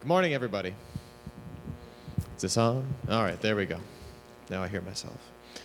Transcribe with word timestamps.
Good 0.00 0.06
morning, 0.06 0.32
everybody. 0.32 0.74
Is 2.36 2.42
this 2.42 2.56
on? 2.56 2.86
All 3.10 3.24
right, 3.24 3.40
there 3.40 3.56
we 3.56 3.66
go. 3.66 3.78
Now 4.48 4.62
I 4.62 4.68
hear 4.68 4.80
myself. 4.80 5.18
I 5.56 5.58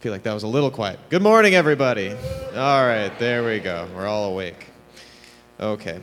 feel 0.00 0.10
like 0.10 0.24
that 0.24 0.34
was 0.34 0.42
a 0.42 0.48
little 0.48 0.72
quiet. 0.72 0.98
Good 1.08 1.22
morning, 1.22 1.54
everybody. 1.54 2.10
All 2.56 2.84
right, 2.84 3.12
there 3.20 3.44
we 3.44 3.60
go. 3.60 3.86
We're 3.94 4.08
all 4.08 4.24
awake. 4.24 4.66
Okay, 5.60 6.00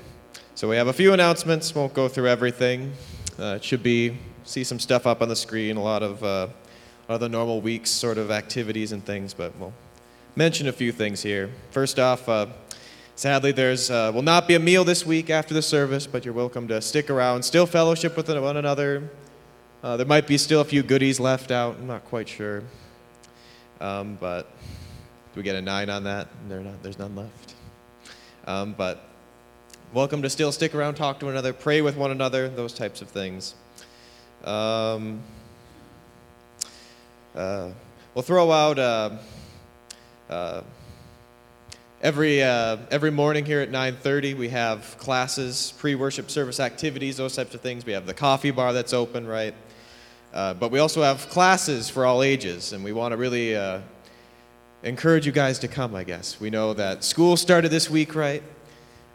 so 0.56 0.70
we 0.70 0.78
have 0.78 0.88
a 0.88 0.94
few 0.94 1.12
announcements. 1.12 1.76
Won't 1.76 1.94
go 1.94 2.08
through 2.08 2.30
everything. 2.30 2.94
Uh, 3.38 3.56
it 3.58 3.64
should 3.64 3.84
be 3.84 4.18
see 4.46 4.64
some 4.64 4.80
stuff 4.80 5.06
up 5.06 5.22
on 5.22 5.28
the 5.28 5.36
screen. 5.36 5.76
A 5.76 5.84
lot 5.84 6.04
of 6.04 6.24
uh, 6.24 6.48
other 7.10 7.28
normal 7.28 7.60
weeks 7.60 7.92
sort 7.92 8.18
of 8.18 8.32
activities 8.32 8.94
and 8.94 9.06
things, 9.06 9.34
but 9.34 9.54
we'll 9.60 9.74
mention 10.38 10.70
a 10.70 10.72
few 10.72 10.94
things 10.94 11.22
here. 11.22 11.50
First 11.72 12.00
off. 12.00 12.30
Uh, 12.30 12.46
Sadly, 13.18 13.54
there's 13.54 13.90
uh, 13.90 14.12
will 14.14 14.24
not 14.24 14.46
be 14.46 14.56
a 14.56 14.60
meal 14.60 14.84
this 14.84 15.06
week 15.06 15.30
after 15.30 15.54
the 15.54 15.62
service, 15.62 16.06
but 16.06 16.26
you're 16.26 16.34
welcome 16.34 16.68
to 16.68 16.82
stick 16.82 17.10
around, 17.10 17.44
still 17.44 17.66
fellowship 17.66 18.18
with 18.18 18.28
one 18.28 18.58
another. 18.58 19.10
Uh, 19.82 19.96
there 19.96 20.06
might 20.06 20.28
be 20.28 20.38
still 20.38 20.60
a 20.60 20.66
few 20.66 20.84
goodies 20.84 21.18
left 21.18 21.50
out. 21.50 21.78
I'm 21.78 21.88
not 21.88 22.04
quite 22.04 22.28
sure, 22.28 22.62
um, 23.80 24.18
but 24.20 24.52
do 25.34 25.38
we 25.38 25.44
get 25.44 25.56
a 25.56 25.62
nine 25.62 25.90
on 25.90 26.04
that? 26.04 26.28
Not, 26.50 26.84
there's 26.84 27.00
none 27.00 27.16
left. 27.16 27.54
Um, 28.48 28.74
but 28.74 29.08
welcome 29.94 30.22
to 30.22 30.30
still 30.30 30.52
stick 30.52 30.76
around, 30.76 30.96
talk 30.96 31.20
to 31.20 31.26
one 31.26 31.36
another, 31.36 31.54
pray 31.54 31.82
with 31.82 31.96
one 31.96 32.12
another, 32.12 32.50
those 32.50 32.74
types 32.74 33.02
of 33.02 33.08
things. 33.08 33.56
Um, 34.44 35.22
uh, 37.34 37.70
we'll 38.14 38.24
throw 38.24 38.52
out. 38.52 38.78
Every, 42.06 42.44
uh, 42.44 42.78
every 42.92 43.10
morning 43.10 43.46
here 43.46 43.62
at 43.62 43.72
9.30, 43.72 44.38
we 44.38 44.50
have 44.50 44.96
classes, 45.00 45.74
pre-worship 45.80 46.30
service 46.30 46.60
activities, 46.60 47.18
those 47.18 47.36
types 47.36 47.56
of 47.56 47.62
things. 47.62 47.84
We 47.84 47.94
have 47.94 48.06
the 48.06 48.14
coffee 48.14 48.52
bar 48.52 48.74
that's 48.74 48.94
open, 48.94 49.26
right? 49.26 49.56
Uh, 50.32 50.54
but 50.54 50.70
we 50.70 50.78
also 50.78 51.02
have 51.02 51.28
classes 51.30 51.90
for 51.90 52.06
all 52.06 52.22
ages, 52.22 52.74
and 52.74 52.84
we 52.84 52.94
want 52.94 53.14
to 53.14 53.18
really 53.18 53.56
uh, 53.56 53.80
encourage 54.84 55.26
you 55.26 55.32
guys 55.32 55.58
to 55.58 55.68
come, 55.68 55.96
I 55.96 56.04
guess. 56.04 56.40
We 56.40 56.52
know 56.52 56.76
that 56.76 57.04
school 57.04 57.36
started 57.38 57.70
this 57.70 57.90
week, 57.90 58.14
right? 58.14 58.44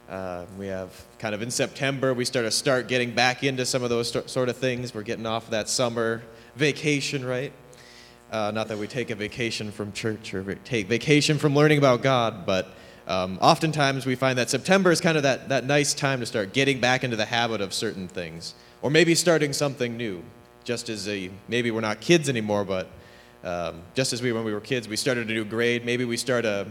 Uh, 0.09 0.47
we 0.59 0.67
have 0.67 0.91
kind 1.20 1.33
of 1.33 1.42
in 1.42 1.53
September, 1.53 2.12
we 2.12 2.25
start 2.25 2.45
to 2.45 2.51
start 2.51 2.89
getting 2.89 3.14
back 3.14 3.45
into 3.45 3.64
some 3.67 3.84
of 3.84 3.91
those 3.91 4.11
sort 4.27 4.48
of 4.48 4.57
things. 4.57 4.92
We're 4.92 5.03
getting 5.03 5.27
off 5.27 5.48
that 5.51 5.69
summer 5.69 6.23
vacation, 6.57 7.25
right? 7.25 7.53
Uh, 8.33 8.51
not 8.53 8.67
that 8.67 8.79
we 8.79 8.89
take 8.89 9.11
a 9.11 9.14
vacation 9.14 9.70
from 9.70 9.92
church 9.92 10.34
or 10.34 10.57
take 10.64 10.89
vacation 10.89 11.39
from 11.39 11.55
learning 11.55 11.79
about 11.79 12.03
God, 12.03 12.47
but 12.47 12.69
um, 13.11 13.39
oftentimes 13.42 14.06
we 14.06 14.14
find 14.14 14.39
that 14.39 14.48
September 14.48 14.92
is 14.92 15.00
kind 15.00 15.16
of 15.16 15.25
that, 15.25 15.48
that 15.48 15.64
nice 15.64 15.94
time 15.94 16.20
to 16.20 16.27
start 16.27 16.53
getting 16.53 16.80
back 16.80 17.03
into 17.03 17.17
the 17.17 17.25
habit 17.25 17.61
of 17.61 17.75
certain 17.75 18.06
things, 18.06 18.55
or 18.83 18.91
maybe 18.91 19.17
starting 19.17 19.52
something 19.52 19.97
new. 19.97 20.22
Just 20.62 20.89
as 20.89 21.08
a, 21.08 21.28
maybe 21.48 21.72
we're 21.72 21.80
not 21.80 22.00
kids 22.00 22.28
anymore, 22.28 22.64
but 22.64 22.89
um, 23.42 23.83
just 23.94 24.12
as 24.12 24.22
we 24.22 24.30
when 24.30 24.44
we 24.44 24.52
were 24.52 24.61
kids, 24.61 24.86
we 24.86 24.94
started 24.94 25.28
a 25.28 25.33
new 25.33 25.44
grade. 25.44 25.84
Maybe 25.84 26.05
we 26.05 26.17
start 26.17 26.44
a, 26.44 26.70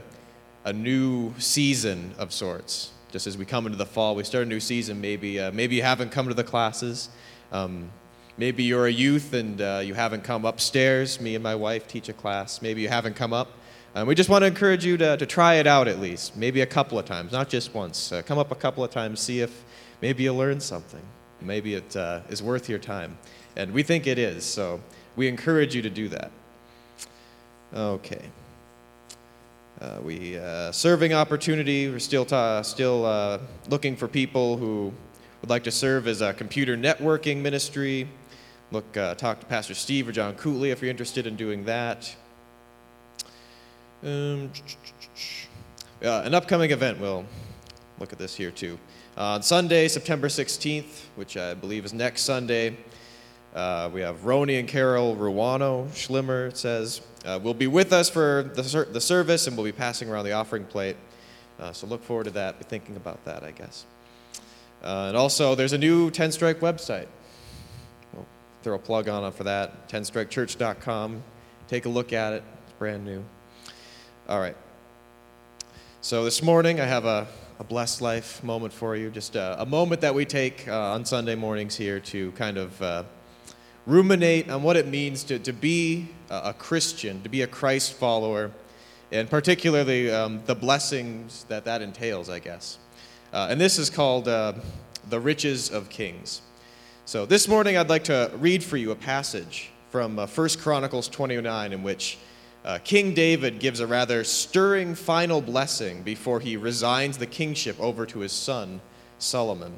a 0.63 0.71
new 0.71 1.33
season 1.39 2.13
of 2.17 2.31
sorts. 2.31 2.91
Just 3.11 3.27
as 3.27 3.37
we 3.37 3.43
come 3.43 3.65
into 3.65 3.77
the 3.77 3.85
fall, 3.85 4.15
we 4.15 4.23
start 4.23 4.45
a 4.45 4.47
new 4.47 4.61
season. 4.61 5.01
Maybe 5.01 5.41
uh, 5.41 5.51
maybe 5.51 5.75
you 5.75 5.81
haven't 5.81 6.11
come 6.11 6.29
to 6.29 6.33
the 6.33 6.43
classes. 6.43 7.09
Um, 7.51 7.91
maybe 8.37 8.63
you're 8.63 8.85
a 8.85 8.91
youth 8.91 9.33
and 9.33 9.59
uh, 9.59 9.81
you 9.83 9.93
haven't 9.93 10.23
come 10.23 10.45
upstairs. 10.45 11.19
Me 11.19 11.35
and 11.35 11.43
my 11.43 11.55
wife 11.55 11.85
teach 11.85 12.07
a 12.07 12.13
class. 12.13 12.61
Maybe 12.61 12.81
you 12.81 12.87
haven't 12.87 13.17
come 13.17 13.33
up. 13.33 13.51
Um, 13.95 14.07
we 14.07 14.13
just 14.13 14.29
want 14.29 14.43
to 14.43 14.45
encourage 14.45 14.85
you 14.85 14.97
to, 14.97 15.17
to 15.17 15.25
try 15.25 15.55
it 15.55 15.65
out 15.65 15.87
at 15.87 15.99
least, 15.99 16.37
maybe 16.37 16.61
a 16.61 16.65
couple 16.65 16.99
of 16.99 17.05
times, 17.05 17.31
not 17.31 17.49
just 17.49 17.73
once. 17.73 18.11
Uh, 18.11 18.21
come 18.21 18.37
up 18.37 18.51
a 18.51 18.55
couple 18.55 18.83
of 18.83 18.91
times, 18.91 19.19
see 19.19 19.39
if 19.39 19.63
maybe 20.01 20.23
you 20.23 20.33
learn 20.33 20.59
something. 20.59 21.01
Maybe 21.41 21.73
it 21.73 21.95
uh, 21.95 22.21
is 22.29 22.43
worth 22.43 22.69
your 22.69 22.77
time. 22.77 23.17
And 23.55 23.73
we 23.73 23.81
think 23.81 24.05
it 24.05 24.19
is, 24.19 24.45
so 24.45 24.79
we 25.15 25.27
encourage 25.27 25.73
you 25.73 25.81
to 25.81 25.89
do 25.89 26.07
that. 26.09 26.31
Okay. 27.73 28.21
Uh, 29.81 29.97
we 30.03 30.37
uh, 30.37 30.71
serving 30.71 31.13
opportunity. 31.13 31.89
We're 31.89 31.99
still 31.99 32.25
ta- 32.25 32.61
still 32.61 33.05
uh, 33.05 33.39
looking 33.69 33.95
for 33.95 34.07
people 34.07 34.57
who 34.57 34.93
would 35.41 35.49
like 35.49 35.63
to 35.63 35.71
serve 35.71 36.07
as 36.07 36.21
a 36.21 36.33
computer 36.33 36.77
networking 36.77 37.37
ministry. 37.37 38.07
Look, 38.71 38.97
uh, 38.97 39.15
talk 39.15 39.39
to 39.39 39.45
Pastor 39.47 39.73
Steve 39.73 40.07
or 40.07 40.11
John 40.11 40.35
Cootley 40.35 40.71
if 40.71 40.81
you're 40.81 40.91
interested 40.91 41.25
in 41.25 41.35
doing 41.35 41.65
that. 41.65 42.15
Um, 44.01 44.49
uh, 46.01 46.21
an 46.23 46.33
upcoming 46.33 46.71
event, 46.71 47.01
we'll 47.01 47.25
look 47.99 48.13
at 48.13 48.19
this 48.19 48.33
here 48.33 48.51
too. 48.51 48.79
Uh, 49.17 49.33
on 49.33 49.43
Sunday, 49.43 49.89
September 49.89 50.29
16th, 50.29 51.07
which 51.15 51.35
I 51.35 51.53
believe 51.53 51.83
is 51.83 51.93
next 51.93 52.21
Sunday, 52.21 52.77
uh, 53.53 53.89
we 53.93 53.99
have 53.99 54.21
Roni 54.21 54.57
and 54.57 54.69
Carol 54.69 55.17
Ruano 55.17 55.93
Schlimmer, 55.93 56.47
it 56.47 56.57
says, 56.57 57.01
uh, 57.25 57.39
will 57.43 57.53
be 57.53 57.67
with 57.67 57.91
us 57.91 58.09
for 58.09 58.49
the, 58.55 58.63
ser- 58.63 58.85
the 58.85 59.01
service 59.01 59.47
and 59.47 59.57
we'll 59.57 59.65
be 59.65 59.73
passing 59.73 60.09
around 60.09 60.23
the 60.23 60.31
offering 60.31 60.63
plate. 60.63 60.95
Uh, 61.59 61.73
so 61.73 61.85
look 61.85 62.01
forward 62.01 62.23
to 62.23 62.31
that. 62.31 62.57
Be 62.57 62.63
thinking 62.63 62.95
about 62.95 63.25
that, 63.25 63.43
I 63.43 63.51
guess. 63.51 63.85
Uh, 64.81 65.07
and 65.09 65.17
also, 65.17 65.55
there's 65.55 65.73
a 65.73 65.77
new 65.77 66.09
10 66.09 66.31
Strike 66.31 66.61
website. 66.61 67.07
We'll 68.13 68.25
throw 68.63 68.75
a 68.75 68.79
plug 68.79 69.09
on 69.09 69.29
for 69.33 69.43
that 69.43 69.89
10strikechurch.com. 69.89 71.21
Take 71.67 71.85
a 71.85 71.89
look 71.89 72.13
at 72.13 72.31
it, 72.31 72.43
it's 72.63 72.73
brand 72.73 73.03
new. 73.03 73.25
All 74.29 74.39
right. 74.39 74.55
So 76.01 76.23
this 76.23 76.43
morning 76.43 76.79
I 76.79 76.85
have 76.85 77.05
a, 77.05 77.25
a 77.57 77.63
blessed 77.63 77.99
life 77.99 78.43
moment 78.43 78.71
for 78.71 78.95
you, 78.95 79.09
just 79.09 79.35
a, 79.35 79.59
a 79.59 79.65
moment 79.65 80.01
that 80.01 80.13
we 80.13 80.23
take 80.23 80.67
uh, 80.67 80.93
on 80.93 81.03
Sunday 81.03 81.33
mornings 81.33 81.75
here 81.75 81.99
to 82.01 82.31
kind 82.33 82.59
of 82.59 82.79
uh, 82.79 83.03
ruminate 83.87 84.47
on 84.47 84.61
what 84.61 84.77
it 84.77 84.85
means 84.85 85.23
to, 85.23 85.39
to 85.39 85.51
be 85.51 86.09
a, 86.29 86.53
Christian, 86.53 87.23
to 87.23 87.29
be 87.29 87.41
a 87.41 87.47
Christ 87.47 87.93
follower, 87.93 88.51
and 89.11 89.27
particularly 89.27 90.11
um, 90.11 90.43
the 90.45 90.53
blessings 90.53 91.45
that 91.45 91.65
that 91.65 91.81
entails, 91.81 92.29
I 92.29 92.37
guess. 92.37 92.77
Uh, 93.33 93.47
and 93.49 93.59
this 93.59 93.79
is 93.79 93.89
called 93.89 94.27
uh, 94.27 94.53
The 95.09 95.19
Riches 95.19 95.71
of 95.71 95.89
Kings. 95.89 96.43
So 97.05 97.25
this 97.25 97.47
morning 97.47 97.77
I'd 97.77 97.89
like 97.89 98.03
to 98.03 98.29
read 98.37 98.63
for 98.63 98.77
you 98.77 98.91
a 98.91 98.95
passage 98.95 99.71
from 99.89 100.19
uh, 100.19 100.27
1 100.27 100.49
Chronicles 100.59 101.07
29 101.07 101.73
in 101.73 101.81
which 101.81 102.19
uh, 102.69 102.77
King 102.83 103.15
David 103.15 103.57
gives 103.57 103.79
a 103.79 103.87
rather 103.87 104.23
stirring 104.23 104.93
final 104.93 105.41
blessing 105.41 106.03
before 106.03 106.39
he 106.39 106.55
resigns 106.55 107.17
the 107.17 107.25
kingship 107.25 107.79
over 107.79 108.05
to 108.05 108.19
his 108.19 108.31
son, 108.31 108.79
Solomon. 109.17 109.75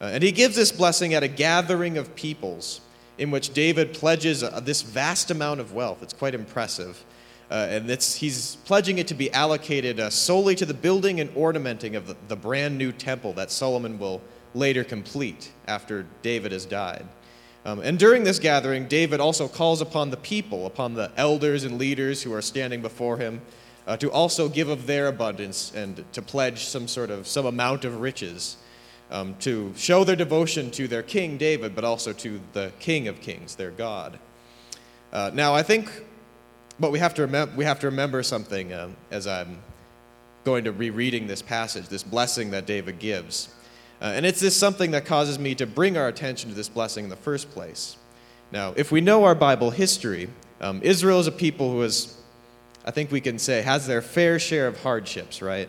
Uh, 0.00 0.04
and 0.04 0.22
he 0.22 0.30
gives 0.30 0.54
this 0.54 0.70
blessing 0.70 1.12
at 1.12 1.24
a 1.24 1.28
gathering 1.28 1.98
of 1.98 2.14
peoples 2.14 2.82
in 3.18 3.32
which 3.32 3.52
David 3.52 3.92
pledges 3.92 4.44
uh, 4.44 4.60
this 4.60 4.80
vast 4.80 5.32
amount 5.32 5.58
of 5.58 5.72
wealth. 5.72 6.04
It's 6.04 6.12
quite 6.12 6.36
impressive. 6.36 7.04
Uh, 7.50 7.66
and 7.68 7.90
he's 7.90 8.58
pledging 8.64 8.98
it 8.98 9.08
to 9.08 9.14
be 9.14 9.32
allocated 9.32 9.98
uh, 9.98 10.08
solely 10.08 10.54
to 10.54 10.64
the 10.64 10.72
building 10.72 11.18
and 11.18 11.36
ornamenting 11.36 11.96
of 11.96 12.06
the, 12.06 12.16
the 12.28 12.36
brand 12.36 12.78
new 12.78 12.92
temple 12.92 13.32
that 13.32 13.50
Solomon 13.50 13.98
will 13.98 14.22
later 14.54 14.84
complete 14.84 15.50
after 15.66 16.06
David 16.22 16.52
has 16.52 16.64
died. 16.64 17.04
Um, 17.64 17.80
and 17.80 17.98
during 17.98 18.24
this 18.24 18.38
gathering, 18.38 18.88
David 18.88 19.20
also 19.20 19.46
calls 19.46 19.80
upon 19.80 20.10
the 20.10 20.16
people, 20.16 20.66
upon 20.66 20.94
the 20.94 21.10
elders 21.16 21.64
and 21.64 21.78
leaders 21.78 22.22
who 22.22 22.32
are 22.32 22.40
standing 22.40 22.80
before 22.80 23.18
him, 23.18 23.42
uh, 23.86 23.96
to 23.98 24.10
also 24.10 24.48
give 24.48 24.68
of 24.68 24.86
their 24.86 25.08
abundance 25.08 25.72
and 25.74 26.04
to 26.12 26.22
pledge 26.22 26.64
some 26.64 26.88
sort 26.88 27.10
of 27.10 27.26
some 27.26 27.44
amount 27.44 27.84
of 27.84 28.00
riches, 28.00 28.56
um, 29.10 29.34
to 29.40 29.72
show 29.76 30.04
their 30.04 30.16
devotion 30.16 30.70
to 30.70 30.88
their 30.88 31.02
king 31.02 31.36
David, 31.36 31.74
but 31.74 31.84
also 31.84 32.12
to 32.14 32.40
the 32.52 32.72
King 32.78 33.08
of 33.08 33.20
Kings, 33.20 33.56
their 33.56 33.70
God. 33.70 34.18
Uh, 35.12 35.30
now, 35.34 35.54
I 35.54 35.62
think, 35.62 35.90
but 36.78 36.92
we 36.92 36.98
have 36.98 37.14
to 37.14 37.22
remember 37.22 37.54
we 37.56 37.64
have 37.64 37.80
to 37.80 37.86
remember 37.86 38.22
something 38.22 38.72
uh, 38.72 38.88
as 39.10 39.26
I'm 39.26 39.58
going 40.44 40.64
to 40.64 40.72
rereading 40.72 41.26
this 41.26 41.42
passage, 41.42 41.88
this 41.88 42.02
blessing 42.02 42.52
that 42.52 42.66
David 42.66 42.98
gives. 42.98 43.48
Uh, 44.00 44.06
and 44.06 44.24
it's 44.24 44.40
this 44.40 44.56
something 44.56 44.92
that 44.92 45.04
causes 45.04 45.38
me 45.38 45.54
to 45.54 45.66
bring 45.66 45.96
our 45.96 46.08
attention 46.08 46.48
to 46.48 46.56
this 46.56 46.68
blessing 46.68 47.04
in 47.04 47.10
the 47.10 47.16
first 47.16 47.50
place. 47.50 47.96
Now, 48.50 48.72
if 48.76 48.90
we 48.90 49.00
know 49.00 49.24
our 49.24 49.34
Bible 49.34 49.70
history, 49.70 50.30
um, 50.60 50.80
Israel 50.82 51.20
is 51.20 51.26
a 51.26 51.32
people 51.32 51.70
who 51.70 51.82
is, 51.82 52.16
I 52.84 52.90
think 52.90 53.12
we 53.12 53.20
can 53.20 53.38
say, 53.38 53.62
has 53.62 53.86
their 53.86 54.02
fair 54.02 54.38
share 54.38 54.66
of 54.66 54.82
hardships, 54.82 55.42
right? 55.42 55.68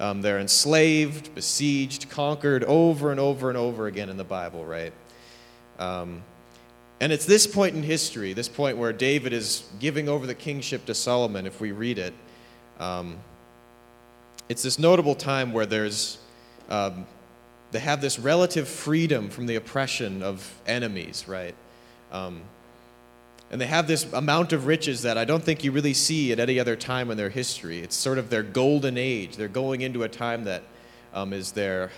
Um, 0.00 0.22
they're 0.22 0.40
enslaved, 0.40 1.34
besieged, 1.34 2.10
conquered 2.10 2.64
over 2.64 3.10
and 3.12 3.20
over 3.20 3.48
and 3.48 3.56
over 3.56 3.86
again 3.86 4.08
in 4.08 4.16
the 4.16 4.24
Bible, 4.24 4.64
right? 4.64 4.92
Um, 5.78 6.22
and 7.00 7.12
it's 7.12 7.26
this 7.26 7.46
point 7.46 7.76
in 7.76 7.82
history, 7.82 8.32
this 8.32 8.48
point 8.48 8.76
where 8.76 8.92
David 8.92 9.32
is 9.32 9.64
giving 9.78 10.08
over 10.08 10.26
the 10.26 10.34
kingship 10.34 10.86
to 10.86 10.94
Solomon, 10.94 11.46
if 11.46 11.60
we 11.60 11.72
read 11.72 11.98
it. 11.98 12.14
Um, 12.80 13.18
it's 14.48 14.62
this 14.62 14.78
notable 14.78 15.14
time 15.14 15.52
where 15.52 15.66
there's 15.66 16.18
um, 16.68 17.06
they 17.74 17.80
have 17.80 18.00
this 18.00 18.20
relative 18.20 18.68
freedom 18.68 19.28
from 19.28 19.46
the 19.46 19.56
oppression 19.56 20.22
of 20.22 20.48
enemies, 20.64 21.24
right? 21.26 21.56
Um, 22.12 22.42
and 23.50 23.60
they 23.60 23.66
have 23.66 23.88
this 23.88 24.10
amount 24.12 24.52
of 24.52 24.66
riches 24.66 25.02
that 25.02 25.18
I 25.18 25.24
don't 25.24 25.42
think 25.42 25.64
you 25.64 25.72
really 25.72 25.92
see 25.92 26.30
at 26.30 26.38
any 26.38 26.60
other 26.60 26.76
time 26.76 27.10
in 27.10 27.16
their 27.16 27.30
history. 27.30 27.80
It's 27.80 27.96
sort 27.96 28.18
of 28.18 28.30
their 28.30 28.44
golden 28.44 28.96
age. 28.96 29.34
They're 29.34 29.48
going 29.48 29.80
into 29.80 30.04
a 30.04 30.08
time 30.08 30.44
that 30.44 30.62
um, 31.12 31.32
is 31.32 31.50
their, 31.50 31.90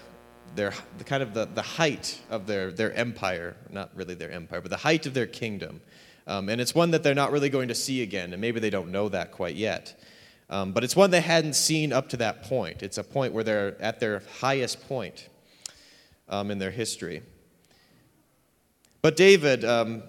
their 0.54 0.72
the 0.96 1.04
kind 1.04 1.22
of 1.22 1.34
the, 1.34 1.44
the 1.44 1.60
height 1.60 2.22
of 2.30 2.46
their, 2.46 2.72
their 2.72 2.94
empire, 2.94 3.54
not 3.68 3.90
really 3.94 4.14
their 4.14 4.30
empire, 4.30 4.62
but 4.62 4.70
the 4.70 4.78
height 4.78 5.04
of 5.04 5.12
their 5.12 5.26
kingdom. 5.26 5.82
Um, 6.26 6.48
and 6.48 6.58
it's 6.58 6.74
one 6.74 6.90
that 6.92 7.02
they're 7.02 7.14
not 7.14 7.32
really 7.32 7.50
going 7.50 7.68
to 7.68 7.74
see 7.74 8.02
again, 8.02 8.32
and 8.32 8.40
maybe 8.40 8.60
they 8.60 8.70
don't 8.70 8.90
know 8.90 9.10
that 9.10 9.30
quite 9.30 9.56
yet. 9.56 9.94
Um, 10.48 10.72
but 10.72 10.84
it's 10.84 10.96
one 10.96 11.10
they 11.10 11.20
hadn't 11.20 11.54
seen 11.54 11.92
up 11.92 12.08
to 12.08 12.16
that 12.16 12.44
point. 12.44 12.82
It's 12.82 12.96
a 12.96 13.04
point 13.04 13.34
where 13.34 13.44
they're 13.44 13.76
at 13.78 14.00
their 14.00 14.22
highest 14.40 14.88
point 14.88 15.28
um, 16.28 16.50
in 16.50 16.58
their 16.58 16.70
history. 16.70 17.22
But 19.02 19.16
David 19.16 19.64
um, 19.64 20.02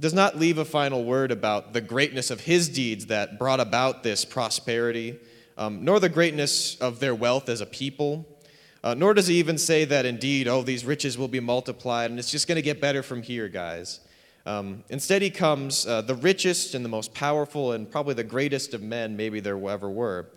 does 0.00 0.14
not 0.14 0.36
leave 0.36 0.58
a 0.58 0.64
final 0.64 1.04
word 1.04 1.30
about 1.30 1.72
the 1.72 1.80
greatness 1.80 2.30
of 2.30 2.40
his 2.40 2.68
deeds 2.68 3.06
that 3.06 3.38
brought 3.38 3.60
about 3.60 4.02
this 4.02 4.24
prosperity, 4.24 5.18
um, 5.56 5.84
nor 5.84 6.00
the 6.00 6.08
greatness 6.08 6.76
of 6.80 6.98
their 6.98 7.14
wealth 7.14 7.48
as 7.48 7.60
a 7.60 7.66
people. 7.66 8.26
Uh, 8.82 8.94
nor 8.94 9.14
does 9.14 9.28
he 9.28 9.36
even 9.36 9.56
say 9.56 9.84
that 9.84 10.04
indeed, 10.04 10.48
oh, 10.48 10.62
these 10.62 10.84
riches 10.84 11.16
will 11.16 11.28
be 11.28 11.38
multiplied 11.38 12.10
and 12.10 12.18
it's 12.18 12.32
just 12.32 12.48
going 12.48 12.56
to 12.56 12.62
get 12.62 12.80
better 12.80 13.02
from 13.02 13.22
here, 13.22 13.48
guys. 13.48 14.00
Um, 14.44 14.82
instead, 14.88 15.22
he 15.22 15.30
comes 15.30 15.86
uh, 15.86 16.02
the 16.02 16.16
richest 16.16 16.74
and 16.74 16.84
the 16.84 16.88
most 16.88 17.14
powerful 17.14 17.72
and 17.72 17.88
probably 17.88 18.14
the 18.14 18.24
greatest 18.24 18.74
of 18.74 18.82
men 18.82 19.16
maybe 19.16 19.38
there 19.38 19.68
ever 19.68 19.88
were. 19.88 20.30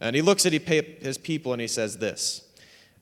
And 0.00 0.16
he 0.16 0.22
looks 0.22 0.44
at 0.46 0.52
his 0.52 1.16
people 1.16 1.52
and 1.52 1.60
he 1.60 1.68
says 1.68 1.98
this 1.98 2.42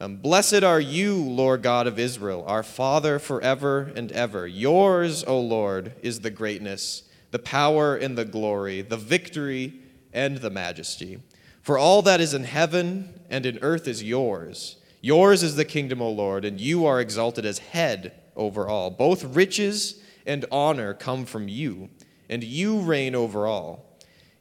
um, 0.01 0.17
Blessed 0.17 0.65
are 0.65 0.81
you, 0.81 1.17
Lord 1.17 1.63
God 1.63 1.87
of 1.87 1.99
Israel, 1.99 2.43
our 2.47 2.63
Father 2.63 3.19
forever 3.19 3.93
and 3.95 4.11
ever. 4.13 4.47
Yours, 4.47 5.23
O 5.25 5.39
Lord, 5.39 5.93
is 6.03 6.21
the 6.21 6.31
greatness, 6.31 7.03
the 7.31 7.39
power 7.39 7.97
and 7.97 8.17
the 8.17 8.25
glory, 8.25 8.81
the 8.81 8.97
victory 8.97 9.75
and 10.13 10.39
the 10.39 10.51
majesty. 10.51 11.21
For 11.61 11.77
all 11.77 12.01
that 12.03 12.21
is 12.21 12.33
in 12.33 12.45
heaven 12.45 13.21
and 13.29 13.45
in 13.45 13.59
earth 13.61 13.87
is 13.87 14.03
yours. 14.03 14.77
Yours 15.03 15.43
is 15.43 15.57
the 15.57 15.65
kingdom, 15.65 16.01
O 16.01 16.11
Lord, 16.11 16.45
and 16.45 16.61
you 16.61 16.87
are 16.87 17.01
exalted 17.01 17.45
as 17.45 17.59
head 17.59 18.13
over 18.37 18.69
all. 18.69 18.91
Both 18.91 19.23
riches 19.23 20.03
and 20.27 20.47
honor 20.51 20.95
come 20.95 21.27
from 21.27 21.49
you, 21.49 21.91
and 22.29 22.43
you 22.43 22.81
reign 22.81 23.15
over 23.15 23.47
all. 23.47 23.99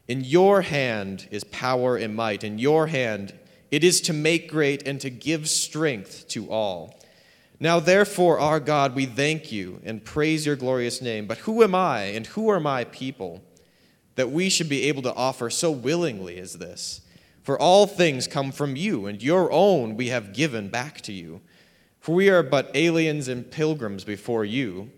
In 0.08 0.24
your 0.24 0.62
hand 0.62 1.28
is 1.32 1.44
power 1.46 1.96
and 1.96 2.16
might. 2.16 2.44
In 2.44 2.58
your 2.58 2.88
hand 2.88 3.34
it 3.72 3.84
is 3.84 4.02
to 4.02 4.14
make 4.14 4.50
great 4.50 4.88
and 4.88 5.00
to 5.02 5.10
give 5.10 5.50
strength 5.50 6.28
to 6.30 6.50
all. 6.50 7.00
Now, 7.60 7.80
therefore, 7.80 8.40
our 8.40 8.60
God, 8.60 8.96
we 8.96 9.06
thank 9.06 9.52
you 9.52 9.82
and 9.84 10.04
praise 10.04 10.46
your 10.46 10.56
glorious 10.56 11.02
name. 11.02 11.28
But 11.28 11.40
who 11.40 11.62
am 11.64 11.76
I 11.76 12.04
and 12.04 12.26
who 12.28 12.50
are 12.50 12.60
my 12.60 12.86
people 12.86 13.44
that 14.16 14.32
we 14.32 14.50
should 14.50 14.70
be 14.70 14.84
able 14.84 15.02
to 15.04 15.14
offer 15.14 15.50
so 15.50 15.70
willingly 15.70 16.40
as 16.40 16.54
this? 16.54 17.02
For 17.44 17.60
all 17.60 17.86
things 17.88 18.28
come 18.28 18.52
from 18.52 18.76
you, 18.76 19.08
and 19.08 19.22
your 19.22 19.52
own 19.52 19.98
we 19.98 20.08
have 20.08 20.34
given 20.34 20.70
back 20.70 21.02
to 21.02 21.12
you. 21.12 21.42
For 22.00 22.16
we 22.16 22.30
are 22.30 22.44
but 22.44 22.72
aliens 22.76 23.28
and 23.28 23.50
pilgrims 23.50 24.04
before 24.04 24.46
you 24.46 24.92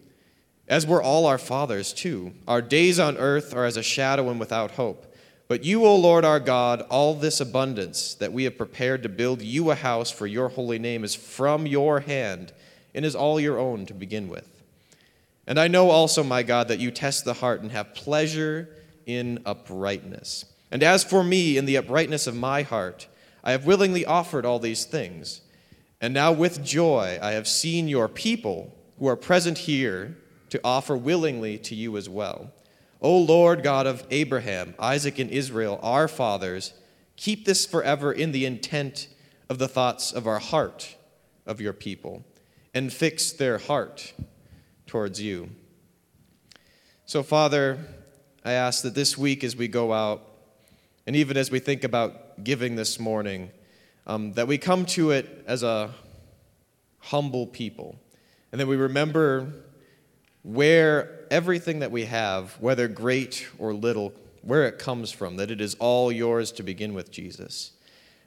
as 0.71 0.87
were 0.87 1.03
all 1.03 1.25
our 1.25 1.37
fathers 1.37 1.91
too. 1.91 2.31
Our 2.47 2.61
days 2.61 2.97
on 2.97 3.17
earth 3.17 3.53
are 3.53 3.65
as 3.65 3.75
a 3.75 3.83
shadow 3.83 4.29
and 4.29 4.39
without 4.39 4.71
hope. 4.71 5.10
But 5.51 5.65
you, 5.65 5.83
O 5.83 5.97
Lord 5.97 6.23
our 6.23 6.39
God, 6.39 6.79
all 6.89 7.13
this 7.13 7.41
abundance 7.41 8.13
that 8.13 8.31
we 8.31 8.45
have 8.45 8.57
prepared 8.57 9.03
to 9.03 9.09
build 9.09 9.41
you 9.41 9.69
a 9.69 9.75
house 9.75 10.09
for 10.09 10.25
your 10.25 10.47
holy 10.47 10.79
name 10.79 11.03
is 11.03 11.13
from 11.13 11.67
your 11.67 11.99
hand 11.99 12.53
and 12.95 13.03
is 13.03 13.15
all 13.15 13.37
your 13.37 13.59
own 13.59 13.85
to 13.87 13.93
begin 13.93 14.29
with. 14.29 14.47
And 15.45 15.59
I 15.59 15.67
know 15.67 15.89
also, 15.89 16.23
my 16.23 16.41
God, 16.41 16.69
that 16.69 16.79
you 16.79 16.89
test 16.89 17.25
the 17.25 17.33
heart 17.33 17.61
and 17.61 17.69
have 17.73 17.93
pleasure 17.93 18.69
in 19.05 19.41
uprightness. 19.45 20.45
And 20.71 20.83
as 20.83 21.03
for 21.03 21.21
me, 21.21 21.57
in 21.57 21.65
the 21.65 21.75
uprightness 21.75 22.27
of 22.27 22.35
my 22.37 22.61
heart, 22.61 23.07
I 23.43 23.51
have 23.51 23.65
willingly 23.65 24.05
offered 24.05 24.45
all 24.45 24.59
these 24.59 24.85
things. 24.85 25.41
And 25.99 26.13
now 26.13 26.31
with 26.31 26.63
joy 26.63 27.19
I 27.21 27.31
have 27.31 27.45
seen 27.45 27.89
your 27.89 28.07
people 28.07 28.73
who 28.99 29.07
are 29.07 29.17
present 29.17 29.57
here 29.57 30.15
to 30.49 30.61
offer 30.63 30.95
willingly 30.95 31.57
to 31.57 31.75
you 31.75 31.97
as 31.97 32.07
well. 32.07 32.53
O 33.01 33.17
Lord 33.17 33.63
God 33.63 33.87
of 33.87 34.05
Abraham, 34.11 34.75
Isaac, 34.77 35.17
and 35.17 35.31
Israel, 35.31 35.79
our 35.81 36.07
fathers, 36.07 36.73
keep 37.15 37.45
this 37.45 37.65
forever 37.65 38.11
in 38.11 38.31
the 38.31 38.45
intent 38.45 39.07
of 39.49 39.57
the 39.57 39.67
thoughts 39.67 40.11
of 40.11 40.27
our 40.27 40.39
heart 40.39 40.95
of 41.47 41.59
your 41.59 41.73
people, 41.73 42.23
and 42.73 42.93
fix 42.93 43.31
their 43.31 43.57
heart 43.57 44.13
towards 44.85 45.19
you. 45.19 45.49
So, 47.05 47.23
Father, 47.23 47.79
I 48.45 48.53
ask 48.53 48.83
that 48.83 48.93
this 48.93 49.17
week 49.17 49.43
as 49.43 49.55
we 49.55 49.67
go 49.67 49.91
out, 49.91 50.21
and 51.07 51.15
even 51.15 51.37
as 51.37 51.49
we 51.49 51.59
think 51.59 51.83
about 51.83 52.43
giving 52.43 52.75
this 52.75 52.99
morning, 52.99 53.49
um, 54.05 54.33
that 54.33 54.47
we 54.47 54.57
come 54.59 54.85
to 54.85 55.11
it 55.11 55.43
as 55.47 55.63
a 55.63 55.91
humble 56.99 57.47
people, 57.47 57.99
and 58.51 58.61
that 58.61 58.67
we 58.67 58.75
remember 58.75 59.51
where 60.43 61.25
everything 61.29 61.79
that 61.79 61.91
we 61.91 62.05
have, 62.05 62.53
whether 62.59 62.87
great 62.87 63.47
or 63.59 63.73
little, 63.73 64.13
where 64.41 64.65
it 64.67 64.79
comes 64.79 65.11
from, 65.11 65.37
that 65.37 65.51
it 65.51 65.61
is 65.61 65.75
all 65.75 66.11
yours 66.11 66.51
to 66.53 66.63
begin 66.63 66.93
with, 66.93 67.11
Jesus. 67.11 67.71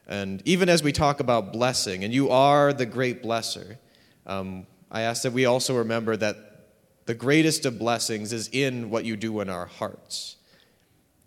And 0.06 0.42
even 0.44 0.68
as 0.68 0.82
we 0.82 0.92
talk 0.92 1.20
about 1.20 1.52
blessing, 1.52 2.04
and 2.04 2.12
you 2.12 2.30
are 2.30 2.72
the 2.72 2.86
great 2.86 3.22
blesser, 3.22 3.78
um, 4.26 4.66
I 4.90 5.02
ask 5.02 5.22
that 5.22 5.32
we 5.32 5.44
also 5.46 5.76
remember 5.76 6.16
that 6.16 6.36
the 7.06 7.14
greatest 7.14 7.66
of 7.66 7.78
blessings 7.78 8.32
is 8.32 8.48
in 8.52 8.90
what 8.90 9.04
you 9.04 9.16
do 9.16 9.40
in 9.40 9.48
our 9.48 9.66
hearts. 9.66 10.36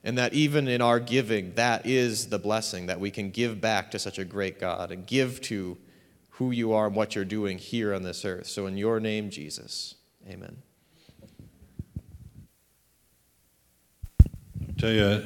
And 0.03 0.17
that 0.17 0.33
even 0.33 0.67
in 0.67 0.81
our 0.81 0.99
giving, 0.99 1.53
that 1.55 1.85
is 1.85 2.29
the 2.29 2.39
blessing 2.39 2.85
that 2.85 2.99
we 2.99 3.11
can 3.11 3.29
give 3.29 3.59
back 3.59 3.91
to 3.91 3.99
such 3.99 4.17
a 4.19 4.25
great 4.25 4.59
God 4.59 4.91
and 4.91 5.05
give 5.05 5.41
to 5.41 5.77
who 6.31 6.51
you 6.51 6.71
are 6.71 6.87
and 6.87 6.95
what 6.95 7.15
you're 7.15 7.25
doing 7.25 7.57
here 7.57 7.93
on 7.93 8.03
this 8.03 8.23
earth. 8.23 8.47
So, 8.47 8.67
in 8.67 8.77
your 8.77 8.99
name, 8.99 9.29
Jesus, 9.29 9.95
amen. 10.27 10.57
Tell 14.77 14.91
you, 14.91 15.24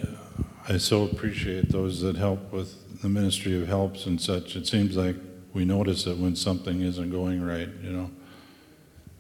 I 0.70 0.78
so 0.78 1.04
appreciate 1.04 1.70
those 1.70 2.00
that 2.02 2.16
help 2.16 2.54
with 2.54 3.02
the 3.02 3.10
ministry 3.10 3.62
of 3.62 3.68
helps 3.68 4.06
and 4.06 4.22
such. 4.22 4.56
It 4.56 4.66
seems 4.66 4.96
like 4.96 5.18
we 5.54 5.66
notice 5.66 6.08
it 6.08 6.18
when 6.18 6.38
something 6.38 6.80
isn't 6.82 7.12
going 7.12 7.46
right, 7.46 7.68
you 7.84 7.92
know. 7.92 8.10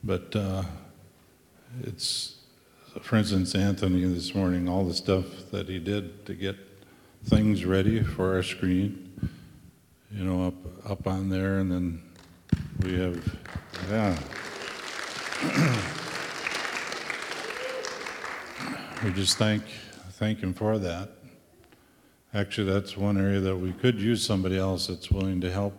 But 0.03 0.35
uh, 0.35 0.63
it's, 1.81 2.37
for 3.01 3.17
instance, 3.17 3.53
Anthony 3.55 4.05
this 4.05 4.33
morning, 4.33 4.69
all 4.69 4.85
the 4.85 4.93
stuff 4.93 5.25
that 5.51 5.67
he 5.67 5.79
did 5.79 6.25
to 6.27 6.33
get 6.33 6.55
things 7.25 7.65
ready 7.65 8.01
for 8.01 8.35
our 8.35 8.43
screen, 8.43 9.11
you 10.11 10.23
know, 10.23 10.47
up 10.47 10.53
up 10.89 11.05
on 11.07 11.27
there, 11.29 11.59
and 11.59 11.71
then 11.71 12.01
we 12.81 12.99
have, 12.99 13.37
yeah. 13.89 14.17
we 19.03 19.11
just 19.11 19.37
thank 19.37 19.63
thank 20.21 20.39
him 20.39 20.53
for 20.53 20.77
that. 20.77 21.09
Actually, 22.31 22.71
that's 22.71 22.95
one 22.95 23.17
area 23.17 23.39
that 23.39 23.55
we 23.55 23.73
could 23.73 23.99
use 23.99 24.23
somebody 24.23 24.55
else 24.55 24.85
that's 24.85 25.09
willing 25.09 25.41
to 25.41 25.51
help 25.51 25.73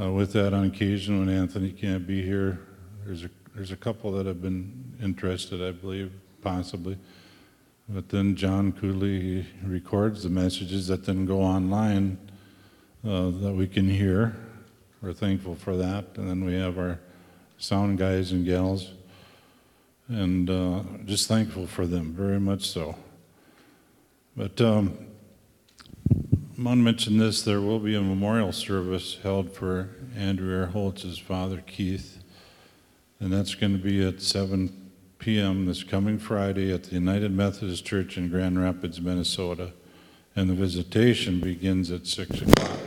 uh, 0.00 0.10
with 0.10 0.32
that 0.32 0.54
on 0.54 0.64
occasion 0.64 1.18
when 1.18 1.28
Anthony 1.28 1.70
can't 1.70 2.06
be 2.06 2.22
here. 2.22 2.58
There's 3.04 3.24
a, 3.24 3.30
there's 3.54 3.72
a 3.72 3.76
couple 3.76 4.10
that 4.12 4.24
have 4.24 4.40
been 4.40 4.96
interested, 5.02 5.62
I 5.62 5.72
believe, 5.72 6.12
possibly. 6.40 6.96
But 7.90 8.08
then 8.08 8.36
John 8.36 8.72
Cooley 8.72 9.44
records 9.62 10.22
the 10.22 10.30
messages 10.30 10.86
that 10.86 11.04
then 11.04 11.26
go 11.26 11.42
online 11.42 12.16
uh, 13.06 13.28
that 13.42 13.52
we 13.54 13.68
can 13.68 13.86
hear. 13.86 14.34
We're 15.02 15.12
thankful 15.12 15.56
for 15.56 15.76
that. 15.76 16.06
And 16.16 16.26
then 16.26 16.42
we 16.42 16.54
have 16.54 16.78
our 16.78 16.98
sound 17.58 17.98
guys 17.98 18.32
and 18.32 18.46
gals. 18.46 18.92
And 20.08 20.48
uh, 20.48 20.80
just 21.04 21.28
thankful 21.28 21.66
for 21.66 21.86
them, 21.86 22.14
very 22.14 22.40
much 22.40 22.70
so. 22.70 22.96
But 24.36 24.60
um, 24.60 24.98
I 26.10 26.62
want 26.62 27.06
this 27.18 27.40
there 27.40 27.62
will 27.62 27.78
be 27.78 27.94
a 27.94 28.02
memorial 28.02 28.52
service 28.52 29.18
held 29.22 29.54
for 29.54 29.88
Andrew 30.14 30.66
Holtz's 30.66 31.18
father, 31.18 31.62
Keith, 31.66 32.22
and 33.18 33.32
that's 33.32 33.54
going 33.54 33.72
to 33.72 33.82
be 33.82 34.06
at 34.06 34.20
7 34.20 34.90
p.m. 35.18 35.64
this 35.64 35.82
coming 35.82 36.18
Friday 36.18 36.70
at 36.70 36.84
the 36.84 36.96
United 36.96 37.32
Methodist 37.32 37.86
Church 37.86 38.18
in 38.18 38.28
Grand 38.28 38.62
Rapids, 38.62 39.00
Minnesota. 39.00 39.72
And 40.34 40.50
the 40.50 40.54
visitation 40.54 41.40
begins 41.40 41.90
at 41.90 42.06
6 42.06 42.42
o'clock. 42.42 42.78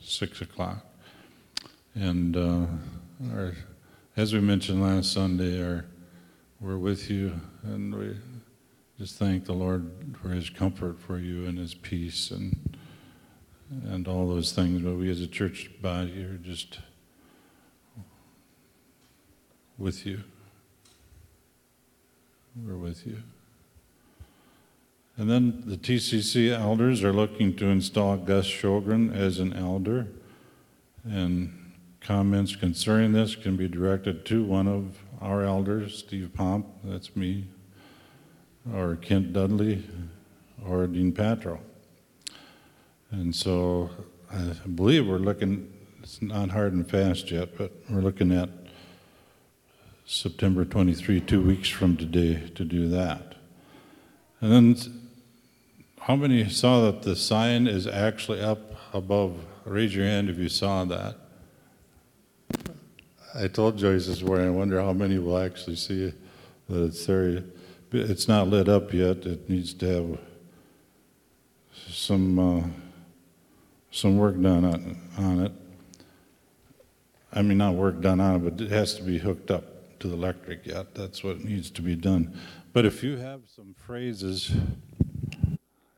6 0.00 0.40
o'clock. 0.40 0.84
And 1.94 2.36
uh, 2.36 2.66
our, 3.32 3.52
as 4.16 4.34
we 4.34 4.40
mentioned 4.40 4.82
last 4.82 5.12
Sunday, 5.12 5.62
our, 5.62 5.84
we're 6.60 6.76
with 6.76 7.08
you, 7.08 7.40
and 7.62 7.94
we 7.94 8.16
just 8.98 9.18
thank 9.18 9.46
the 9.46 9.52
Lord 9.52 10.16
for 10.20 10.28
His 10.28 10.50
comfort 10.50 11.00
for 11.00 11.18
you 11.18 11.46
and 11.46 11.58
His 11.58 11.74
peace 11.74 12.30
and 12.30 12.72
and 13.88 14.06
all 14.06 14.28
those 14.28 14.52
things. 14.52 14.82
But 14.82 14.96
we 14.96 15.10
as 15.10 15.20
a 15.20 15.26
church 15.26 15.70
body 15.80 16.22
are 16.24 16.38
just 16.38 16.78
with 19.78 20.06
you. 20.06 20.22
We're 22.64 22.76
with 22.76 23.06
you. 23.06 23.22
And 25.16 25.30
then 25.30 25.62
the 25.66 25.76
TCC 25.76 26.50
elders 26.56 27.04
are 27.04 27.12
looking 27.12 27.54
to 27.56 27.66
install 27.66 28.16
Gus 28.16 28.46
Shogren 28.46 29.14
as 29.14 29.38
an 29.38 29.52
elder. 29.52 30.06
And 31.04 31.72
comments 32.00 32.56
concerning 32.56 33.12
this 33.12 33.36
can 33.36 33.56
be 33.56 33.68
directed 33.68 34.24
to 34.26 34.44
one 34.44 34.68
of 34.68 34.98
our 35.20 35.42
elders, 35.42 35.98
Steve 35.98 36.32
Pomp, 36.34 36.66
that's 36.82 37.14
me, 37.14 37.46
or 38.70 38.96
Kent 38.96 39.32
Dudley, 39.32 39.84
or 40.66 40.86
Dean 40.86 41.12
Patro. 41.12 41.60
And 43.10 43.34
so 43.34 43.90
I 44.30 44.54
believe 44.68 45.06
we're 45.06 45.18
looking, 45.18 45.72
it's 46.02 46.22
not 46.22 46.50
hard 46.50 46.72
and 46.72 46.88
fast 46.88 47.30
yet, 47.30 47.56
but 47.58 47.72
we're 47.90 48.00
looking 48.00 48.32
at 48.32 48.48
September 50.06 50.64
23, 50.64 51.20
two 51.20 51.42
weeks 51.42 51.68
from 51.68 51.96
today, 51.96 52.50
to 52.54 52.64
do 52.64 52.88
that. 52.88 53.34
And 54.40 54.52
then, 54.52 54.76
how 56.00 56.16
many 56.16 56.48
saw 56.48 56.82
that 56.82 57.02
the 57.02 57.14
sign 57.14 57.66
is 57.66 57.86
actually 57.86 58.40
up 58.40 58.74
above? 58.92 59.36
Raise 59.64 59.94
your 59.94 60.04
hand 60.04 60.28
if 60.28 60.38
you 60.38 60.48
saw 60.48 60.84
that. 60.84 61.16
I 63.34 63.46
told 63.48 63.78
Joyce 63.78 64.06
this 64.06 64.22
morning, 64.22 64.48
I 64.48 64.50
wonder 64.50 64.80
how 64.80 64.92
many 64.92 65.18
will 65.18 65.38
actually 65.38 65.76
see 65.76 66.12
that 66.68 66.84
it's 66.84 67.06
there. 67.06 67.44
It's 67.92 68.28
not 68.28 68.48
lit 68.48 68.68
up 68.68 68.92
yet. 68.92 69.26
It 69.26 69.48
needs 69.48 69.74
to 69.74 69.86
have 69.86 70.18
some 71.88 72.38
uh, 72.38 72.62
some 73.90 74.16
work 74.16 74.40
done 74.40 74.64
on, 74.64 75.00
on 75.18 75.40
it. 75.40 75.52
I 77.32 77.42
mean, 77.42 77.58
not 77.58 77.74
work 77.74 78.00
done 78.00 78.20
on 78.20 78.36
it, 78.36 78.38
but 78.38 78.60
it 78.60 78.70
has 78.70 78.94
to 78.94 79.02
be 79.02 79.18
hooked 79.18 79.50
up 79.50 79.98
to 80.00 80.08
the 80.08 80.14
electric 80.14 80.66
yet. 80.66 80.94
That's 80.94 81.22
what 81.22 81.44
needs 81.44 81.70
to 81.70 81.82
be 81.82 81.94
done. 81.94 82.38
But 82.72 82.86
if 82.86 83.02
you 83.02 83.16
have 83.18 83.42
some 83.54 83.74
phrases, 83.78 84.50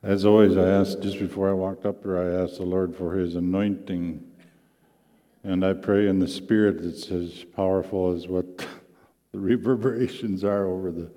as 0.03 0.25
always, 0.25 0.57
I 0.57 0.67
asked 0.67 1.01
just 1.01 1.19
before 1.19 1.49
I 1.49 1.53
walked 1.53 1.85
up 1.85 2.03
here, 2.03 2.17
I 2.17 2.43
asked 2.43 2.57
the 2.57 2.63
Lord 2.63 2.95
for 2.95 3.15
His 3.15 3.35
anointing 3.35 4.31
and 5.45 5.63
I 5.63 5.73
pray 5.73 6.07
in 6.07 6.17
the 6.17 6.27
spirit 6.27 6.81
that's 6.81 7.11
as 7.11 7.43
powerful 7.55 8.11
as 8.11 8.27
what 8.27 8.57
the 9.31 9.39
reverberations 9.39 10.43
are 10.43 10.67
over 10.67 10.91
the. 10.91 11.09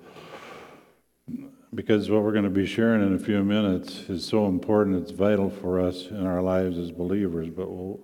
Because 1.73 2.09
what 2.09 2.23
we're 2.23 2.31
going 2.31 2.45
to 2.45 2.49
be 2.49 2.65
sharing 2.65 3.05
in 3.05 3.13
a 3.13 3.19
few 3.19 3.43
minutes 3.43 4.09
is 4.09 4.25
so 4.25 4.47
important, 4.47 5.03
it's 5.03 5.11
vital 5.11 5.51
for 5.51 5.79
us 5.79 6.07
in 6.07 6.25
our 6.25 6.41
lives 6.41 6.79
as 6.79 6.91
believers. 6.91 7.49
But 7.49 7.69
we'll, 7.69 7.99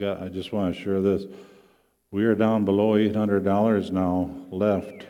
I 0.00 0.28
just 0.28 0.52
want 0.52 0.74
to 0.74 0.80
share 0.80 1.00
this. 1.00 1.24
We 2.10 2.24
are 2.24 2.34
down 2.34 2.64
below 2.64 2.94
$800 2.94 3.92
now 3.92 4.34
left. 4.50 5.06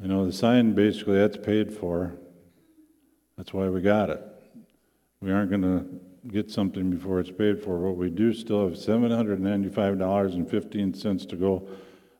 You 0.00 0.08
know, 0.08 0.26
the 0.26 0.32
sign 0.32 0.74
basically 0.74 1.16
that's 1.16 1.38
paid 1.38 1.72
for. 1.72 2.12
That's 3.38 3.54
why 3.54 3.70
we 3.70 3.80
got 3.80 4.10
it. 4.10 4.20
We 5.22 5.32
aren't 5.32 5.48
going 5.48 5.62
to 5.62 5.86
get 6.28 6.50
something 6.50 6.90
before 6.90 7.20
it's 7.20 7.30
paid 7.30 7.62
for, 7.62 7.78
but 7.78 7.92
we 7.92 8.10
do 8.10 8.34
still 8.34 8.68
have 8.68 8.76
$795.15 8.76 11.28
to 11.28 11.36
go. 11.36 11.66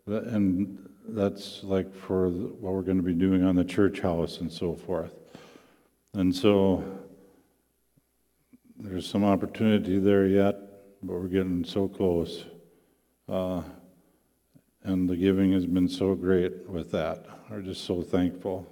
And 0.07 0.86
that's 1.09 1.63
like 1.63 1.95
for 1.95 2.29
what 2.29 2.73
we're 2.73 2.83
going 2.83 2.97
to 2.97 3.03
be 3.03 3.15
doing 3.15 3.45
on 3.45 3.57
the 3.57 3.65
church 3.65 4.01
house 4.01 4.41
and 4.41 4.53
so 4.53 4.75
forth. 4.75 5.13
And 6.15 6.35
so 6.35 6.85
there's 8.79 9.09
some 9.09 9.25
opportunity 9.25 9.99
there 9.99 10.27
yet, 10.27 10.57
but 11.03 11.15
we're 11.15 11.29
getting 11.29 11.65
so 11.65 11.89
close. 11.89 12.45
Uh, 13.29 13.63
and 14.83 15.09
the 15.09 15.17
giving 15.17 15.53
has 15.53 15.67
been 15.67 15.89
so 15.89 16.15
great 16.15 16.69
with 16.69 16.93
that. 16.93 17.27
We're 17.51 17.63
just 17.63 17.85
so 17.85 18.03
thankful. 18.03 18.67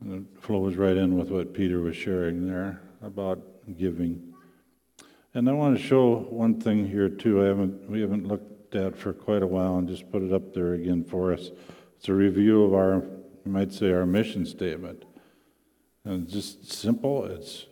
And 0.00 0.26
it 0.26 0.42
flows 0.42 0.76
right 0.76 0.96
in 0.96 1.16
with 1.16 1.30
what 1.30 1.54
Peter 1.54 1.80
was 1.80 1.96
sharing 1.96 2.46
there 2.46 2.80
about 3.02 3.42
giving. 3.76 4.34
And 5.34 5.48
I 5.48 5.52
want 5.52 5.76
to 5.76 5.82
show 5.82 6.26
one 6.30 6.60
thing 6.60 6.86
here 6.88 7.08
too. 7.08 7.42
I 7.42 7.46
haven't 7.46 7.90
we 7.90 8.00
haven't 8.00 8.26
looked 8.28 8.53
at 8.74 8.96
for 8.96 9.12
quite 9.12 9.42
a 9.42 9.46
while, 9.46 9.76
and 9.76 9.88
just 9.88 10.10
put 10.10 10.22
it 10.22 10.32
up 10.32 10.54
there 10.54 10.74
again 10.74 11.04
for 11.04 11.32
us. 11.32 11.50
It's 11.98 12.08
a 12.08 12.14
review 12.14 12.64
of 12.64 12.74
our, 12.74 13.02
you 13.44 13.52
might 13.52 13.72
say, 13.72 13.92
our 13.92 14.06
mission 14.06 14.44
statement. 14.46 15.04
And 16.04 16.24
it's 16.24 16.32
just 16.32 16.72
simple. 16.72 17.24
It's 17.24 17.66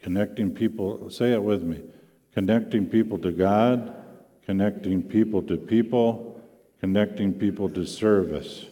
connecting 0.00 0.50
people. 0.50 1.10
Say 1.10 1.32
it 1.32 1.42
with 1.42 1.62
me: 1.62 1.82
connecting 2.34 2.86
people 2.86 3.18
to 3.18 3.30
God, 3.30 3.94
connecting 4.46 5.02
people 5.02 5.42
to 5.42 5.56
people, 5.56 6.40
connecting 6.80 7.34
people 7.34 7.68
to 7.70 7.84
service. 7.86 8.66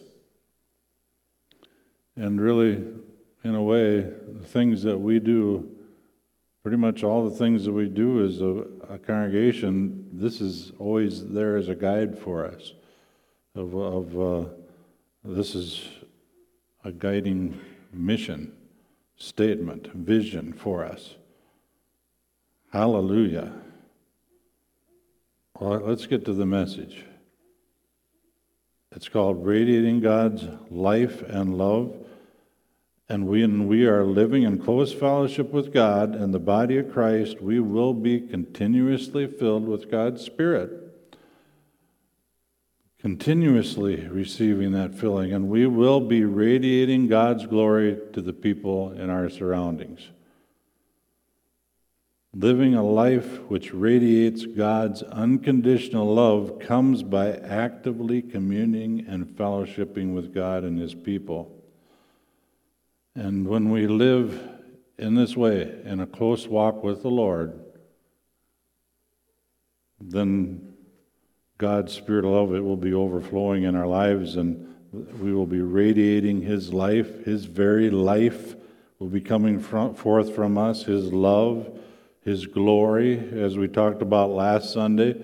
And 2.15 2.41
really, 2.41 2.83
in 3.43 3.55
a 3.55 3.63
way, 3.63 4.01
the 4.01 4.45
things 4.45 4.83
that 4.83 4.97
we 4.97 5.19
do, 5.19 5.69
pretty 6.61 6.77
much 6.77 7.03
all 7.03 7.29
the 7.29 7.35
things 7.35 7.65
that 7.65 7.71
we 7.71 7.87
do 7.87 8.23
is 8.25 8.41
a, 8.41 8.65
a 8.91 8.97
congregation, 8.97 10.09
this 10.11 10.41
is 10.41 10.73
always 10.77 11.25
there 11.29 11.55
as 11.55 11.69
a 11.69 11.75
guide 11.75 12.19
for 12.19 12.45
us. 12.45 12.73
Of, 13.55 13.73
of 13.73 14.19
uh, 14.19 14.49
this 15.23 15.55
is 15.55 15.87
a 16.83 16.91
guiding 16.91 17.59
mission, 17.93 18.51
statement, 19.15 19.87
vision 19.93 20.51
for 20.51 20.83
us. 20.83 21.15
Hallelujah. 22.73 23.53
Well, 25.57 25.79
let's 25.79 26.05
get 26.05 26.25
to 26.25 26.33
the 26.33 26.45
message. 26.45 27.05
It's 28.93 29.07
called 29.07 29.45
Radiating 29.45 30.01
God's 30.01 30.45
Life 30.69 31.21
and 31.21 31.57
Love 31.57 32.00
and 33.09 33.27
when 33.27 33.67
we 33.67 33.85
are 33.85 34.05
living 34.05 34.43
in 34.43 34.57
close 34.57 34.93
fellowship 34.93 35.51
with 35.51 35.73
God 35.73 36.15
and 36.15 36.33
the 36.33 36.39
body 36.39 36.77
of 36.77 36.91
Christ, 36.93 37.41
we 37.41 37.59
will 37.59 37.93
be 37.93 38.21
continuously 38.21 39.27
filled 39.27 39.67
with 39.67 39.91
God's 39.91 40.21
Spirit. 40.21 40.71
Continuously 42.99 44.07
receiving 44.07 44.71
that 44.73 44.93
filling, 44.93 45.33
and 45.33 45.49
we 45.49 45.65
will 45.65 45.99
be 45.99 46.23
radiating 46.23 47.07
God's 47.07 47.47
glory 47.47 47.97
to 48.13 48.21
the 48.21 48.31
people 48.31 48.91
in 48.91 49.09
our 49.09 49.29
surroundings. 49.29 50.09
Living 52.33 52.75
a 52.75 52.83
life 52.83 53.41
which 53.49 53.73
radiates 53.73 54.45
God's 54.45 55.03
unconditional 55.03 56.13
love 56.13 56.59
comes 56.59 57.03
by 57.03 57.31
actively 57.31 58.21
communing 58.21 59.05
and 59.05 59.25
fellowshipping 59.25 60.13
with 60.13 60.33
God 60.33 60.63
and 60.63 60.79
His 60.79 60.93
people. 60.93 61.60
And 63.15 63.47
when 63.47 63.69
we 63.69 63.87
live 63.87 64.39
in 64.97 65.15
this 65.15 65.35
way, 65.35 65.81
in 65.83 65.99
a 65.99 66.07
close 66.07 66.47
walk 66.47 66.83
with 66.83 67.01
the 67.01 67.09
Lord, 67.09 67.59
then 69.99 70.73
God's 71.57 71.93
Spirit 71.93 72.23
of 72.23 72.31
love 72.31 72.53
it 72.53 72.63
will 72.63 72.77
be 72.77 72.93
overflowing 72.93 73.63
in 73.63 73.75
our 73.75 73.87
lives, 73.87 74.37
and 74.37 74.75
we 75.19 75.33
will 75.33 75.45
be 75.45 75.61
radiating 75.61 76.41
His 76.41 76.73
life. 76.73 77.25
His 77.25 77.45
very 77.45 77.89
life 77.89 78.55
will 78.99 79.09
be 79.09 79.21
coming 79.21 79.59
from, 79.59 79.93
forth 79.93 80.33
from 80.33 80.57
us. 80.57 80.83
His 80.83 81.11
love, 81.11 81.69
His 82.23 82.45
glory, 82.45 83.19
as 83.39 83.57
we 83.57 83.67
talked 83.67 84.01
about 84.01 84.29
last 84.29 84.71
Sunday. 84.71 85.21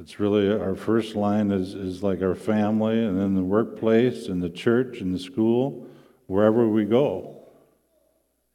It's 0.00 0.18
really 0.18 0.50
our 0.50 0.74
first 0.74 1.14
line 1.14 1.52
is, 1.52 1.74
is 1.74 2.02
like 2.02 2.22
our 2.22 2.34
family, 2.34 3.04
and 3.04 3.18
then 3.18 3.36
the 3.36 3.44
workplace, 3.44 4.26
and 4.26 4.42
the 4.42 4.50
church, 4.50 5.00
and 5.00 5.14
the 5.14 5.20
school 5.20 5.86
wherever 6.34 6.66
we 6.66 6.84
go. 6.84 7.36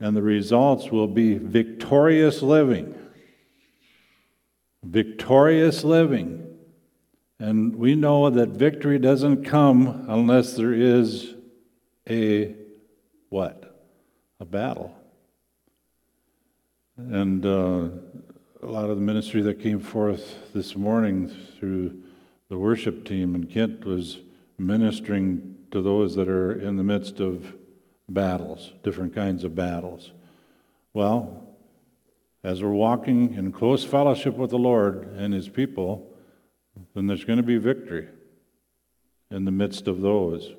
And 0.01 0.15
the 0.15 0.21
results 0.21 0.91
will 0.91 1.07
be 1.07 1.38
victorious 1.38 2.41
living. 2.41 2.93
Victorious 4.83 5.86
living. 5.86 6.57
And 7.39 7.77
we 7.77 7.95
know 7.95 8.29
that 8.29 8.50
victory 8.50 9.00
doesn't 9.00 9.45
come 9.45 10.05
unless 10.09 10.57
there 10.57 10.74
is 10.74 11.36
a 12.09 12.53
what? 13.29 13.81
A 14.41 14.45
battle. 14.45 14.93
And 16.98 17.45
uh, 17.45 17.88
a 18.62 18.67
lot 18.67 18.89
of 18.89 18.98
the 18.98 19.03
ministry 19.03 19.41
that 19.43 19.62
came 19.62 19.79
forth 19.79 20.53
this 20.53 20.75
morning 20.75 21.33
through 21.57 21.98
the 22.50 22.57
worship 22.57 23.05
team 23.05 23.36
and 23.36 23.50
Kent 23.50 23.86
was 23.86 24.17
ministering 24.57 25.55
to 25.71 25.81
those 25.81 26.15
that 26.15 26.27
are 26.27 26.59
in 26.59 26.75
the 26.75 26.83
midst 26.83 27.21
of 27.21 27.55
battles, 28.13 28.73
different 28.83 29.13
kinds 29.13 29.43
of 29.43 29.55
battles. 29.55 30.11
Well, 30.93 31.45
as 32.43 32.63
we're 32.63 32.69
walking 32.69 33.33
in 33.33 33.51
close 33.51 33.83
fellowship 33.83 34.35
with 34.35 34.49
the 34.49 34.57
Lord 34.57 35.07
and 35.15 35.33
His 35.33 35.49
people, 35.49 36.11
then 36.95 37.07
there's 37.07 37.25
going 37.25 37.37
to 37.37 37.43
be 37.43 37.57
victory 37.57 38.07
in 39.29 39.45
the 39.45 39.51
midst 39.51 39.87
of 39.87 40.01
those. 40.01 40.53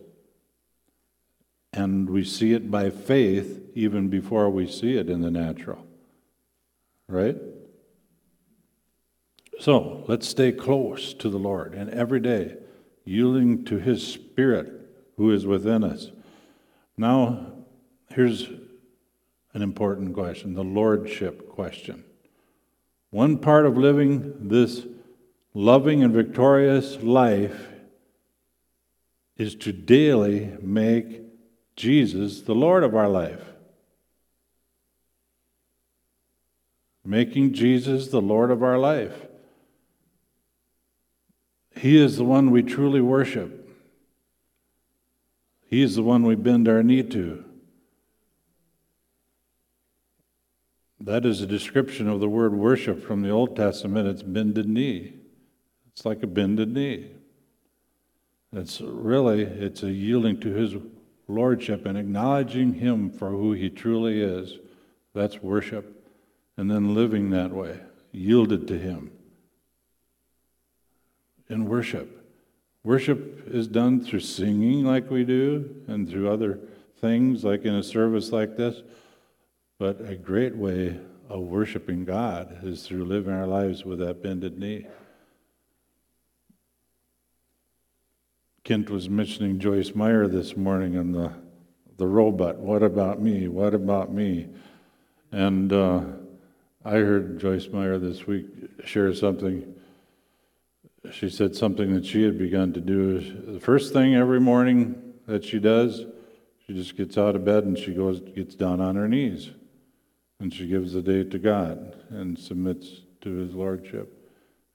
And 1.72 2.10
we 2.10 2.24
see 2.24 2.52
it 2.52 2.70
by 2.70 2.90
faith 2.90 3.62
even 3.74 4.08
before 4.08 4.50
we 4.50 4.66
see 4.66 4.96
it 4.96 5.08
in 5.08 5.22
the 5.22 5.30
natural. 5.30 5.86
Right? 7.08 7.36
So 9.58 10.04
let's 10.08 10.28
stay 10.28 10.52
close 10.52 11.12
to 11.14 11.28
the 11.28 11.38
Lord 11.38 11.74
and 11.74 11.90
every 11.90 12.20
day 12.20 12.56
yielding 13.04 13.64
to 13.66 13.78
His 13.78 14.06
Spirit 14.06 14.72
who 15.16 15.30
is 15.30 15.46
within 15.46 15.84
us. 15.84 16.10
Now, 17.00 17.46
here's 18.10 18.50
an 19.54 19.62
important 19.62 20.12
question 20.12 20.52
the 20.52 20.62
lordship 20.62 21.48
question. 21.48 22.04
One 23.08 23.38
part 23.38 23.64
of 23.64 23.78
living 23.78 24.48
this 24.48 24.86
loving 25.54 26.02
and 26.02 26.12
victorious 26.12 27.02
life 27.02 27.68
is 29.38 29.54
to 29.54 29.72
daily 29.72 30.58
make 30.60 31.22
Jesus 31.74 32.42
the 32.42 32.54
Lord 32.54 32.84
of 32.84 32.94
our 32.94 33.08
life. 33.08 33.44
Making 37.02 37.54
Jesus 37.54 38.08
the 38.08 38.20
Lord 38.20 38.50
of 38.50 38.62
our 38.62 38.76
life. 38.76 39.26
He 41.74 41.96
is 41.96 42.18
the 42.18 42.24
one 42.24 42.50
we 42.50 42.62
truly 42.62 43.00
worship. 43.00 43.59
He 45.70 45.82
is 45.82 45.94
the 45.94 46.02
one 46.02 46.24
we 46.24 46.34
bend 46.34 46.66
our 46.66 46.82
knee 46.82 47.04
to. 47.04 47.44
That 50.98 51.24
is 51.24 51.40
a 51.40 51.46
description 51.46 52.08
of 52.08 52.18
the 52.18 52.28
word 52.28 52.52
worship 52.52 53.00
from 53.00 53.22
the 53.22 53.30
Old 53.30 53.54
Testament. 53.54 54.08
It's 54.08 54.24
bended 54.24 54.68
knee. 54.68 55.14
It's 55.92 56.04
like 56.04 56.24
a 56.24 56.26
bended 56.26 56.74
knee. 56.74 57.12
It's 58.52 58.80
really 58.80 59.42
it's 59.42 59.84
a 59.84 59.92
yielding 59.92 60.40
to 60.40 60.52
his 60.52 60.74
lordship 61.28 61.86
and 61.86 61.96
acknowledging 61.96 62.74
him 62.74 63.08
for 63.08 63.30
who 63.30 63.52
he 63.52 63.70
truly 63.70 64.20
is. 64.20 64.58
That's 65.14 65.40
worship. 65.40 66.04
And 66.56 66.68
then 66.68 66.96
living 66.96 67.30
that 67.30 67.52
way, 67.52 67.78
yielded 68.10 68.66
to 68.68 68.76
him. 68.76 69.12
In 71.48 71.66
worship. 71.66 72.19
Worship 72.82 73.48
is 73.48 73.68
done 73.68 74.02
through 74.02 74.20
singing 74.20 74.84
like 74.84 75.10
we 75.10 75.24
do 75.24 75.82
and 75.86 76.08
through 76.08 76.30
other 76.30 76.58
things 77.00 77.44
like 77.44 77.64
in 77.64 77.74
a 77.74 77.82
service 77.82 78.32
like 78.32 78.56
this. 78.56 78.82
But 79.78 80.00
a 80.00 80.14
great 80.14 80.56
way 80.56 80.98
of 81.28 81.40
worshiping 81.40 82.04
God 82.04 82.58
is 82.62 82.86
through 82.86 83.04
living 83.04 83.32
our 83.32 83.46
lives 83.46 83.84
with 83.84 83.98
that 84.00 84.22
bended 84.22 84.58
knee. 84.58 84.86
Kent 88.64 88.90
was 88.90 89.08
mentioning 89.08 89.58
Joyce 89.58 89.94
Meyer 89.94 90.26
this 90.26 90.56
morning 90.56 90.96
and 90.96 91.14
the, 91.14 91.32
the 91.96 92.06
robot. 92.06 92.58
What 92.58 92.82
about 92.82 93.20
me? 93.20 93.48
What 93.48 93.74
about 93.74 94.12
me? 94.12 94.48
And 95.32 95.72
uh, 95.72 96.02
I 96.84 96.92
heard 96.92 97.38
Joyce 97.38 97.68
Meyer 97.68 97.98
this 97.98 98.26
week 98.26 98.46
share 98.84 99.12
something. 99.14 99.74
She 101.10 101.30
said 101.30 101.56
something 101.56 101.94
that 101.94 102.04
she 102.04 102.22
had 102.24 102.38
begun 102.38 102.72
to 102.74 102.80
do. 102.80 103.20
The 103.52 103.60
first 103.60 103.92
thing 103.92 104.14
every 104.14 104.40
morning 104.40 105.14
that 105.26 105.44
she 105.44 105.58
does, 105.58 106.04
she 106.66 106.74
just 106.74 106.96
gets 106.96 107.16
out 107.16 107.34
of 107.34 107.44
bed 107.44 107.64
and 107.64 107.78
she 107.78 107.94
goes, 107.94 108.20
gets 108.20 108.54
down 108.54 108.80
on 108.80 108.96
her 108.96 109.08
knees. 109.08 109.50
And 110.40 110.52
she 110.52 110.66
gives 110.66 110.92
the 110.92 111.02
day 111.02 111.24
to 111.24 111.38
God 111.38 111.96
and 112.10 112.38
submits 112.38 113.02
to 113.22 113.30
His 113.30 113.54
Lordship. 113.54 114.20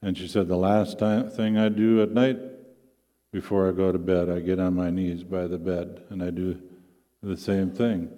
And 0.02 0.18
she 0.18 0.28
said, 0.28 0.48
The 0.48 0.58
last 0.58 1.00
time, 1.00 1.30
thing 1.30 1.58
I 1.58 1.70
do 1.70 2.02
at 2.02 2.12
night 2.12 2.40
before 3.32 3.68
I 3.68 3.72
go 3.72 3.92
to 3.92 3.98
bed, 3.98 4.30
I 4.30 4.40
get 4.40 4.60
on 4.60 4.76
my 4.76 4.90
knees 4.90 5.24
by 5.24 5.48
the 5.48 5.58
bed 5.58 6.04
and 6.10 6.24
I 6.24 6.30
do 6.32 6.62
the 7.22 7.38
same 7.38 7.72
thing. 7.72 8.10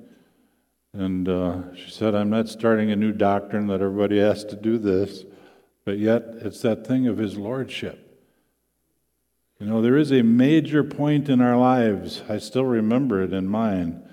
And 0.94 1.28
uh, 1.30 1.76
she 1.76 1.92
said, 1.92 2.16
I'm 2.16 2.30
not 2.30 2.50
starting 2.50 2.92
a 2.92 2.96
new 2.96 3.12
doctrine 3.12 3.68
that 3.68 3.82
everybody 3.82 4.20
has 4.20 4.44
to 4.46 4.56
do 4.56 4.78
this, 4.78 5.26
but 5.88 6.00
yet 6.00 6.24
it's 6.42 6.60
that 6.64 6.86
thing 6.86 7.08
of 7.08 7.18
His 7.18 7.38
Lordship. 7.38 8.22
You 9.58 9.68
know, 9.68 9.82
there 9.82 9.96
is 9.96 10.12
a 10.12 10.22
major 10.22 10.84
point 10.84 11.30
in 11.30 11.40
our 11.40 11.56
lives, 11.56 12.24
I 12.28 12.40
still 12.40 12.66
remember 12.66 13.24
it 13.24 13.32
in 13.32 13.48
mine, 13.48 14.04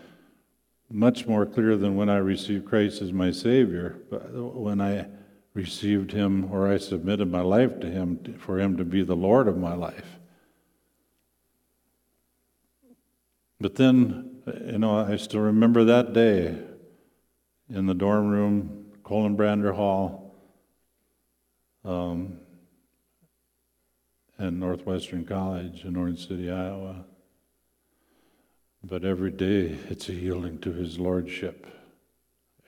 much 0.89 1.27
more 1.27 1.45
clear 1.45 1.77
than 1.77 1.97
when 1.97 2.09
I 2.09 2.19
received 2.19 2.65
Christ 2.65 3.03
as 3.03 3.13
my 3.13 3.33
Savior, 3.33 3.99
but 4.09 4.33
when 4.33 4.81
I 4.81 5.09
received 5.53 6.13
Him 6.13 6.45
or 6.53 6.73
I 6.73 6.79
submitted 6.79 7.29
my 7.29 7.41
life 7.41 7.81
to 7.81 7.91
Him 7.91 8.37
for 8.39 8.61
Him 8.61 8.77
to 8.77 8.85
be 8.85 9.03
the 9.03 9.17
Lord 9.17 9.49
of 9.49 9.59
my 9.59 9.75
life. 9.75 10.21
But 13.61 13.75
then, 13.75 14.43
you 14.65 14.79
know, 14.79 15.01
I 15.01 15.17
still 15.17 15.41
remember 15.41 15.83
that 15.83 16.13
day 16.13 16.57
in 17.69 17.87
the 17.87 17.95
dorm 17.95 18.31
room, 18.31 18.93
Colenbrander 19.03 19.75
Hall, 19.75 20.24
um, 21.85 22.39
and 24.39 24.59
Northwestern 24.59 25.25
College 25.25 25.85
in 25.85 25.97
Orange 25.97 26.27
City, 26.27 26.51
Iowa. 26.51 27.05
But 28.83 29.05
every 29.05 29.31
day 29.31 29.79
it's 29.89 30.09
a 30.09 30.15
yielding 30.15 30.59
to 30.61 30.73
His 30.73 30.99
Lordship. 30.99 31.67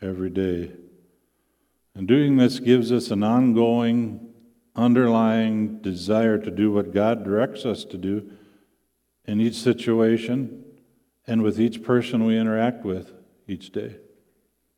Every 0.01 0.31
day. 0.31 0.73
And 1.95 2.07
doing 2.07 2.37
this 2.37 2.61
gives 2.61 2.93
us 2.93 3.11
an 3.11 3.23
ongoing, 3.23 4.29
underlying 4.75 5.79
desire 5.81 6.39
to 6.39 6.51
do 6.51 6.71
what 6.71 6.93
God 6.93 7.25
directs 7.25 7.65
us 7.65 7.85
to 7.87 7.97
do 7.97 8.31
in 9.25 9.41
each 9.41 9.57
situation 9.57 10.65
and 11.27 11.43
with 11.43 11.59
each 11.59 11.83
person 11.83 12.25
we 12.25 12.39
interact 12.39 12.85
with 12.85 13.13
each 13.49 13.71
day. 13.71 13.97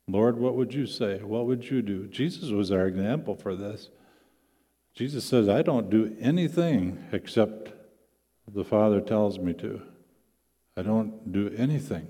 Lord, 0.06 0.38
what 0.38 0.54
would 0.54 0.72
you 0.72 0.86
say? 0.86 1.22
What 1.22 1.46
would 1.46 1.68
you 1.68 1.82
do? 1.82 2.06
Jesus 2.06 2.50
was 2.50 2.72
our 2.72 2.86
example 2.86 3.34
for 3.34 3.54
this. 3.54 3.90
Jesus 4.98 5.24
says, 5.24 5.48
I 5.48 5.62
don't 5.62 5.90
do 5.90 6.16
anything 6.18 7.04
except 7.12 7.70
the 8.52 8.64
Father 8.64 9.00
tells 9.00 9.38
me 9.38 9.52
to. 9.52 9.80
I 10.76 10.82
don't 10.82 11.30
do 11.30 11.54
anything 11.56 12.08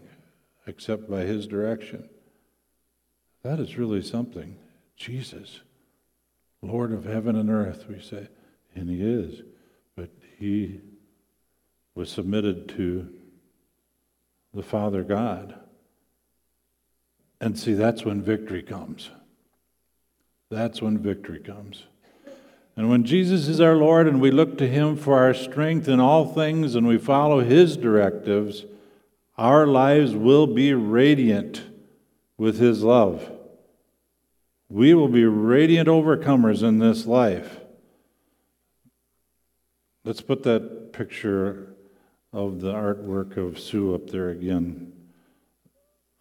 except 0.66 1.10
by 1.10 1.24
His 1.24 1.46
direction. 1.46 2.08
That 3.42 3.60
is 3.60 3.76
really 3.76 4.00
something. 4.00 4.56
Jesus, 4.96 5.60
Lord 6.62 6.92
of 6.92 7.04
heaven 7.04 7.36
and 7.36 7.50
earth, 7.50 7.84
we 7.90 8.00
say. 8.00 8.28
And 8.74 8.88
He 8.88 9.02
is. 9.02 9.42
But 9.94 10.08
He 10.38 10.80
was 11.94 12.10
submitted 12.10 12.70
to 12.70 13.12
the 14.54 14.62
Father 14.62 15.04
God. 15.04 15.60
And 17.38 17.58
see, 17.58 17.74
that's 17.74 18.06
when 18.06 18.22
victory 18.22 18.62
comes. 18.62 19.10
That's 20.50 20.80
when 20.80 20.96
victory 20.96 21.40
comes. 21.40 21.84
And 22.78 22.88
when 22.88 23.02
Jesus 23.02 23.48
is 23.48 23.60
our 23.60 23.74
Lord 23.74 24.06
and 24.06 24.20
we 24.20 24.30
look 24.30 24.56
to 24.58 24.68
Him 24.68 24.96
for 24.96 25.18
our 25.18 25.34
strength 25.34 25.88
in 25.88 25.98
all 25.98 26.24
things 26.24 26.76
and 26.76 26.86
we 26.86 26.96
follow 26.96 27.40
His 27.40 27.76
directives, 27.76 28.66
our 29.36 29.66
lives 29.66 30.14
will 30.14 30.46
be 30.46 30.72
radiant 30.72 31.64
with 32.36 32.60
His 32.60 32.84
love. 32.84 33.32
We 34.68 34.94
will 34.94 35.08
be 35.08 35.24
radiant 35.24 35.88
overcomers 35.88 36.62
in 36.62 36.78
this 36.78 37.04
life. 37.04 37.58
Let's 40.04 40.20
put 40.20 40.44
that 40.44 40.92
picture 40.92 41.74
of 42.32 42.60
the 42.60 42.74
artwork 42.74 43.36
of 43.36 43.58
Sue 43.58 43.92
up 43.92 44.08
there 44.10 44.30
again. 44.30 44.92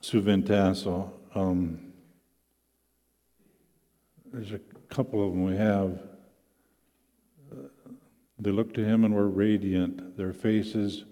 Sue 0.02 0.22
Van 0.22 0.42
Tassel. 0.42 1.14
Um, 1.36 1.94
there's 4.34 4.54
a 4.54 4.60
couple 4.90 5.24
of 5.24 5.34
them 5.34 5.44
we 5.44 5.56
have. 5.56 6.00
They 8.40 8.52
looked 8.52 8.76
to 8.76 8.86
him 8.86 9.04
and 9.04 9.16
were 9.16 9.30
radiant. 9.30 10.18
Their 10.18 10.34
faces 10.34 11.06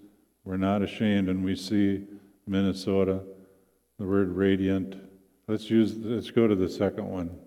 were 0.43 0.57
not 0.57 0.81
ashamed. 0.81 1.27
And 1.27 1.43
we 1.43 1.55
see 1.55 2.05
Minnesota, 2.45 3.23
the 3.97 4.05
word 4.05 4.29
radiant. 4.29 4.95
Let's 5.47 5.69
use 5.69 5.95
let's 5.97 6.31
go 6.31 6.47
to 6.47 6.55
the 6.55 6.69
second 6.69 7.09
one. 7.09 7.37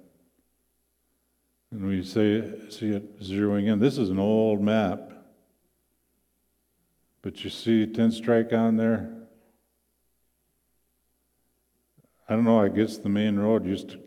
And 1.71 1.87
we 1.87 2.03
say 2.03 2.43
see 2.71 2.91
it 2.91 3.21
zeroing 3.21 3.67
in. 3.69 3.79
This 3.79 3.99
is 3.99 4.11
an 4.11 4.19
old 4.19 4.61
map. 4.61 5.13
But 7.23 7.45
you 7.45 7.51
see 7.51 7.87
Ten 7.87 8.11
Strike 8.11 8.53
on 8.53 8.77
there? 8.77 9.15
I 12.29 12.35
don't 12.35 12.45
know, 12.45 12.61
I 12.61 12.69
guess 12.69 12.99
the 12.99 13.09
main 13.09 13.39
road 13.39 13.65
used 13.65 13.91
to, 13.91 14.01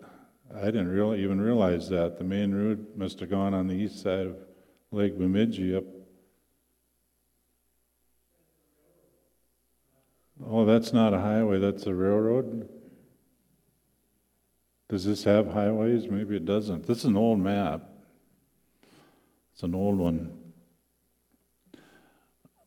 I 0.55 0.65
didn't 0.65 0.89
really 0.89 1.23
even 1.23 1.41
realize 1.41 1.89
that. 1.89 2.19
The 2.19 2.23
main 2.23 2.53
road 2.53 2.86
must 2.95 3.19
have 3.19 3.31
gone 3.31 3.55
on 3.55 3.67
the 3.67 3.73
east 3.73 4.01
side 4.01 4.27
of 4.27 4.36
Lake 4.91 5.17
Bemidji 5.17 5.75
up. 5.75 5.86
Oh, 10.45 10.65
that's 10.65 10.91
not 10.91 11.13
a 11.13 11.19
highway, 11.19 11.60
that's 11.60 11.86
a 11.86 11.93
railroad? 11.93 12.67
Does 14.89 15.06
this 15.06 15.23
have 15.23 15.47
highways? 15.47 16.10
Maybe 16.10 16.36
it 16.36 16.43
doesn't. 16.43 16.86
This 16.86 16.99
is 16.99 17.06
an 17.06 17.15
old 17.15 17.39
map. 17.39 17.82
It's 19.54 19.63
an 19.63 19.73
old 19.73 19.97
one. 19.97 20.38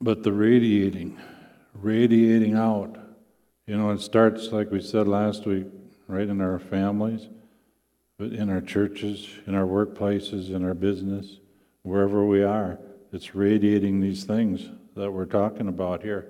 But 0.01 0.23
the 0.23 0.33
radiating, 0.33 1.19
radiating 1.75 2.55
out, 2.55 2.97
you 3.67 3.77
know, 3.77 3.91
it 3.91 4.01
starts, 4.01 4.53
like 4.53 4.71
we 4.71 4.81
said 4.81 5.07
last 5.09 5.45
week, 5.45 5.67
right 6.09 6.29
in 6.29 6.41
our 6.41 6.59
families, 6.59 7.29
but 8.19 8.33
in 8.33 8.49
our 8.49 8.61
churches, 8.61 9.29
in 9.47 9.55
our 9.55 9.67
workplaces, 9.67 10.51
in 10.51 10.65
our 10.65 10.75
business, 10.75 11.41
wherever 11.85 12.27
we 12.27 12.42
are. 12.42 12.81
It's 13.12 13.37
radiating 13.37 14.01
these 14.01 14.25
things 14.25 14.68
that 14.97 15.12
we're 15.12 15.25
talking 15.25 15.68
about 15.68 16.03
here 16.03 16.27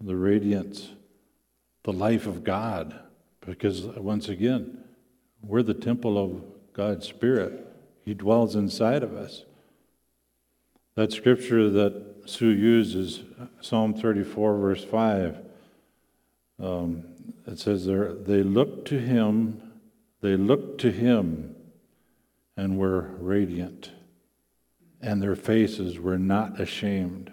the 0.00 0.16
radiance, 0.16 0.90
the 1.84 1.92
life 1.92 2.26
of 2.26 2.44
God. 2.44 2.98
Because 3.40 3.82
once 3.82 4.28
again, 4.28 4.84
we're 5.40 5.62
the 5.62 5.72
temple 5.72 6.18
of 6.18 6.42
God's 6.72 7.06
Spirit, 7.06 7.66
He 8.04 8.12
dwells 8.12 8.56
inside 8.56 9.02
of 9.02 9.14
us. 9.14 9.44
That 10.96 11.12
scripture 11.12 11.70
that 11.70 12.22
Sue 12.26 12.48
uses, 12.48 13.22
Psalm 13.60 13.94
34, 13.94 14.58
verse 14.58 14.84
5, 14.84 15.38
um, 16.62 17.04
it 17.46 17.58
says 17.58 17.86
there, 17.86 18.12
they 18.14 18.42
looked 18.42 18.88
to 18.88 18.98
him, 18.98 19.60
they 20.20 20.36
looked 20.36 20.80
to 20.80 20.90
him 20.90 21.54
and 22.56 22.78
were 22.78 23.10
radiant, 23.18 23.90
and 25.06 25.22
their 25.22 25.36
faces 25.36 26.00
were 26.00 26.18
not 26.18 26.60
ashamed. 26.60 27.32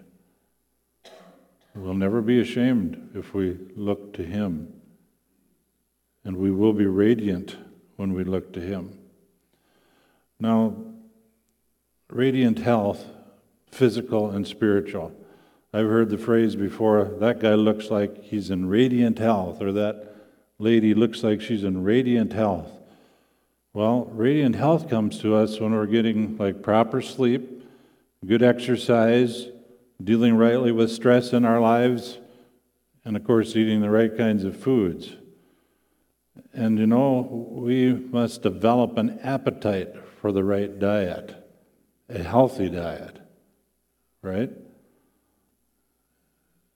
We'll 1.73 1.95
never 1.95 2.21
be 2.21 2.39
ashamed 2.39 3.09
if 3.15 3.33
we 3.33 3.57
look 3.75 4.13
to 4.13 4.23
him, 4.23 4.71
and 6.23 6.37
we 6.37 6.51
will 6.51 6.73
be 6.73 6.85
radiant 6.85 7.57
when 7.95 8.13
we 8.13 8.23
look 8.23 8.53
to 8.53 8.61
him. 8.61 8.99
Now, 10.39 10.75
radiant 12.11 12.59
health, 12.59 13.07
physical 13.71 14.29
and 14.29 14.45
spiritual. 14.45 15.11
I've 15.73 15.87
heard 15.87 16.11
the 16.11 16.19
phrase 16.19 16.55
before 16.55 17.05
that 17.21 17.39
guy 17.39 17.55
looks 17.55 17.89
like 17.89 18.23
he's 18.23 18.51
in 18.51 18.67
radiant 18.67 19.17
health, 19.17 19.63
or 19.63 19.71
that 19.71 20.15
lady 20.59 20.93
looks 20.93 21.23
like 21.23 21.41
she's 21.41 21.63
in 21.63 21.83
radiant 21.83 22.33
health. 22.33 22.69
Well, 23.73 24.05
radiant 24.11 24.55
health 24.55 24.87
comes 24.87 25.17
to 25.21 25.35
us 25.35 25.59
when 25.59 25.71
we're 25.71 25.87
getting 25.87 26.37
like 26.37 26.61
proper 26.61 27.01
sleep, 27.01 27.52
good 28.25 28.43
exercise, 28.43 29.47
dealing 30.03 30.35
rightly 30.35 30.71
with 30.71 30.91
stress 30.91 31.33
in 31.33 31.45
our 31.45 31.59
lives, 31.59 32.19
and 33.05 33.17
of 33.17 33.23
course, 33.23 33.55
eating 33.55 33.81
the 33.81 33.89
right 33.89 34.15
kinds 34.15 34.43
of 34.43 34.55
foods. 34.57 35.15
And 36.53 36.79
you 36.79 36.87
know, 36.87 37.27
we 37.51 37.93
must 37.93 38.41
develop 38.41 38.97
an 38.97 39.19
appetite 39.23 39.95
for 40.21 40.31
the 40.31 40.43
right 40.43 40.79
diet, 40.79 41.35
a 42.07 42.23
healthy 42.23 42.69
diet, 42.69 43.19
right? 44.21 44.51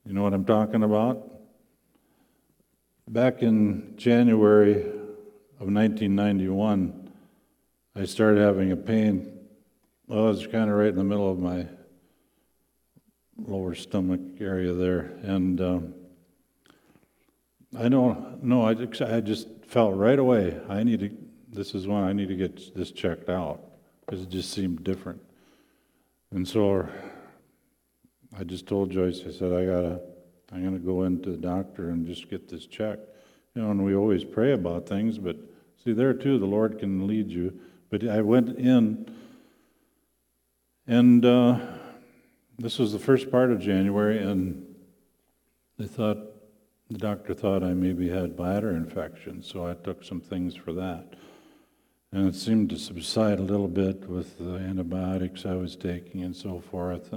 You 0.06 0.14
know 0.14 0.24
what 0.24 0.34
I'm 0.34 0.46
talking 0.46 0.84
about? 0.84 1.32
Back 3.08 3.42
in 3.42 3.94
January 3.96 4.82
of 4.82 5.72
1991, 5.72 7.10
I 7.96 8.06
started 8.06 8.42
having 8.42 8.72
a 8.72 8.76
pain. 8.76 9.37
Well, 10.08 10.26
it 10.26 10.30
was 10.30 10.48
kind 10.48 10.70
of 10.70 10.78
right 10.78 10.88
in 10.88 10.96
the 10.96 11.04
middle 11.04 11.30
of 11.30 11.38
my 11.38 11.68
lower 13.38 13.76
stomach 13.76 14.22
area 14.40 14.72
there. 14.72 15.12
And 15.22 15.60
um, 15.60 15.94
I 17.78 17.90
don't 17.90 18.42
know, 18.42 18.64
I, 18.64 18.72
I 19.06 19.20
just 19.20 19.50
felt 19.66 19.96
right 19.98 20.18
away, 20.18 20.62
I 20.70 20.84
need 20.84 21.02
to, 21.02 21.12
this 21.50 21.76
is 21.76 21.88
when 21.88 22.04
I 22.04 22.14
need 22.14 22.30
to 22.30 22.38
get 22.38 22.74
this 22.74 22.92
checked 22.92 23.28
out 23.28 23.60
because 24.00 24.22
it 24.22 24.30
just 24.30 24.52
seemed 24.52 24.86
different. 24.86 25.22
And 26.32 26.48
so 26.48 26.88
I 28.40 28.46
just 28.46 28.66
told 28.66 28.92
Joyce, 28.92 29.24
I 29.28 29.32
said, 29.32 29.52
I 29.52 29.66
gotta, 29.66 30.00
I'm 30.54 30.64
gonna 30.64 30.80
go 30.80 31.04
into 31.04 31.32
the 31.32 31.38
doctor 31.38 31.90
and 31.90 32.08
just 32.08 32.30
get 32.30 32.48
this 32.48 32.66
checked. 32.66 33.10
You 33.56 33.62
know, 33.62 33.72
and 33.72 33.84
we 33.84 33.94
always 33.94 34.24
pray 34.24 34.54
about 34.54 34.88
things, 34.88 35.18
but 35.18 35.36
see, 35.84 35.92
there 35.92 36.14
too, 36.14 36.40
the 36.40 36.46
Lord 36.46 36.80
can 36.80 37.08
lead 37.08 37.30
you. 37.30 37.60
But 37.90 38.08
I 38.08 38.22
went 38.22 38.58
in, 38.58 39.14
and 40.88 41.26
uh, 41.26 41.60
this 42.58 42.80
was 42.80 42.94
the 42.94 43.00
first 43.00 43.30
part 43.30 43.52
of 43.52 43.60
January, 43.60 44.18
and 44.20 44.66
they 45.78 45.86
thought, 45.86 46.18
the 46.90 46.98
doctor 46.98 47.34
thought 47.34 47.64
I 47.64 47.74
maybe 47.74 48.10
had 48.10 48.38
bladder 48.38 48.72
infection, 48.72 49.44
so 49.44 49.68
I 49.68 49.74
took 49.74 50.04
some 50.04 50.22
things 50.22 50.56
for 50.56 50.72
that. 50.74 51.14
And 52.14 52.28
it 52.28 52.36
seemed 52.36 52.70
to 52.70 52.78
subside 52.78 53.40
a 53.40 53.44
little 53.44 53.68
bit 53.68 54.10
with 54.10 54.38
the 54.40 54.56
antibiotics 54.56 55.46
I 55.46 55.56
was 55.56 55.76
taking 55.76 56.24
and 56.24 56.34
so 56.34 56.62
forth. 56.62 57.14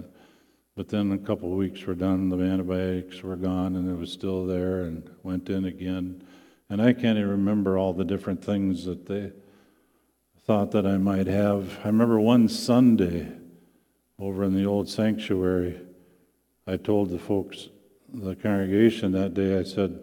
But 0.76 0.88
then 0.88 1.12
a 1.12 1.18
couple 1.18 1.52
of 1.52 1.58
weeks 1.58 1.84
were 1.84 1.94
done, 1.94 2.28
the 2.28 2.38
antibiotics 2.38 3.22
were 3.22 3.36
gone, 3.36 3.76
and 3.76 3.88
it 3.88 3.98
was 3.98 4.12
still 4.12 4.44
there, 4.46 4.82
and 4.82 5.08
went 5.22 5.48
in 5.48 5.64
again. 5.64 6.24
And 6.68 6.82
I 6.82 6.92
can't 6.92 7.18
even 7.18 7.30
remember 7.30 7.78
all 7.78 7.92
the 7.92 8.04
different 8.04 8.44
things 8.44 8.84
that 8.84 9.06
they 9.06 9.32
thought 10.44 10.72
that 10.72 10.86
I 10.86 10.96
might 10.96 11.28
have. 11.28 11.78
I 11.84 11.86
remember 11.86 12.18
one 12.18 12.48
Sunday 12.48 13.39
over 14.20 14.44
in 14.44 14.54
the 14.54 14.66
old 14.66 14.88
sanctuary, 14.88 15.80
I 16.66 16.76
told 16.76 17.10
the 17.10 17.18
folks, 17.18 17.70
the 18.12 18.36
congregation 18.36 19.12
that 19.12 19.34
day, 19.34 19.58
I 19.58 19.62
said, 19.62 19.98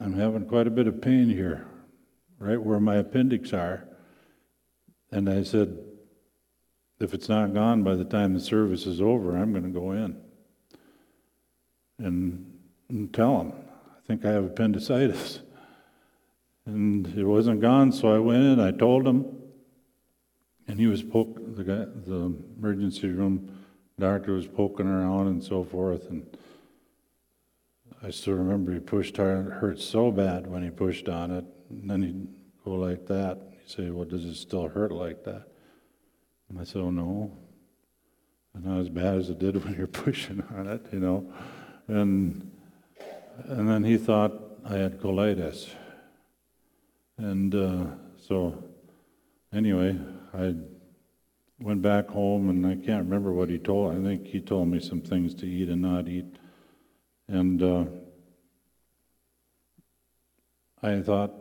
I'm 0.00 0.14
having 0.14 0.46
quite 0.46 0.66
a 0.66 0.70
bit 0.70 0.88
of 0.88 1.00
pain 1.00 1.28
here, 1.28 1.66
right 2.38 2.60
where 2.60 2.80
my 2.80 2.96
appendix 2.96 3.52
are. 3.52 3.86
And 5.12 5.30
I 5.30 5.44
said, 5.44 5.78
if 6.98 7.14
it's 7.14 7.28
not 7.28 7.54
gone 7.54 7.84
by 7.84 7.94
the 7.94 8.04
time 8.04 8.34
the 8.34 8.40
service 8.40 8.86
is 8.86 9.00
over, 9.00 9.36
I'm 9.36 9.52
going 9.52 9.64
to 9.64 9.70
go 9.70 9.92
in 9.92 10.20
and, 11.98 12.52
and 12.88 13.14
tell 13.14 13.38
them, 13.38 13.52
I 13.96 14.06
think 14.06 14.24
I 14.24 14.30
have 14.30 14.44
appendicitis. 14.44 15.40
And 16.66 17.06
it 17.16 17.24
wasn't 17.24 17.60
gone, 17.60 17.92
so 17.92 18.14
I 18.14 18.18
went 18.18 18.42
in, 18.42 18.58
I 18.58 18.72
told 18.72 19.06
him, 19.06 19.33
and 20.66 20.78
he 20.78 20.86
was 20.86 21.02
poking, 21.02 21.54
the 21.54 21.64
guy, 21.64 21.84
the 22.06 22.34
emergency 22.58 23.08
room 23.08 23.58
doctor 23.98 24.32
was 24.32 24.46
poking 24.46 24.86
around 24.86 25.28
and 25.28 25.42
so 25.42 25.64
forth, 25.64 26.08
and 26.08 26.26
I 28.02 28.10
still 28.10 28.34
remember 28.34 28.72
he 28.72 28.80
pushed 28.80 29.16
hard, 29.16 29.46
it 29.46 29.52
hurt 29.52 29.80
so 29.80 30.10
bad 30.10 30.46
when 30.46 30.62
he 30.62 30.70
pushed 30.70 31.08
on 31.08 31.30
it, 31.30 31.44
and 31.70 31.90
then 31.90 32.02
he'd 32.02 32.28
go 32.64 32.72
like 32.72 33.06
that. 33.06 33.38
He'd 33.52 33.70
say, 33.70 33.90
well, 33.90 34.04
does 34.04 34.24
it 34.24 34.34
still 34.34 34.68
hurt 34.68 34.92
like 34.92 35.24
that? 35.24 35.46
And 36.48 36.60
I 36.60 36.64
said, 36.64 36.82
oh, 36.82 36.90
no. 36.90 37.36
Not 38.54 38.80
as 38.80 38.88
bad 38.88 39.16
as 39.16 39.30
it 39.30 39.38
did 39.38 39.62
when 39.64 39.74
you're 39.74 39.86
pushing 39.86 40.42
on 40.54 40.66
it, 40.68 40.86
you 40.92 41.00
know. 41.00 41.32
And, 41.88 42.50
and 43.44 43.68
then 43.68 43.84
he 43.84 43.96
thought 43.96 44.32
I 44.64 44.74
had 44.74 45.00
colitis. 45.00 45.70
And 47.16 47.54
uh, 47.54 47.86
so, 48.16 48.62
anyway, 49.52 49.98
I 50.36 50.54
went 51.60 51.82
back 51.82 52.08
home 52.08 52.50
and 52.50 52.66
I 52.66 52.74
can't 52.74 53.04
remember 53.04 53.32
what 53.32 53.48
he 53.48 53.58
told. 53.58 53.96
I 53.96 54.02
think 54.02 54.26
he 54.26 54.40
told 54.40 54.68
me 54.68 54.80
some 54.80 55.00
things 55.00 55.34
to 55.36 55.46
eat 55.46 55.68
and 55.68 55.82
not 55.82 56.08
eat. 56.08 56.36
And 57.28 57.62
uh, 57.62 57.84
I 60.82 61.00
thought, 61.00 61.32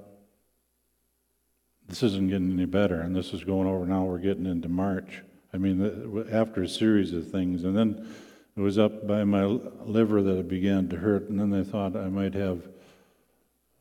this 1.87 2.03
isn't 2.03 2.29
getting 2.29 2.53
any 2.53 2.65
better, 2.65 3.01
and 3.01 3.15
this 3.15 3.33
is 3.33 3.43
going 3.43 3.67
over 3.67 3.85
now. 3.85 4.05
We're 4.05 4.19
getting 4.19 4.45
into 4.45 4.69
March. 4.69 5.21
I 5.53 5.57
mean, 5.57 6.25
after 6.31 6.63
a 6.63 6.67
series 6.67 7.13
of 7.13 7.29
things, 7.29 7.65
and 7.65 7.77
then 7.77 8.07
it 8.55 8.61
was 8.61 8.79
up 8.79 9.05
by 9.05 9.25
my 9.25 9.43
liver 9.43 10.21
that 10.23 10.39
it 10.39 10.47
began 10.47 10.87
to 10.89 10.95
hurt, 10.95 11.29
and 11.29 11.39
then 11.39 11.49
they 11.49 11.63
thought 11.63 11.95
I 11.95 12.07
might 12.07 12.33
have, 12.35 12.61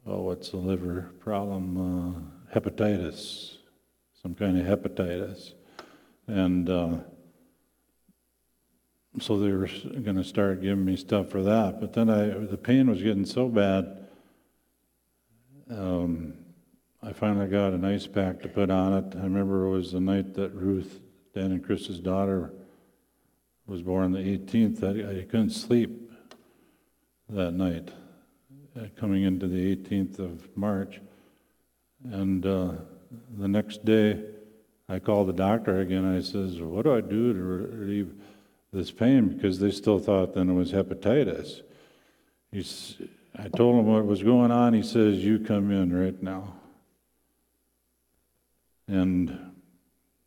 oh, 0.07 0.23
what's 0.23 0.51
the 0.51 0.57
liver 0.57 1.11
problem? 1.21 1.79
Uh, 2.53 2.55
hepatitis, 2.55 3.59
some 4.23 4.35
kind 4.35 4.59
of 4.59 4.67
hepatitis, 4.67 5.55
and 6.27 6.71
uh, 6.71 6.97
so 9.21 9.39
they 9.39 9.51
were 9.51 9.69
going 10.01 10.17
to 10.17 10.25
start 10.25 10.63
giving 10.63 10.85
me 10.85 10.97
stuff 10.97 11.29
for 11.29 11.43
that. 11.43 11.81
But 11.81 11.93
then 11.93 12.09
I, 12.09 12.29
the 12.29 12.57
pain 12.57 12.89
was 12.89 13.03
getting 13.03 13.27
so 13.27 13.49
bad. 13.49 14.07
Um, 15.71 16.35
I 17.03 17.13
finally 17.13 17.49
got 17.49 17.73
an 17.73 17.85
ice 17.85 18.07
pack 18.07 18.41
to 18.43 18.49
put 18.49 18.71
on 18.71 18.95
it. 18.95 19.17
I 19.17 19.23
remember 19.23 19.67
it 19.67 19.71
was 19.71 19.93
the 19.93 20.01
night 20.01 20.35
that 20.35 20.55
Ruth, 20.55 21.01
Dan 21.35 21.51
and 21.53 21.65
Chris's 21.65 21.99
daughter, 21.99 22.53
was 23.67 23.83
born, 23.83 24.13
the 24.13 24.19
18th. 24.19 24.85
I, 24.85 25.21
I 25.21 25.23
couldn't 25.25 25.51
sleep 25.51 26.11
that 27.29 27.53
night, 27.53 27.91
uh, 28.77 28.85
coming 28.97 29.25
into 29.25 29.49
the 29.49 29.75
18th 29.75 30.21
of 30.21 30.57
March. 30.57 31.01
And 32.05 32.47
uh, 32.47 32.73
the 33.37 33.49
next 33.49 33.85
day, 33.85 34.23
I 34.89 34.99
called 34.99 35.29
the 35.29 35.33
doctor 35.33 35.81
again. 35.81 36.05
I 36.05 36.21
says, 36.21 36.61
"What 36.61 36.85
do 36.85 36.95
I 36.95 37.01
do 37.01 37.33
to 37.33 37.39
relieve 37.39 38.15
this 38.73 38.91
pain?" 38.91 39.29
Because 39.29 39.59
they 39.59 39.71
still 39.71 39.99
thought 39.99 40.35
then 40.35 40.51
it 40.51 40.55
was 40.55 40.73
hepatitis. 40.73 41.63
He's, 42.51 42.97
I 43.37 43.49
told 43.49 43.81
him 43.81 43.87
what 43.87 44.05
was 44.07 44.23
going 44.23 44.51
on. 44.51 44.75
He 44.75 44.83
says, 44.83 45.25
"You 45.25 45.39
come 45.39 45.71
in 45.71 45.93
right 45.93 46.21
now." 46.23 46.55
And 48.89 49.53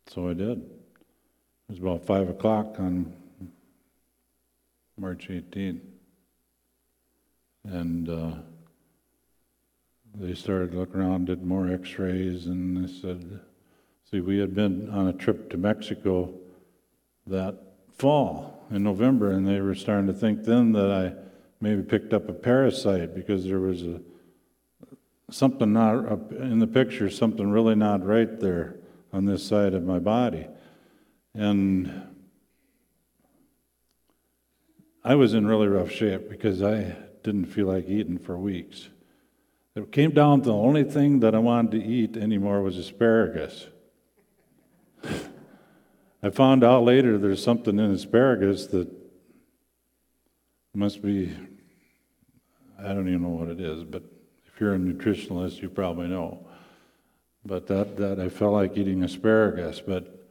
so 0.08 0.28
I 0.28 0.34
did. 0.34 0.58
It 0.58 1.68
was 1.68 1.78
about 1.78 2.04
5 2.04 2.28
o'clock 2.30 2.78
on 2.78 3.12
March 4.98 5.28
18th. 5.28 5.80
And 7.64 8.08
uh, 8.08 8.32
they 10.18 10.34
started 10.34 10.74
looking 10.74 11.00
around, 11.00 11.26
did 11.26 11.44
more 11.44 11.70
x 11.70 11.98
rays, 11.98 12.46
and 12.46 12.76
they 12.76 12.92
said, 12.92 13.40
See, 14.10 14.20
we 14.20 14.38
had 14.38 14.54
been 14.54 14.88
on 14.90 15.08
a 15.08 15.12
trip 15.12 15.50
to 15.50 15.56
Mexico 15.56 16.32
that 17.26 17.56
fall 17.96 18.64
in 18.70 18.82
November, 18.82 19.32
and 19.32 19.46
they 19.46 19.60
were 19.60 19.74
starting 19.74 20.06
to 20.06 20.12
think 20.12 20.44
then 20.44 20.72
that 20.72 20.90
I 20.90 21.12
maybe 21.60 21.82
picked 21.82 22.12
up 22.12 22.28
a 22.28 22.32
parasite 22.32 23.14
because 23.14 23.44
there 23.44 23.58
was 23.58 23.82
a 23.82 24.00
something 25.30 25.72
not 25.72 26.30
in 26.32 26.60
the 26.60 26.66
picture, 26.66 27.10
something 27.10 27.50
really 27.50 27.74
not 27.74 28.04
right 28.04 28.38
there 28.38 28.76
on 29.12 29.24
this 29.24 29.44
side 29.44 29.74
of 29.74 29.82
my 29.82 29.98
body. 29.98 30.46
And 31.34 32.02
I 35.04 35.14
was 35.14 35.34
in 35.34 35.46
really 35.46 35.66
rough 35.68 35.90
shape 35.90 36.28
because 36.30 36.62
I 36.62 36.96
didn't 37.22 37.46
feel 37.46 37.66
like 37.66 37.88
eating 37.88 38.18
for 38.18 38.38
weeks. 38.38 38.88
It 39.76 39.92
came 39.92 40.12
down 40.12 40.40
to 40.40 40.46
the 40.46 40.54
only 40.54 40.84
thing 40.84 41.20
that 41.20 41.34
I 41.34 41.38
wanted 41.38 41.72
to 41.72 41.86
eat 41.86 42.16
anymore 42.16 42.62
was 42.62 42.78
asparagus. 42.78 43.66
I 46.22 46.30
found 46.30 46.64
out 46.64 46.82
later 46.82 47.18
there's 47.18 47.44
something 47.44 47.78
in 47.78 47.90
asparagus 47.90 48.68
that 48.68 48.88
must 50.72 51.02
be, 51.02 51.30
I 52.82 52.94
don't 52.94 53.06
even 53.06 53.22
know 53.22 53.28
what 53.28 53.48
it 53.48 53.60
is, 53.60 53.84
but 53.84 54.02
if 54.46 54.58
you're 54.58 54.74
a 54.74 54.78
nutritionalist, 54.78 55.60
you 55.60 55.68
probably 55.68 56.08
know. 56.08 56.46
But 57.44 57.66
that, 57.66 57.98
that 57.98 58.18
I 58.18 58.30
felt 58.30 58.54
like 58.54 58.78
eating 58.78 59.02
asparagus. 59.02 59.82
But 59.86 60.26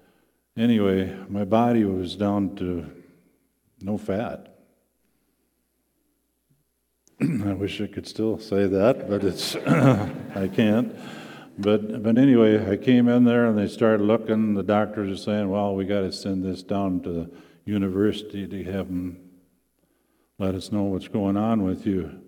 anyway, 0.58 1.16
my 1.30 1.46
body 1.46 1.86
was 1.86 2.16
down 2.16 2.56
to 2.56 2.90
no 3.80 4.00
fat. 4.00 4.55
I 7.22 7.54
wish 7.54 7.80
I 7.80 7.88
could 7.88 8.08
still 8.08 8.40
say 8.40 8.68
that, 8.68 9.10
but 9.10 9.24
it's 9.24 9.56
I 10.36 10.50
can't. 10.54 10.94
But 11.58 12.04
but 12.04 12.18
anyway, 12.18 12.70
I 12.70 12.76
came 12.76 13.08
in 13.08 13.24
there 13.24 13.46
and 13.46 13.58
they 13.58 13.68
started 13.68 14.04
looking. 14.04 14.54
The 14.54 14.64
doctors 14.64 15.12
are 15.12 15.24
saying, 15.24 15.50
"Well, 15.50 15.76
we 15.76 15.86
got 15.86 16.02
to 16.02 16.12
send 16.12 16.44
this 16.44 16.62
down 16.62 17.02
to 17.04 17.10
the 17.10 17.32
university 17.64 18.46
to 18.48 18.64
have 18.66 18.88
them 18.88 19.22
let 20.38 20.56
us 20.56 20.74
know 20.74 20.84
what's 20.84 21.08
going 21.08 21.38
on 21.38 21.64
with 21.64 21.88
you." 21.88 22.20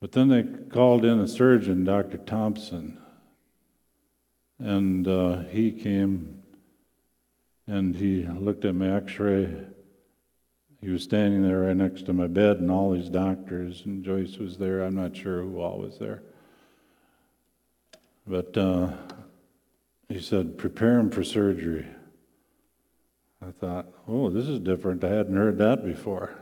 But 0.00 0.10
then 0.10 0.28
they 0.28 0.42
called 0.42 1.04
in 1.04 1.20
a 1.20 1.28
surgeon, 1.28 1.84
Dr. 1.84 2.18
Thompson, 2.18 2.98
and 4.58 5.06
uh, 5.06 5.44
he 5.44 5.70
came 5.70 6.42
and 7.68 7.94
he 7.94 8.26
looked 8.26 8.64
at 8.64 8.74
my 8.74 8.96
X-ray 8.96 9.66
he 10.84 10.90
was 10.90 11.02
standing 11.02 11.42
there 11.42 11.60
right 11.60 11.76
next 11.76 12.04
to 12.04 12.12
my 12.12 12.26
bed, 12.26 12.58
and 12.58 12.70
all 12.70 12.90
these 12.90 13.08
doctors, 13.08 13.84
and 13.86 14.04
Joyce 14.04 14.36
was 14.36 14.58
there. 14.58 14.84
I'm 14.84 14.94
not 14.94 15.16
sure 15.16 15.40
who 15.40 15.58
all 15.58 15.78
was 15.78 15.98
there. 15.98 16.22
But 18.26 18.54
uh, 18.58 18.90
he 20.10 20.20
said, 20.20 20.58
Prepare 20.58 20.98
him 20.98 21.10
for 21.10 21.24
surgery. 21.24 21.86
I 23.40 23.50
thought, 23.52 23.86
oh, 24.06 24.28
this 24.28 24.46
is 24.46 24.60
different. 24.60 25.02
I 25.02 25.08
hadn't 25.08 25.34
heard 25.34 25.56
that 25.56 25.86
before. 25.86 26.34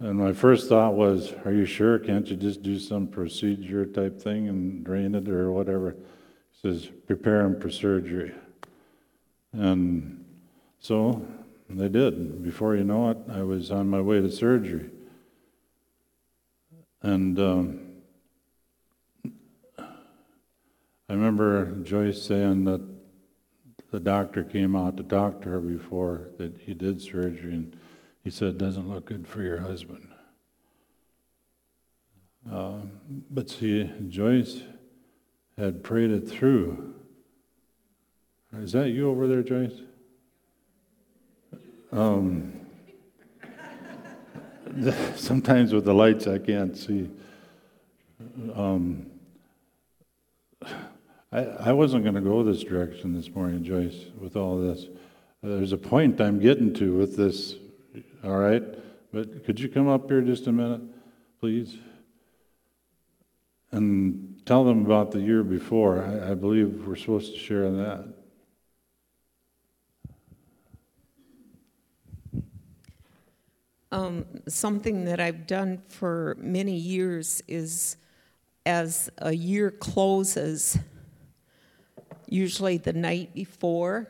And 0.00 0.18
my 0.18 0.32
first 0.32 0.70
thought 0.70 0.94
was, 0.94 1.34
Are 1.44 1.52
you 1.52 1.66
sure? 1.66 1.98
Can't 1.98 2.26
you 2.28 2.36
just 2.36 2.62
do 2.62 2.78
some 2.78 3.06
procedure 3.06 3.84
type 3.84 4.18
thing 4.18 4.48
and 4.48 4.82
drain 4.82 5.14
it 5.14 5.28
or 5.28 5.52
whatever? 5.52 5.94
He 6.52 6.60
says, 6.62 6.88
Prepare 7.06 7.42
him 7.42 7.60
for 7.60 7.68
surgery. 7.68 8.32
And 9.52 10.24
so 10.78 11.26
they 11.68 11.88
did. 11.88 12.42
Before 12.42 12.76
you 12.76 12.84
know 12.84 13.10
it, 13.10 13.18
I 13.30 13.42
was 13.42 13.70
on 13.70 13.88
my 13.88 14.00
way 14.00 14.20
to 14.20 14.30
surgery. 14.30 14.90
And 17.02 17.38
um, 17.38 17.80
I 19.78 21.12
remember 21.12 21.72
Joyce 21.82 22.22
saying 22.22 22.64
that 22.64 22.82
the 23.90 24.00
doctor 24.00 24.42
came 24.42 24.74
out 24.74 24.96
to 24.96 25.02
talk 25.02 25.42
to 25.42 25.48
her 25.48 25.60
before 25.60 26.28
that 26.38 26.56
he 26.58 26.74
did 26.74 27.00
surgery, 27.00 27.52
and 27.52 27.76
he 28.24 28.30
said, 28.30 28.48
it 28.48 28.58
doesn't 28.58 28.88
look 28.88 29.06
good 29.06 29.26
for 29.26 29.42
your 29.42 29.58
husband. 29.58 30.08
Uh, 32.50 32.78
but 33.30 33.50
see, 33.50 33.90
Joyce 34.08 34.62
had 35.56 35.82
prayed 35.82 36.10
it 36.10 36.28
through. 36.28 36.94
Is 38.58 38.72
that 38.72 38.90
you 38.90 39.08
over 39.08 39.26
there, 39.26 39.42
Joyce? 39.42 39.80
Um, 41.96 42.52
sometimes 45.16 45.72
with 45.72 45.86
the 45.86 45.94
lights 45.94 46.26
I 46.26 46.36
can't 46.36 46.76
see. 46.76 47.08
Um, 48.54 49.06
I, 51.32 51.38
I 51.38 51.72
wasn't 51.72 52.02
going 52.02 52.14
to 52.14 52.20
go 52.20 52.42
this 52.42 52.62
direction 52.62 53.14
this 53.14 53.34
morning, 53.34 53.64
Joyce, 53.64 54.10
with 54.20 54.36
all 54.36 54.60
this. 54.60 54.88
There's 55.42 55.72
a 55.72 55.78
point 55.78 56.20
I'm 56.20 56.38
getting 56.38 56.74
to 56.74 56.94
with 56.94 57.16
this, 57.16 57.54
all 58.22 58.36
right? 58.36 58.62
But 59.10 59.46
could 59.46 59.58
you 59.58 59.70
come 59.70 59.88
up 59.88 60.10
here 60.10 60.20
just 60.20 60.46
a 60.48 60.52
minute, 60.52 60.82
please? 61.40 61.78
And 63.72 64.42
tell 64.44 64.64
them 64.64 64.84
about 64.84 65.12
the 65.12 65.20
year 65.20 65.42
before. 65.42 66.04
I, 66.04 66.32
I 66.32 66.34
believe 66.34 66.86
we're 66.86 66.96
supposed 66.96 67.32
to 67.32 67.38
share 67.38 67.70
that. 67.70 68.25
Um, 73.96 74.26
something 74.46 75.06
that 75.06 75.20
I've 75.20 75.46
done 75.46 75.80
for 75.88 76.36
many 76.38 76.76
years 76.76 77.42
is 77.48 77.96
as 78.66 79.08
a 79.16 79.32
year 79.32 79.70
closes, 79.70 80.78
usually 82.28 82.76
the 82.76 82.92
night 82.92 83.34
before 83.34 84.06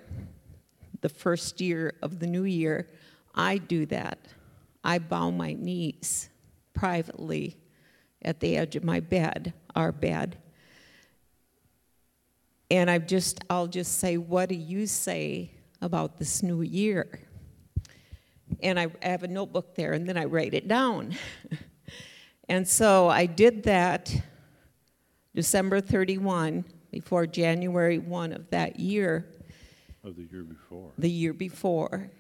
the 1.03 1.09
first 1.09 1.61
year 1.61 1.95
of 2.03 2.19
the 2.19 2.27
new 2.27 2.43
year, 2.43 2.89
I 3.33 3.59
do 3.59 3.87
that. 3.87 4.19
I 4.83 4.99
bow 4.99 5.31
my 5.31 5.53
knees 5.53 6.31
privately 6.75 7.57
at 8.23 8.41
the 8.41 8.57
edge 8.57 8.75
of 8.75 8.83
my 8.83 8.99
bed, 8.99 9.55
our 9.77 9.93
bed. 9.93 10.37
And 12.73 12.91
I've 12.91 13.07
just 13.07 13.39
I'll 13.49 13.69
just 13.69 14.01
say, 14.01 14.17
what 14.17 14.49
do 14.49 14.57
you 14.57 14.89
say 14.89 15.53
about 15.81 16.19
this 16.19 16.43
new 16.43 16.63
year? 16.63 17.26
And 18.61 18.79
I 18.79 18.89
have 19.03 19.23
a 19.23 19.29
notebook 19.29 19.75
there, 19.75 19.93
and 19.93 20.09
then 20.09 20.17
I 20.17 20.25
write 20.25 20.55
it 20.55 20.69
down. 20.69 21.15
and 22.49 22.67
so 22.67 23.09
I 23.09 23.27
did 23.27 23.65
that 23.65 24.15
December 25.35 25.81
31 25.81 26.65
before 26.91 27.27
January 27.27 27.99
1 27.99 28.33
of 28.33 28.49
that 28.51 28.81
year. 28.81 29.27
Of 30.03 30.17
the 30.17 30.23
year 30.23 30.45
before. 30.45 30.93
The 30.99 31.11
year 31.11 31.33
before. 31.33 32.11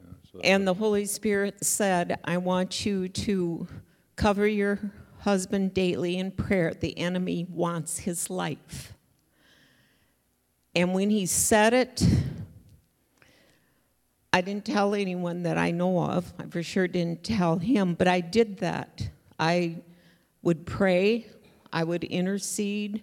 Yeah, 0.00 0.06
so 0.32 0.40
and 0.42 0.66
the 0.66 0.74
Holy 0.74 1.04
Spirit 1.04 1.64
said, 1.64 2.18
I 2.24 2.38
want 2.38 2.86
you 2.86 3.08
to 3.08 3.68
cover 4.16 4.46
your 4.46 4.92
husband 5.20 5.74
daily 5.74 6.16
in 6.16 6.30
prayer. 6.30 6.72
The 6.72 6.96
enemy 6.98 7.46
wants 7.50 7.98
his 7.98 8.30
life. 8.30 8.94
And 10.74 10.94
when 10.94 11.10
he 11.10 11.26
said 11.26 11.74
it, 11.74 12.06
I 14.32 14.40
didn't 14.40 14.64
tell 14.64 14.94
anyone 14.94 15.42
that 15.44 15.56
I 15.56 15.70
know 15.70 16.02
of. 16.02 16.32
I 16.38 16.44
for 16.44 16.62
sure 16.62 16.86
didn't 16.86 17.24
tell 17.24 17.58
him, 17.58 17.94
but 17.94 18.06
I 18.06 18.20
did 18.20 18.58
that. 18.58 19.08
I 19.38 19.82
would 20.42 20.66
pray, 20.66 21.26
I 21.72 21.84
would 21.84 22.04
intercede, 22.04 23.02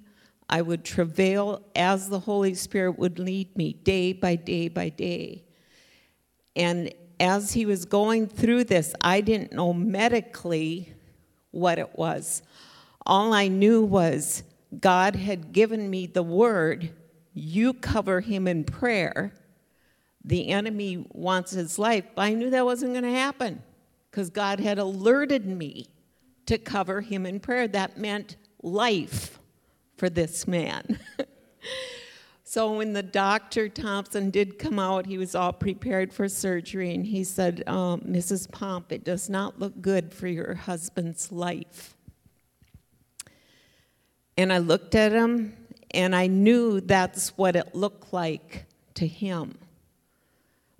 I 0.50 0.62
would 0.62 0.84
travail 0.84 1.64
as 1.76 2.10
the 2.10 2.20
Holy 2.20 2.54
Spirit 2.54 3.00
would 3.00 3.18
lead 3.18 3.56
me 3.58 3.74
day 3.74 4.14
by 4.14 4.36
day 4.36 4.68
by 4.68 4.90
day. 4.90 5.44
And 6.56 6.94
as 7.20 7.54
he 7.54 7.66
was 7.66 7.86
going 7.86 8.28
through 8.28 8.66
this, 8.66 8.94
I 9.02 9.22
didn't 9.22 9.54
know 9.54 9.74
medically 9.74 10.94
what 11.52 11.80
it 11.80 11.98
was. 11.98 12.44
All 13.06 13.34
I 13.34 13.48
knew 13.48 13.84
was 13.84 14.44
God 14.80 15.16
had 15.16 15.52
given 15.52 15.90
me 15.90 16.06
the 16.06 16.24
word, 16.24 16.92
you 17.34 17.74
cover 17.74 18.22
him 18.22 18.48
in 18.48 18.64
prayer 18.64 19.34
the 20.26 20.50
enemy 20.50 21.06
wants 21.12 21.52
his 21.52 21.78
life. 21.78 22.06
I 22.18 22.34
knew 22.34 22.50
that 22.50 22.66
wasn't 22.66 22.94
going 22.94 23.04
to 23.04 23.12
happen 23.12 23.62
because 24.10 24.32
God 24.32 24.60
had 24.60 24.80
alerted 24.80 25.46
me 25.46 25.88
to 26.48 26.58
cover 26.58 27.02
him 27.02 27.26
in 27.26 27.40
prayer. 27.40 27.68
That 27.68 27.98
meant 27.98 28.36
life 28.64 29.40
for 29.98 30.10
this 30.10 30.48
man. 30.48 31.00
so 32.44 32.76
when 32.78 32.94
the 32.94 33.04
doctor 33.04 33.70
Thompson 33.70 34.32
did 34.32 34.58
come 34.58 34.80
out, 34.80 35.06
he 35.06 35.20
was 35.20 35.36
all 35.36 35.54
prepared 35.54 36.12
for 36.12 36.28
surgery, 36.28 36.94
and 36.94 37.06
he 37.06 37.24
said, 37.24 37.64
um, 37.68 38.02
Mrs. 38.02 38.52
Pomp, 38.52 38.92
it 38.92 39.04
does 39.04 39.30
not 39.30 39.60
look 39.60 39.80
good 39.80 40.12
for 40.12 40.28
your 40.28 40.56
husband's 40.56 41.32
life. 41.32 41.96
And 44.38 44.52
I 44.52 44.58
looked 44.58 44.96
at 44.96 45.12
him, 45.12 45.56
and 45.92 46.16
I 46.16 46.28
knew 46.28 46.82
that's 46.82 47.38
what 47.38 47.56
it 47.56 47.76
looked 47.76 48.12
like 48.12 48.66
to 48.96 49.06
him. 49.06 49.60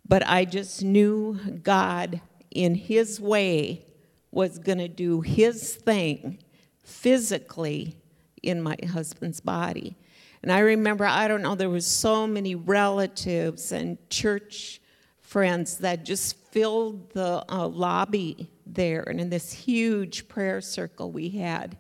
But 0.08 0.26
I 0.28 0.46
just 0.46 0.84
knew 0.84 1.40
God, 1.64 2.22
in 2.52 2.76
His 2.76 3.20
way, 3.20 3.86
was 4.32 4.60
going 4.60 4.78
to 4.78 4.88
do 4.88 5.22
His 5.22 5.76
thing 5.76 6.40
physically 6.84 7.98
in 8.44 8.62
my 8.62 8.78
husband's 8.92 9.40
body. 9.40 9.96
And 10.44 10.52
I 10.52 10.60
remember, 10.60 11.06
I 11.06 11.28
don't 11.28 11.42
know, 11.42 11.56
there 11.56 11.70
was 11.70 11.88
so 11.88 12.28
many 12.28 12.54
relatives 12.54 13.72
and 13.72 13.98
church 14.12 14.80
friends 15.20 15.80
that 15.80 16.06
just 16.06 16.38
filled 16.52 17.12
the 17.14 17.44
uh, 17.50 17.68
lobby 17.68 18.50
there 18.66 19.02
and 19.10 19.20
in 19.20 19.30
this 19.30 19.52
huge 19.52 20.28
prayer 20.28 20.62
circle 20.62 21.12
we 21.12 21.30
had 21.30 21.78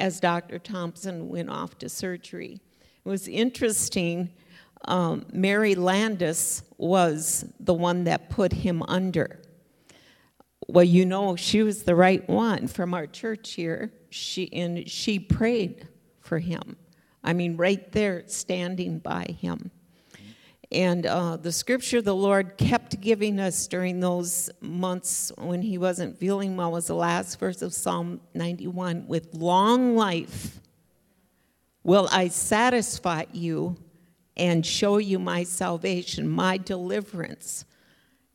as 0.00 0.20
Dr. 0.20 0.58
Thompson 0.58 1.28
went 1.28 1.50
off 1.50 1.76
to 1.78 1.88
surgery. 1.88 2.60
It 3.04 3.08
was 3.08 3.28
interesting 3.28 4.30
um, 4.84 5.26
Mary 5.32 5.74
Landis 5.74 6.62
was 6.76 7.44
the 7.60 7.74
one 7.74 8.04
that 8.04 8.30
put 8.30 8.52
him 8.52 8.82
under. 8.88 9.40
Well, 10.66 10.84
you 10.84 11.04
know, 11.06 11.36
she 11.36 11.62
was 11.62 11.82
the 11.82 11.94
right 11.94 12.26
one 12.28 12.68
from 12.68 12.94
our 12.94 13.06
church 13.06 13.52
here. 13.52 13.92
She 14.10 14.52
and 14.52 14.88
she 14.88 15.18
prayed 15.18 15.88
for 16.20 16.38
him. 16.38 16.76
I 17.24 17.32
mean, 17.32 17.56
right 17.56 17.90
there, 17.92 18.24
standing 18.26 18.98
by 18.98 19.36
him. 19.40 19.70
And 20.70 21.06
uh, 21.06 21.38
the 21.38 21.50
scripture 21.50 22.02
the 22.02 22.14
Lord 22.14 22.58
kept 22.58 23.00
giving 23.00 23.40
us 23.40 23.66
during 23.66 24.00
those 24.00 24.50
months 24.60 25.32
when 25.38 25.62
he 25.62 25.78
wasn't 25.78 26.18
feeling 26.18 26.56
well 26.56 26.72
was 26.72 26.88
the 26.88 26.94
last 26.94 27.40
verse 27.40 27.62
of 27.62 27.72
Psalm 27.72 28.20
91 28.34 29.06
with 29.06 29.32
long 29.34 29.96
life 29.96 30.60
will 31.84 32.06
I 32.12 32.28
satisfy 32.28 33.24
you 33.32 33.76
and 34.38 34.64
show 34.64 34.98
you 34.98 35.18
my 35.18 35.42
salvation, 35.42 36.28
my 36.28 36.56
deliverance. 36.56 37.64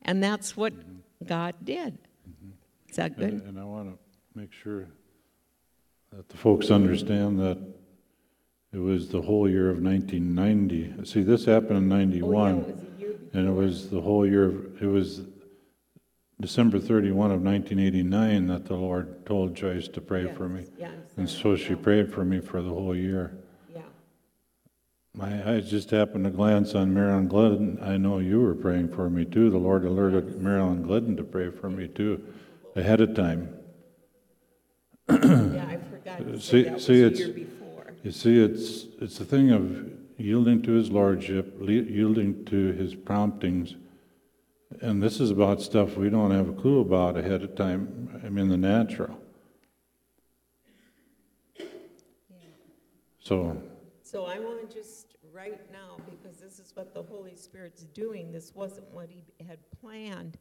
And 0.02 0.22
that's 0.22 0.56
what 0.56 0.74
mm-hmm. 0.74 1.26
God 1.26 1.54
did. 1.64 1.98
Mm-hmm. 2.28 2.50
Is 2.88 2.96
that 2.96 3.16
good? 3.16 3.32
And, 3.32 3.42
and 3.42 3.60
I 3.60 3.64
want 3.64 3.90
to 3.90 4.38
make 4.38 4.52
sure 4.52 4.86
that 6.12 6.28
the 6.28 6.36
folks 6.36 6.70
understand 6.70 7.40
that 7.40 7.58
it 8.72 8.78
was 8.78 9.08
the 9.08 9.22
whole 9.22 9.48
year 9.48 9.70
of 9.70 9.80
1990. 9.80 11.06
See, 11.06 11.22
this 11.22 11.44
happened 11.44 11.78
in 11.78 11.88
91, 11.88 13.30
and 13.32 13.48
it 13.48 13.52
was 13.52 13.88
the 13.88 14.00
whole 14.00 14.26
year, 14.26 14.46
of- 14.46 14.82
it 14.82 14.86
was 14.86 15.22
December 16.40 16.80
31 16.80 17.30
of 17.30 17.42
1989 17.42 18.48
that 18.48 18.66
the 18.66 18.74
Lord 18.74 19.24
told 19.24 19.54
Joyce 19.54 19.88
to 19.88 20.00
pray 20.00 20.32
for 20.34 20.48
me. 20.48 20.66
Yeah, 20.76 20.90
And 21.16 21.28
so 21.28 21.54
she 21.54 21.74
prayed 21.76 22.12
for 22.12 22.24
me 22.24 22.40
for 22.40 22.62
the 22.62 22.70
whole 22.70 22.94
year. 22.94 23.38
Yeah. 25.14 25.20
My 25.26 25.50
eyes 25.52 25.70
just 25.70 25.90
happened 25.90 26.24
to 26.24 26.30
glance 26.30 26.74
on 26.74 26.92
Marilyn 26.92 27.28
Glidden. 27.28 27.78
I 27.82 27.96
know 27.96 28.18
you 28.18 28.40
were 28.40 28.54
praying 28.54 28.88
for 28.94 29.08
me 29.10 29.24
too. 29.24 29.50
The 29.50 29.58
Lord 29.58 29.84
alerted 29.84 30.40
Marilyn 30.40 30.82
Glidden 30.82 31.16
to 31.16 31.22
pray 31.24 31.50
for 31.50 31.70
me 31.70 31.88
too, 31.88 32.22
ahead 32.76 33.00
of 33.00 33.14
time. 33.14 33.54
Yeah, 35.08 35.66
I 35.68 35.78
forgot. 35.90 36.18
to 36.18 36.40
See- 36.40 36.62
that 36.62 36.80
see, 36.80 37.00
the 37.00 37.06
it's- 37.06 37.28
before. 37.30 37.92
You 38.02 38.10
see, 38.10 38.38
it's, 38.38 38.84
it's 39.00 39.18
a 39.20 39.24
thing 39.24 39.50
of 39.50 39.90
yielding 40.18 40.62
to 40.62 40.72
His 40.72 40.90
Lordship, 40.90 41.54
le- 41.58 41.72
yielding 41.72 42.44
to 42.46 42.72
His 42.72 42.94
promptings. 42.94 43.74
And 44.80 45.02
this 45.02 45.20
is 45.20 45.30
about 45.30 45.62
stuff 45.62 45.96
we 45.96 46.10
don't 46.10 46.30
have 46.32 46.48
a 46.48 46.52
clue 46.52 46.80
about 46.80 47.16
ahead 47.16 47.42
of 47.42 47.54
time, 47.54 48.20
I 48.24 48.28
mean, 48.28 48.48
the 48.48 48.56
natural. 48.56 49.18
So, 53.20 53.56
So 54.14 54.26
I 54.26 54.38
want 54.38 54.70
to 54.70 54.72
just, 54.72 55.16
right 55.32 55.60
now, 55.72 55.96
because 56.08 56.38
this 56.38 56.60
is 56.60 56.70
what 56.76 56.94
the 56.94 57.02
Holy 57.02 57.34
Spirit's 57.34 57.82
doing, 57.82 58.30
this 58.30 58.54
wasn't 58.54 58.88
what 58.92 59.10
he 59.10 59.24
had 59.44 59.58
planned. 59.80 60.38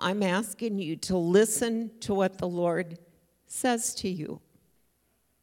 I'm 0.00 0.24
asking 0.24 0.80
you 0.80 0.96
to 0.96 1.16
listen 1.16 1.92
to 2.00 2.12
what 2.12 2.38
the 2.38 2.48
Lord 2.48 2.98
says 3.46 3.94
to 3.94 4.08
you. 4.08 4.40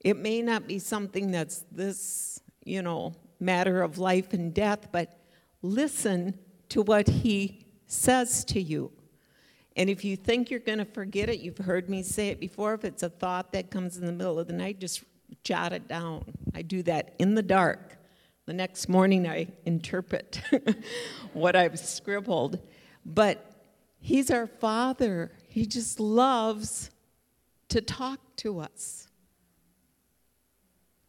It 0.01 0.17
may 0.17 0.41
not 0.41 0.67
be 0.67 0.79
something 0.79 1.31
that's 1.31 1.63
this, 1.71 2.41
you 2.65 2.81
know, 2.81 3.15
matter 3.39 3.83
of 3.83 3.97
life 3.97 4.33
and 4.33 4.53
death, 4.53 4.89
but 4.91 5.17
listen 5.61 6.37
to 6.67 6.81
what 6.81 7.07
he 7.07 7.67
says 7.85 8.43
to 8.43 8.61
you. 8.61 8.91
And 9.77 9.89
if 9.89 10.03
you 10.03 10.17
think 10.17 10.51
you're 10.51 10.59
going 10.59 10.79
to 10.79 10.83
forget 10.83 11.29
it, 11.29 11.39
you've 11.39 11.59
heard 11.59 11.89
me 11.89 12.03
say 12.03 12.27
it 12.27 12.39
before. 12.41 12.73
If 12.73 12.83
it's 12.83 13.03
a 13.03 13.09
thought 13.09 13.53
that 13.53 13.71
comes 13.71 13.95
in 13.95 14.05
the 14.05 14.11
middle 14.11 14.39
of 14.39 14.47
the 14.47 14.53
night, 14.53 14.81
just 14.81 15.05
jot 15.47 15.71
it 15.71 15.87
down. 15.87 16.25
I 16.53 16.61
do 16.61 16.83
that 16.83 17.15
in 17.19 17.33
the 17.33 17.41
dark. 17.41 17.97
The 18.47 18.53
next 18.53 18.89
morning, 18.89 19.25
I 19.25 19.47
interpret 19.65 20.41
what 21.33 21.55
I've 21.55 21.79
scribbled. 21.79 22.59
But 23.05 23.45
He's 23.99 24.29
our 24.29 24.45
Father. 24.45 25.31
He 25.47 25.65
just 25.65 25.99
loves 25.99 26.91
to 27.69 27.81
talk 27.81 28.19
to 28.37 28.59
us. 28.59 29.07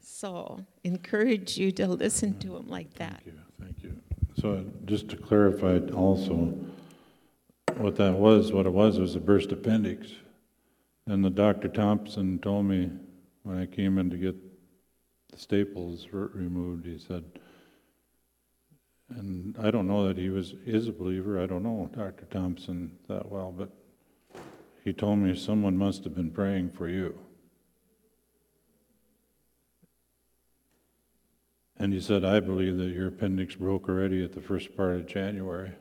So, 0.01 0.64
encourage 0.85 1.59
you 1.59 1.70
to 1.72 1.88
listen 1.88 2.38
to 2.38 2.57
Him 2.57 2.68
like 2.68 2.94
that. 2.94 3.22
thank 3.24 3.27
you, 3.27 3.40
thank 3.61 3.83
you. 3.83 3.96
So 4.40 4.53
uh, 4.53 4.61
just 4.85 5.09
to 5.09 5.16
clarify 5.16 5.79
also, 5.92 6.55
what 7.77 7.96
that 7.96 8.14
was, 8.14 8.53
what 8.53 8.66
it 8.66 8.72
was, 8.72 9.01
was 9.01 9.16
a 9.16 9.20
burst 9.20 9.51
appendix. 9.51 10.12
And 11.07 11.24
the 11.24 11.31
Dr. 11.31 11.68
Thompson 11.68 12.38
told 12.38 12.66
me 12.66 12.90
when 13.48 13.58
I 13.58 13.64
came 13.64 13.96
in 13.96 14.11
to 14.11 14.18
get 14.18 14.37
the 15.30 15.38
staples 15.38 16.06
removed, 16.12 16.84
he 16.84 16.98
said, 16.98 17.24
and 19.08 19.56
I 19.58 19.70
don't 19.70 19.88
know 19.88 20.06
that 20.06 20.18
he 20.18 20.28
was, 20.28 20.54
is 20.66 20.87
a 20.87 20.92
believer, 20.92 21.42
I 21.42 21.46
don't 21.46 21.62
know 21.62 21.88
Dr. 21.96 22.26
Thompson 22.26 22.98
that 23.08 23.32
well, 23.32 23.50
but 23.50 23.70
he 24.84 24.92
told 24.92 25.20
me 25.20 25.34
someone 25.34 25.78
must 25.78 26.04
have 26.04 26.14
been 26.14 26.30
praying 26.30 26.72
for 26.72 26.90
you. 26.90 27.18
And 31.78 31.94
he 31.94 32.00
said, 32.00 32.26
I 32.26 32.40
believe 32.40 32.76
that 32.76 32.90
your 32.90 33.08
appendix 33.08 33.54
broke 33.54 33.88
already 33.88 34.22
at 34.22 34.34
the 34.34 34.42
first 34.42 34.76
part 34.76 34.96
of 34.96 35.06
January. 35.06 35.72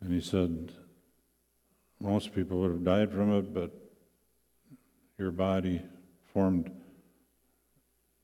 And 0.00 0.12
he 0.12 0.20
said, 0.20 0.70
most 1.98 2.32
people 2.32 2.60
would 2.60 2.70
have 2.70 2.84
died 2.84 3.10
from 3.10 3.32
it, 3.32 3.52
but 3.52 3.72
your 5.18 5.32
body 5.32 5.82
formed 6.32 6.70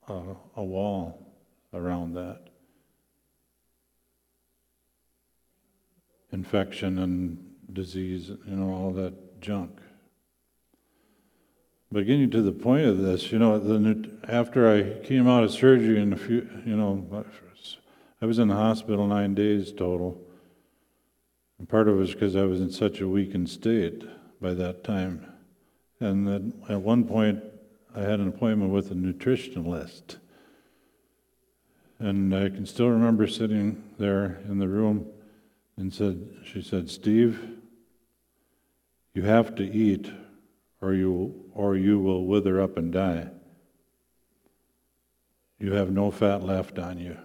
a, 0.08 0.22
a 0.56 0.64
wall 0.64 1.26
around 1.72 2.14
that. 2.14 2.40
Infection 6.32 6.98
and 6.98 7.38
disease, 7.72 8.28
you 8.28 8.56
know, 8.56 8.72
all 8.72 8.90
that 8.92 9.40
junk. 9.40 9.80
But 11.90 12.06
getting 12.06 12.30
to 12.30 12.42
the 12.42 12.52
point 12.52 12.86
of 12.86 12.98
this, 12.98 13.32
you 13.32 13.38
know, 13.38 14.04
after 14.28 14.70
I 14.70 15.04
came 15.06 15.26
out 15.26 15.42
of 15.42 15.50
surgery 15.50 16.00
in 16.00 16.12
a 16.12 16.16
few, 16.16 16.48
you 16.66 16.76
know, 16.76 17.24
I 18.20 18.26
was 18.26 18.38
in 18.38 18.48
the 18.48 18.54
hospital 18.54 19.06
nine 19.06 19.34
days 19.34 19.72
total. 19.72 20.20
And 21.58 21.68
part 21.68 21.88
of 21.88 21.96
it 21.96 21.98
was 21.98 22.12
because 22.12 22.36
I 22.36 22.42
was 22.42 22.60
in 22.60 22.70
such 22.70 23.00
a 23.00 23.08
weakened 23.08 23.48
state 23.48 24.04
by 24.40 24.52
that 24.54 24.84
time. 24.84 25.26
And 25.98 26.28
then 26.28 26.52
at 26.68 26.80
one 26.80 27.04
point, 27.04 27.42
I 27.94 28.00
had 28.00 28.20
an 28.20 28.28
appointment 28.28 28.70
with 28.72 28.90
a 28.90 28.94
nutritionalist. 28.94 30.16
And 31.98 32.34
I 32.34 32.48
can 32.48 32.64
still 32.66 32.88
remember 32.88 33.26
sitting 33.26 33.82
there 33.98 34.40
in 34.48 34.58
the 34.58 34.68
room 34.68 35.06
and 35.76 35.92
said, 35.92 36.28
she 36.44 36.62
said, 36.62 36.90
Steve, 36.90 37.56
you 39.14 39.22
have 39.22 39.54
to 39.56 39.64
eat 39.64 40.10
or 40.80 40.94
you, 40.94 41.50
or 41.54 41.76
you 41.76 41.98
will 41.98 42.24
wither 42.24 42.60
up 42.60 42.76
and 42.76 42.92
die. 42.92 43.28
You 45.58 45.72
have 45.72 45.90
no 45.90 46.10
fat 46.12 46.44
left 46.44 46.78
on 46.78 46.98
you. 46.98 47.16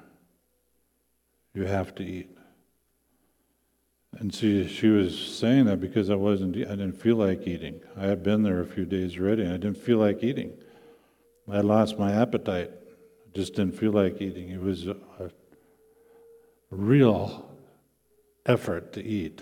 You 1.54 1.65
have 1.65 1.93
to 1.95 2.04
eat. 2.04 2.36
And 4.19 4.34
see, 4.34 4.67
she 4.67 4.88
was 4.88 5.17
saying 5.17 5.65
that 5.65 5.82
because 5.82 6.10
I 6.10 6.15
wasn't, 6.15 6.56
I 6.58 6.76
didn't 6.76 7.02
feel 7.02 7.15
like 7.15 7.47
eating. 7.47 7.82
I 7.97 8.06
had 8.06 8.23
been 8.23 8.43
there 8.43 8.62
a 8.62 8.65
few 8.65 8.86
days 8.86 9.17
already, 9.17 9.43
and 9.43 9.54
I 9.54 9.58
didn't 9.58 9.78
feel 9.78 9.97
like 9.97 10.23
eating. 10.23 10.54
I 11.52 11.60
lost 11.60 11.99
my 11.99 12.12
appetite. 12.13 12.71
I 12.71 13.38
just 13.38 13.56
didn't 13.56 13.78
feel 13.78 13.91
like 13.91 14.21
eating. 14.21 14.49
It 14.49 14.62
was 14.62 14.88
a, 14.88 14.95
real 16.69 17.52
effort 18.47 18.93
to 18.93 19.04
eat. 19.04 19.41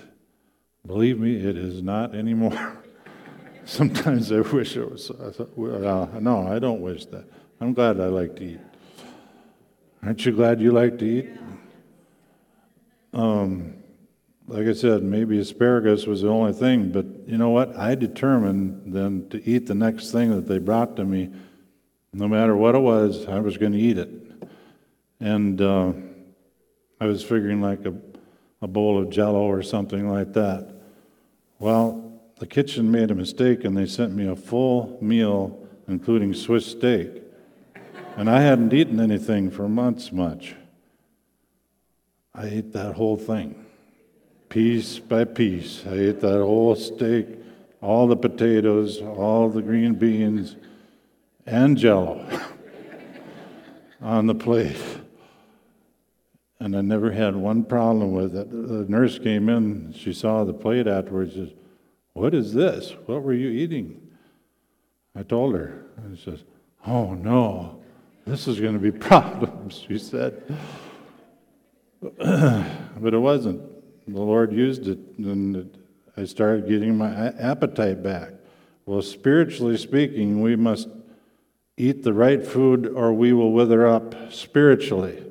Believe 0.86 1.18
me, 1.18 1.36
it 1.36 1.56
is 1.56 1.82
not 1.82 2.14
anymore. 2.14 2.84
Sometimes 3.66 4.32
I 4.32 4.42
wish 4.42 4.76
it 4.76 4.92
was. 4.92 5.12
I 5.12 5.32
thought, 5.32 5.58
well, 5.58 6.10
no, 6.20 6.48
I 6.48 6.60
don't 6.60 6.82
wish 6.82 7.06
that. 7.06 7.26
I'm 7.62 7.74
glad 7.74 8.02
I 8.02 8.08
like 8.08 8.36
to 8.38 8.44
eat. 8.44 8.60
Aren't 10.04 10.26
you 10.26 10.32
glad 10.34 10.60
you 10.60 10.72
like 10.72 10.98
to 11.00 11.06
eat? 11.06 11.30
Um, 13.14 13.81
like 14.52 14.68
I 14.68 14.74
said, 14.74 15.02
maybe 15.02 15.40
asparagus 15.40 16.06
was 16.06 16.24
the 16.24 16.28
only 16.28 16.52
thing, 16.52 16.92
but 16.92 17.06
you 17.26 17.38
know 17.38 17.52
what? 17.52 17.74
I 17.78 17.96
determined 17.96 18.94
then 18.94 19.30
to 19.30 19.42
eat 19.50 19.68
the 19.68 19.76
next 19.76 20.12
thing 20.12 20.30
that 20.32 20.46
they 20.46 20.58
brought 20.58 20.98
to 20.98 21.06
me. 21.06 21.32
No 22.12 22.28
matter 22.28 22.56
what 22.58 22.76
it 22.76 22.80
was, 22.80 23.26
I 23.28 23.40
was 23.40 23.56
going 23.58 23.72
to 23.72 23.80
eat 23.80 23.98
it. 23.98 24.10
And 25.22 25.62
uh, 25.62 25.94
I 27.00 27.06
was 27.06 27.24
figuring 27.24 27.62
like 27.62 27.86
a, 27.86 27.94
a 28.62 28.68
bowl 28.68 29.02
of 29.02 29.10
jello 29.10 29.44
or 29.44 29.64
something 29.64 30.10
like 30.10 30.34
that. 30.34 30.70
Well, 31.58 32.20
the 32.40 32.48
kitchen 32.48 32.92
made 32.92 33.10
a 33.10 33.16
mistake 33.16 33.64
and 33.64 33.78
they 33.78 33.86
sent 33.86 34.14
me 34.14 34.28
a 34.28 34.36
full 34.36 34.98
meal, 35.00 35.66
including 35.88 36.34
Swiss 36.34 36.66
steak. 36.66 37.24
And 38.18 38.30
I 38.30 38.42
hadn't 38.42 38.74
eaten 38.74 39.00
anything 39.00 39.50
for 39.50 39.70
months 39.70 40.12
much. 40.12 40.56
I 42.36 42.48
ate 42.48 42.74
that 42.74 42.96
whole 42.96 43.16
thing, 43.16 43.61
piece 44.52 45.00
by 45.00 45.24
piece. 45.24 45.82
I 45.88 45.94
ate 45.94 46.20
that 46.20 46.42
whole 46.42 46.76
steak, 46.76 47.26
all 47.82 48.06
the 48.06 48.18
potatoes, 48.18 49.02
all 49.02 49.50
the 49.50 49.62
green 49.62 49.96
beans, 49.96 50.58
and 51.48 51.78
jello 51.78 52.28
on 54.02 54.28
the 54.28 54.36
plate. 54.36 54.78
And 56.60 56.76
I 56.78 56.82
never 56.82 57.12
had 57.12 57.36
one 57.36 57.64
problem 57.64 58.12
with 58.12 58.36
it. 58.36 58.52
The 58.52 58.86
nurse 58.88 59.18
came 59.18 59.50
in, 59.50 59.94
she 59.98 60.14
saw 60.14 60.44
the 60.44 60.54
plate 60.54 60.86
afterwards, 60.86 61.34
says, 61.34 61.54
What 62.14 62.36
is 62.36 62.54
this? 62.54 62.94
What 63.06 63.24
were 63.24 63.34
you 63.34 63.50
eating? 63.50 64.00
I 65.16 65.24
told 65.24 65.56
her. 65.56 65.86
And 65.98 66.18
she 66.18 66.26
says, 66.26 66.44
Oh 66.86 67.14
no, 67.14 67.82
this 68.26 68.50
is 68.50 68.60
going 68.60 68.74
to 68.74 68.80
be 68.80 68.92
problems, 69.10 69.86
she 69.88 69.98
said. 69.98 70.44
but 72.18 73.14
it 73.14 73.18
wasn't. 73.18 73.71
The 74.08 74.20
Lord 74.20 74.52
used 74.52 74.88
it, 74.88 75.00
and 75.18 75.78
I 76.18 76.26
started 76.26 76.68
getting 76.68 76.98
my 76.98 77.30
appetite 77.30 78.04
back. 78.04 78.32
Well, 78.86 79.02
spiritually 79.02 79.78
speaking, 79.78 80.42
we 80.42 80.56
must 80.56 80.90
eat 81.78 82.04
the 82.04 82.14
right 82.14 82.46
food 82.46 82.88
or 82.88 83.14
we 83.14 83.34
will 83.34 83.52
wither 83.52 83.88
up 83.88 84.16
spiritually. 84.32 85.24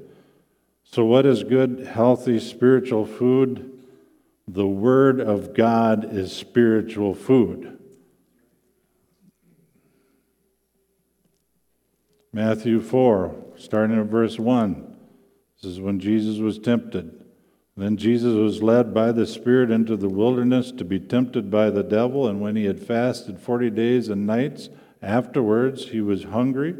So, 0.84 1.04
what 1.04 1.26
is 1.26 1.44
good, 1.44 1.86
healthy 1.86 2.40
spiritual 2.40 3.06
food? 3.06 3.78
The 4.48 4.66
Word 4.66 5.20
of 5.20 5.54
God 5.54 6.12
is 6.12 6.32
spiritual 6.32 7.14
food. 7.14 7.78
Matthew 12.32 12.80
4, 12.80 13.34
starting 13.56 13.98
at 13.98 14.06
verse 14.06 14.38
1. 14.38 14.96
This 15.62 15.72
is 15.72 15.80
when 15.80 16.00
Jesus 16.00 16.38
was 16.38 16.58
tempted. 16.58 17.19
Then 17.80 17.96
Jesus 17.96 18.34
was 18.34 18.62
led 18.62 18.92
by 18.92 19.10
the 19.10 19.26
Spirit 19.26 19.70
into 19.70 19.96
the 19.96 20.10
wilderness 20.10 20.70
to 20.72 20.84
be 20.84 21.00
tempted 21.00 21.50
by 21.50 21.70
the 21.70 21.82
devil, 21.82 22.28
and 22.28 22.38
when 22.38 22.54
he 22.54 22.66
had 22.66 22.78
fasted 22.78 23.40
forty 23.40 23.70
days 23.70 24.10
and 24.10 24.26
nights, 24.26 24.68
afterwards 25.00 25.88
he 25.88 26.02
was 26.02 26.24
hungry. 26.24 26.76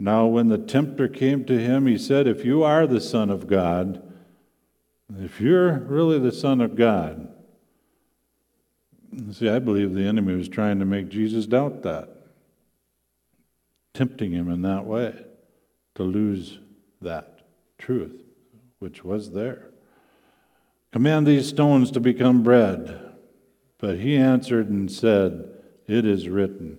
Now, 0.00 0.26
when 0.26 0.48
the 0.48 0.58
tempter 0.58 1.06
came 1.06 1.44
to 1.44 1.60
him, 1.60 1.86
he 1.86 1.96
said, 1.96 2.26
If 2.26 2.44
you 2.44 2.64
are 2.64 2.88
the 2.88 3.00
Son 3.00 3.30
of 3.30 3.46
God, 3.46 4.02
if 5.16 5.40
you're 5.40 5.78
really 5.78 6.18
the 6.18 6.32
Son 6.32 6.60
of 6.60 6.74
God, 6.74 7.32
see, 9.30 9.48
I 9.48 9.60
believe 9.60 9.94
the 9.94 10.08
enemy 10.08 10.34
was 10.34 10.48
trying 10.48 10.80
to 10.80 10.84
make 10.84 11.08
Jesus 11.08 11.46
doubt 11.46 11.84
that 11.84 12.08
tempting 13.94 14.32
him 14.32 14.50
in 14.50 14.62
that 14.62 14.86
way 14.86 15.14
to 15.94 16.02
lose 16.02 16.58
that 17.00 17.42
truth, 17.78 18.24
which 18.80 19.04
was 19.04 19.30
there. 19.30 19.70
Command 20.96 21.26
these 21.26 21.46
stones 21.46 21.90
to 21.90 22.00
become 22.00 22.42
bread. 22.42 23.12
But 23.76 23.98
he 23.98 24.16
answered 24.16 24.70
and 24.70 24.90
said, 24.90 25.46
It 25.86 26.06
is 26.06 26.30
written, 26.30 26.78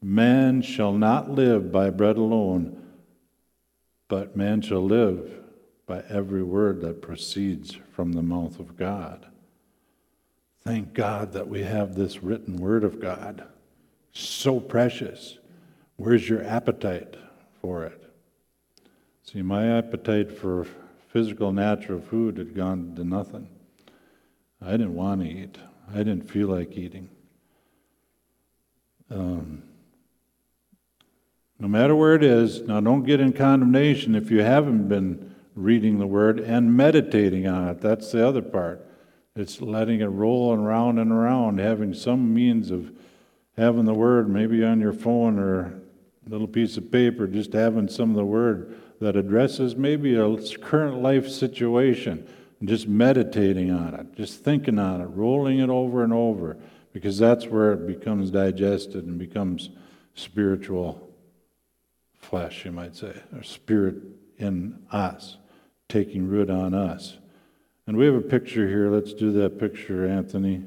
Man 0.00 0.62
shall 0.62 0.92
not 0.94 1.30
live 1.30 1.70
by 1.70 1.90
bread 1.90 2.16
alone, 2.16 2.82
but 4.08 4.34
man 4.34 4.62
shall 4.62 4.82
live 4.82 5.44
by 5.84 6.02
every 6.08 6.42
word 6.42 6.80
that 6.80 7.02
proceeds 7.02 7.76
from 7.92 8.12
the 8.12 8.22
mouth 8.22 8.58
of 8.58 8.78
God. 8.78 9.26
Thank 10.64 10.94
God 10.94 11.34
that 11.34 11.48
we 11.48 11.60
have 11.64 11.94
this 11.94 12.22
written 12.22 12.56
word 12.56 12.84
of 12.84 13.02
God. 13.02 13.44
So 14.12 14.60
precious. 14.60 15.36
Where's 15.96 16.26
your 16.26 16.42
appetite 16.42 17.18
for 17.60 17.84
it? 17.84 18.02
See, 19.24 19.42
my 19.42 19.76
appetite 19.76 20.32
for 20.32 20.66
physical, 21.12 21.52
natural 21.52 22.00
food 22.00 22.38
had 22.38 22.54
gone 22.54 22.94
to 22.96 23.04
nothing. 23.04 23.46
I 24.60 24.72
didn't 24.72 24.94
want 24.94 25.22
to 25.22 25.28
eat, 25.28 25.58
I 25.92 25.98
didn't 25.98 26.30
feel 26.30 26.48
like 26.48 26.76
eating. 26.76 27.08
Um, 29.10 29.62
no 31.58 31.68
matter 31.68 31.94
where 31.94 32.14
it 32.14 32.22
is, 32.22 32.60
now 32.62 32.80
don't 32.80 33.04
get 33.04 33.20
in 33.20 33.32
condemnation 33.32 34.14
if 34.14 34.30
you 34.30 34.42
haven't 34.42 34.88
been 34.88 35.34
reading 35.54 35.98
the 35.98 36.06
Word 36.06 36.38
and 36.40 36.76
meditating 36.76 37.46
on 37.46 37.68
it. 37.68 37.80
That's 37.80 38.12
the 38.12 38.26
other 38.26 38.42
part. 38.42 38.86
It's 39.34 39.60
letting 39.60 40.00
it 40.00 40.06
roll 40.06 40.52
around 40.52 40.98
and 40.98 41.10
around, 41.10 41.58
having 41.58 41.94
some 41.94 42.34
means 42.34 42.70
of 42.70 42.92
having 43.56 43.84
the 43.84 43.94
Word 43.94 44.28
maybe 44.28 44.64
on 44.64 44.80
your 44.80 44.92
phone 44.92 45.38
or 45.38 45.80
little 46.28 46.46
piece 46.46 46.76
of 46.76 46.90
paper, 46.90 47.26
just 47.26 47.52
having 47.52 47.88
some 47.88 48.10
of 48.10 48.16
the 48.16 48.24
word 48.24 48.76
that 49.00 49.16
addresses 49.16 49.76
maybe 49.76 50.14
a 50.14 50.36
current 50.58 51.00
life 51.00 51.28
situation, 51.28 52.26
just 52.64 52.88
meditating 52.88 53.70
on 53.70 53.94
it, 53.94 54.14
just 54.16 54.42
thinking 54.42 54.78
on 54.78 55.00
it, 55.00 55.06
rolling 55.06 55.60
it 55.60 55.70
over 55.70 56.02
and 56.02 56.12
over, 56.12 56.56
because 56.92 57.18
that's 57.18 57.46
where 57.46 57.72
it 57.72 57.86
becomes 57.86 58.30
digested 58.30 59.04
and 59.04 59.18
becomes 59.18 59.70
spiritual 60.14 61.08
flesh, 62.18 62.64
you 62.64 62.72
might 62.72 62.96
say, 62.96 63.14
or 63.34 63.42
spirit 63.42 63.96
in 64.38 64.78
us, 64.90 65.36
taking 65.88 66.26
root 66.26 66.50
on 66.50 66.74
us. 66.74 67.18
And 67.86 67.96
we 67.96 68.06
have 68.06 68.14
a 68.14 68.20
picture 68.20 68.68
here. 68.68 68.90
Let's 68.90 69.14
do 69.14 69.32
that 69.32 69.58
picture, 69.58 70.06
Anthony, 70.06 70.62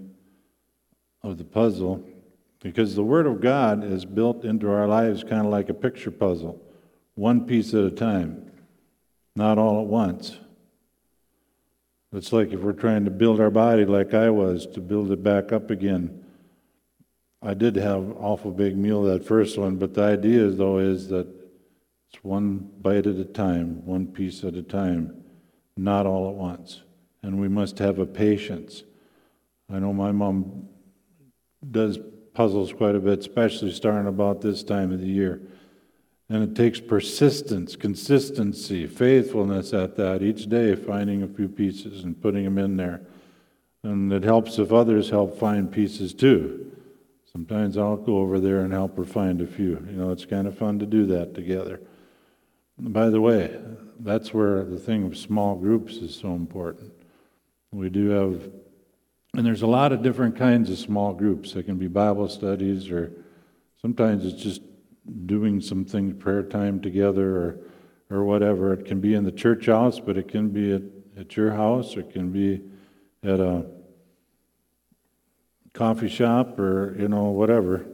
of 1.22 1.38
the 1.38 1.44
puzzle. 1.44 2.08
Because 2.62 2.96
the 2.96 3.04
Word 3.04 3.26
of 3.28 3.42
God 3.42 3.84
is 3.84 4.06
built 4.06 4.46
into 4.46 4.72
our 4.72 4.88
lives 4.88 5.24
kind 5.24 5.46
of 5.46 5.52
like 5.52 5.70
a 5.70 5.74
picture 5.74 6.12
puzzle, 6.12 6.62
one 7.16 7.46
piece 7.46 7.74
at 7.74 7.84
a 7.84 7.92
time, 7.92 8.52
not 9.36 9.58
all 9.58 9.82
at 9.82 9.88
once. 9.88 10.38
It's 12.14 12.34
like 12.34 12.52
if 12.52 12.60
we're 12.60 12.74
trying 12.74 13.06
to 13.06 13.12
build 13.12 13.40
our 13.40 13.50
body 13.50 13.86
like 13.86 14.14
I 14.14 14.30
was, 14.30 14.68
to 14.68 14.82
build 14.82 15.12
it 15.12 15.24
back 15.24 15.52
up 15.54 15.72
again. 15.72 16.26
I 17.42 17.54
did 17.54 17.76
have 17.78 18.18
awful 18.18 18.52
big 18.52 18.78
meal 18.78 19.04
that 19.04 19.26
first 19.26 19.58
one, 19.58 19.78
but 19.78 19.94
the 19.94 20.04
idea 20.04 20.50
though 20.50 20.80
is 20.80 21.08
that 21.08 21.28
it's 22.10 22.24
one 22.24 22.70
bite 22.82 23.08
at 23.08 23.16
a 23.16 23.26
time, 23.26 23.86
one 23.86 24.08
piece 24.08 24.44
at 24.44 24.56
a 24.56 24.62
time, 24.62 25.24
not 25.78 26.06
all 26.06 26.30
at 26.30 26.36
once. 26.36 26.82
And 27.24 27.40
we 27.40 27.48
must 27.48 27.80
have 27.80 28.00
a 28.00 28.06
patience. 28.06 28.84
I 29.72 29.80
know 29.80 29.94
my 29.94 30.12
mom 30.12 30.68
does 31.70 31.98
puzzles 32.34 32.74
quite 32.74 32.96
a 32.96 33.00
bit, 33.00 33.20
especially 33.20 33.72
starting 33.72 34.08
about 34.08 34.42
this 34.42 34.64
time 34.64 34.92
of 34.92 35.00
the 35.00 35.08
year. 35.08 35.42
And 36.32 36.44
it 36.44 36.56
takes 36.56 36.80
persistence, 36.80 37.76
consistency, 37.76 38.88
faithfulness 38.88 39.74
at 39.74 39.98
that 39.98 40.24
each 40.24 40.48
day, 40.48 40.76
finding 40.76 41.24
a 41.24 41.28
few 41.28 41.50
pieces 41.50 42.06
and 42.06 42.20
putting 42.22 42.46
them 42.46 42.58
in 42.58 42.78
there. 42.78 43.02
And 43.84 44.14
it 44.14 44.24
helps 44.24 44.58
if 44.58 44.72
others 44.72 45.10
help 45.10 45.38
find 45.38 45.70
pieces 45.70 46.14
too. 46.14 46.72
Sometimes 47.30 47.78
I'll 47.78 47.98
go 47.98 48.20
over 48.20 48.40
there 48.40 48.62
and 48.62 48.72
help 48.72 48.96
her 48.96 49.04
find 49.04 49.42
a 49.42 49.46
few. 49.46 49.86
You 49.90 49.98
know, 49.98 50.12
it's 50.12 50.24
kind 50.24 50.48
of 50.48 50.58
fun 50.58 50.80
to 50.80 50.86
do 50.86 51.06
that 51.08 51.36
together. 51.36 51.82
by 52.80 53.10
the 53.10 53.20
way, 53.20 53.60
that's 54.00 54.34
where 54.34 54.64
the 54.64 54.80
thing 54.80 55.04
of 55.04 55.18
small 55.18 55.56
groups 55.56 55.96
is 55.98 56.16
so 56.16 56.34
important. 56.34 56.94
We 57.74 57.90
do 57.90 58.08
have 58.08 58.50
and 59.34 59.46
there's 59.46 59.64
a 59.64 59.68
lot 59.68 59.92
of 59.92 60.02
different 60.02 60.38
kinds 60.38 60.70
of 60.70 60.78
small 60.78 61.14
groups. 61.14 61.56
It 61.56 61.64
can 61.64 61.78
be 61.78 61.88
Bible 61.88 62.30
studies, 62.30 62.90
or 62.90 63.12
sometimes 63.82 64.26
it's 64.26 64.42
just 64.42 64.62
doing 65.26 65.62
some 65.62 65.86
things, 65.86 66.22
prayer 66.22 66.44
time 66.44 66.80
together, 66.80 67.36
or, 67.38 67.60
or 68.10 68.24
whatever. 68.24 68.74
It 68.74 68.86
can 68.86 69.00
be 69.00 69.14
in 69.14 69.24
the 69.24 69.32
church 69.32 69.66
house, 69.66 70.00
but 70.00 70.18
it 70.18 70.28
can 70.28 70.50
be 70.50 70.74
at, 70.74 70.82
at 71.18 71.36
your 71.36 71.52
house, 71.52 71.96
or 71.96 72.02
it 72.02 72.12
can 72.12 72.32
be 72.32 72.62
at 73.24 73.40
a 73.40 73.66
coffee 75.74 76.10
shop, 76.10 76.60
or, 76.60 76.96
you 77.00 77.08
know, 77.08 77.26
whatever. 77.26 77.86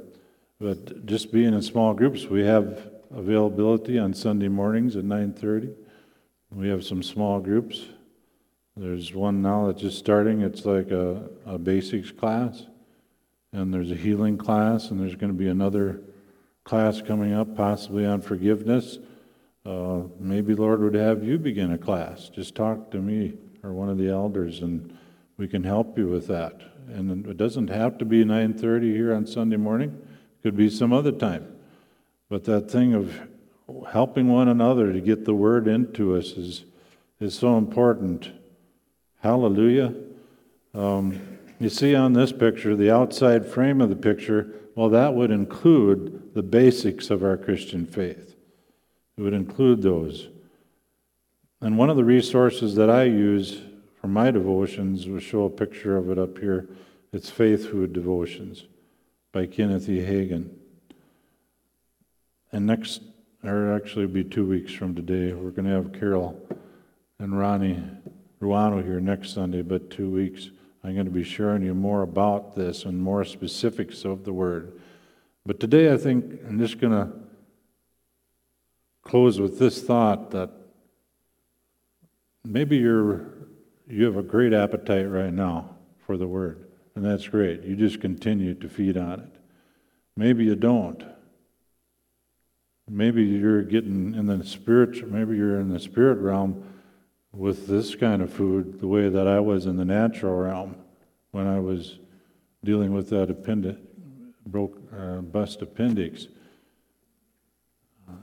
But 0.59 1.05
just 1.05 1.31
being 1.31 1.53
in 1.53 1.61
small 1.61 1.93
groups, 1.93 2.25
we 2.25 2.43
have 2.43 2.89
availability 3.15 3.99
on 3.99 4.13
Sunday 4.13 4.47
mornings 4.47 4.95
at 4.95 5.03
9:30. 5.03 5.73
We 6.51 6.69
have 6.69 6.83
some 6.83 7.03
small 7.03 7.39
groups. 7.39 7.85
There's 8.75 9.13
one 9.13 9.41
now 9.41 9.67
that's 9.67 9.81
just 9.81 9.97
starting. 9.97 10.41
It's 10.41 10.65
like 10.65 10.91
a, 10.91 11.29
a 11.45 11.57
basics 11.57 12.11
class, 12.11 12.65
and 13.51 13.73
there's 13.73 13.91
a 13.91 13.95
healing 13.95 14.37
class, 14.37 14.91
and 14.91 14.99
there's 14.99 15.15
going 15.15 15.31
to 15.31 15.37
be 15.37 15.47
another 15.47 16.01
class 16.67 17.01
coming 17.01 17.33
up, 17.33 17.55
possibly 17.55 18.05
on 18.05 18.19
forgiveness. 18.19 18.99
Uh, 19.65 20.01
maybe 20.19 20.53
Lord 20.53 20.81
would 20.81 20.95
have 20.95 21.23
you 21.23 21.37
begin 21.37 21.71
a 21.71 21.77
class. 21.77 22.27
Just 22.27 22.55
talk 22.55 22.91
to 22.91 22.97
me 22.97 23.35
or 23.63 23.71
one 23.71 23.87
of 23.87 23.97
the 23.97 24.09
elders, 24.09 24.59
and 24.61 24.95
we 25.37 25.47
can 25.47 25.63
help 25.63 25.97
you 25.97 26.07
with 26.07 26.27
that. 26.27 26.61
And 26.89 27.25
it 27.25 27.37
doesn't 27.37 27.69
have 27.69 27.97
to 27.99 28.05
be 28.05 28.25
9:30 28.25 28.91
here 28.91 29.13
on 29.13 29.25
Sunday 29.25 29.55
morning. 29.55 29.91
It 29.91 30.43
could 30.43 30.57
be 30.57 30.69
some 30.69 30.91
other 30.91 31.13
time. 31.13 31.47
But 32.27 32.43
that 32.43 32.69
thing 32.69 32.93
of 32.93 33.17
helping 33.91 34.27
one 34.27 34.49
another 34.49 34.91
to 34.91 34.99
get 34.99 35.23
the 35.23 35.33
word 35.33 35.69
into 35.69 36.17
us 36.17 36.31
is 36.31 36.65
is 37.21 37.33
so 37.33 37.57
important. 37.57 38.31
Hallelujah. 39.21 39.93
Um, 40.73 41.19
you 41.59 41.69
see 41.69 41.95
on 41.95 42.11
this 42.11 42.33
picture, 42.33 42.75
the 42.75 42.91
outside 42.91 43.45
frame 43.45 43.79
of 43.79 43.89
the 43.89 43.95
picture, 43.95 44.53
well, 44.75 44.89
that 44.89 45.15
would 45.15 45.31
include 45.31 46.26
the 46.37 46.43
basics 46.43 47.09
of 47.09 47.23
our 47.23 47.35
Christian 47.35 47.83
faith. 47.83 48.35
It 49.17 49.21
would 49.23 49.33
include 49.33 49.81
those. 49.81 50.27
And 51.61 51.79
one 51.79 51.89
of 51.89 51.97
the 51.97 52.03
resources 52.03 52.75
that 52.75 52.91
I 52.91 53.05
use 53.05 53.61
for 53.99 54.07
my 54.07 54.29
devotions, 54.29 55.07
we'll 55.07 55.19
show 55.19 55.45
a 55.45 55.49
picture 55.49 55.97
of 55.97 56.11
it 56.11 56.19
up 56.19 56.37
here. 56.37 56.69
It's 57.11 57.31
Faith 57.31 57.71
Food 57.71 57.91
Devotions 57.91 58.65
by 59.31 59.47
Kenneth 59.47 59.89
E. 59.89 59.97
Hagin. 59.97 60.51
And 62.51 62.67
next, 62.67 63.01
or 63.43 63.73
actually, 63.75 64.05
be 64.05 64.23
two 64.23 64.45
weeks 64.45 64.71
from 64.71 64.93
today, 64.93 65.33
we're 65.33 65.49
going 65.49 65.65
to 65.65 65.71
have 65.71 65.91
Carol 65.91 66.39
and 67.17 67.35
Ronnie 67.39 67.83
Ruano 68.39 68.83
here 68.83 68.99
next 68.99 69.33
Sunday, 69.33 69.63
but 69.63 69.89
two 69.89 70.11
weeks 70.11 70.51
I'm 70.83 70.93
going 70.93 71.07
to 71.07 71.11
be 71.11 71.23
sharing 71.23 71.63
you 71.63 71.73
more 71.73 72.03
about 72.03 72.55
this 72.55 72.85
and 72.85 73.01
more 73.01 73.25
specifics 73.25 74.05
of 74.05 74.23
the 74.23 74.33
Word. 74.33 74.79
But 75.47 75.61
today 75.61 75.93
I 75.93 75.95
think 75.95 76.41
I'm 76.45 76.59
just 76.59 76.77
going 76.77 76.91
to 76.91 77.09
close 79.01 79.39
with 79.39 79.57
this 79.57 79.81
thought 79.81 80.31
that 80.31 80.49
maybe 82.43 82.75
you're, 82.75 83.29
you 83.87 84.03
have 84.03 84.17
a 84.17 84.23
great 84.23 84.51
appetite 84.51 85.09
right 85.09 85.31
now 85.31 85.77
for 86.05 86.17
the 86.17 86.27
Word, 86.27 86.67
and 86.95 87.05
that's 87.05 87.29
great. 87.29 87.63
You 87.63 87.77
just 87.77 88.01
continue 88.01 88.55
to 88.55 88.67
feed 88.67 88.97
on 88.97 89.21
it. 89.21 89.35
Maybe 90.17 90.43
you 90.43 90.57
don't. 90.57 91.01
Maybe 92.89 93.23
you're 93.23 93.63
getting 93.63 94.15
in 94.15 94.25
the 94.25 94.45
spirit, 94.45 95.09
maybe 95.09 95.37
you're 95.37 95.61
in 95.61 95.69
the 95.69 95.79
spirit 95.79 96.17
realm 96.17 96.61
with 97.31 97.67
this 97.67 97.95
kind 97.95 98.21
of 98.21 98.33
food 98.33 98.81
the 98.81 98.87
way 98.87 99.07
that 99.07 99.29
I 99.29 99.39
was 99.39 99.65
in 99.65 99.77
the 99.77 99.85
natural 99.85 100.35
realm 100.35 100.75
when 101.31 101.47
I 101.47 101.61
was 101.61 101.99
dealing 102.65 102.91
with 102.91 103.09
that 103.11 103.29
appendix, 103.29 103.79
broke, 104.47 104.77
uh, 104.97 105.21
bust 105.21 105.61
appendix. 105.61 106.27
Uh, 108.09 108.13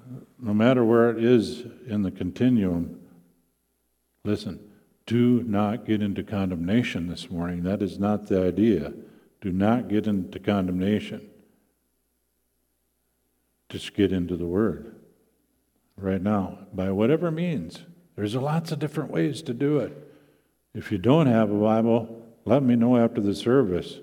no 0.40 0.54
matter 0.54 0.84
where 0.84 1.10
it 1.10 1.22
is 1.22 1.64
in 1.86 2.02
the 2.02 2.10
continuum, 2.10 3.00
listen, 4.24 4.58
do 5.06 5.42
not 5.42 5.84
get 5.84 6.02
into 6.02 6.22
condemnation 6.22 7.08
this 7.08 7.30
morning. 7.30 7.62
That 7.62 7.82
is 7.82 7.98
not 7.98 8.26
the 8.26 8.42
idea. 8.42 8.92
Do 9.40 9.52
not 9.52 9.88
get 9.88 10.06
into 10.06 10.38
condemnation. 10.38 11.28
Just 13.68 13.94
get 13.94 14.12
into 14.12 14.36
the 14.36 14.46
Word 14.46 14.96
right 15.96 16.22
now, 16.22 16.60
by 16.72 16.90
whatever 16.90 17.30
means. 17.30 17.80
There's 18.16 18.34
lots 18.34 18.72
of 18.72 18.78
different 18.78 19.10
ways 19.10 19.42
to 19.42 19.52
do 19.52 19.78
it. 19.78 19.92
If 20.74 20.90
you 20.90 20.98
don't 20.98 21.26
have 21.26 21.50
a 21.50 21.60
Bible, 21.60 22.22
let 22.44 22.62
me 22.62 22.76
know 22.76 22.96
after 22.96 23.20
the 23.20 23.34
service. 23.34 23.98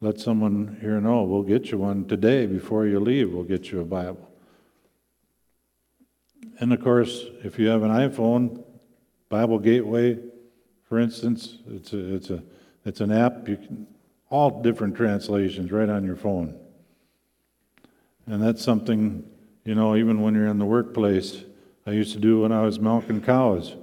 Let 0.00 0.20
someone 0.20 0.78
here 0.80 1.00
know. 1.00 1.24
We'll 1.24 1.42
get 1.42 1.70
you 1.70 1.78
one 1.78 2.04
today 2.06 2.46
before 2.46 2.86
you 2.86 3.00
leave. 3.00 3.32
We'll 3.32 3.42
get 3.42 3.72
you 3.72 3.80
a 3.80 3.84
Bible. 3.84 4.30
And 6.60 6.72
of 6.72 6.80
course, 6.80 7.24
if 7.42 7.58
you 7.58 7.68
have 7.68 7.82
an 7.82 7.90
iPhone, 7.90 8.62
Bible 9.28 9.58
Gateway, 9.58 10.18
for 10.88 10.98
instance, 10.98 11.58
it's 11.68 11.92
a, 11.92 12.14
it's 12.14 12.30
a 12.30 12.42
it's 12.84 13.00
an 13.00 13.12
app. 13.12 13.48
You 13.48 13.56
can 13.56 13.86
all 14.30 14.62
different 14.62 14.96
translations 14.96 15.72
right 15.72 15.88
on 15.88 16.04
your 16.04 16.16
phone. 16.16 16.58
And 18.26 18.42
that's 18.42 18.62
something, 18.62 19.24
you 19.64 19.74
know, 19.74 19.96
even 19.96 20.20
when 20.20 20.34
you're 20.34 20.46
in 20.46 20.58
the 20.58 20.66
workplace, 20.66 21.44
I 21.86 21.92
used 21.92 22.12
to 22.12 22.18
do 22.18 22.42
when 22.42 22.52
I 22.52 22.62
was 22.62 22.78
milking 22.78 23.22
cows. 23.22 23.74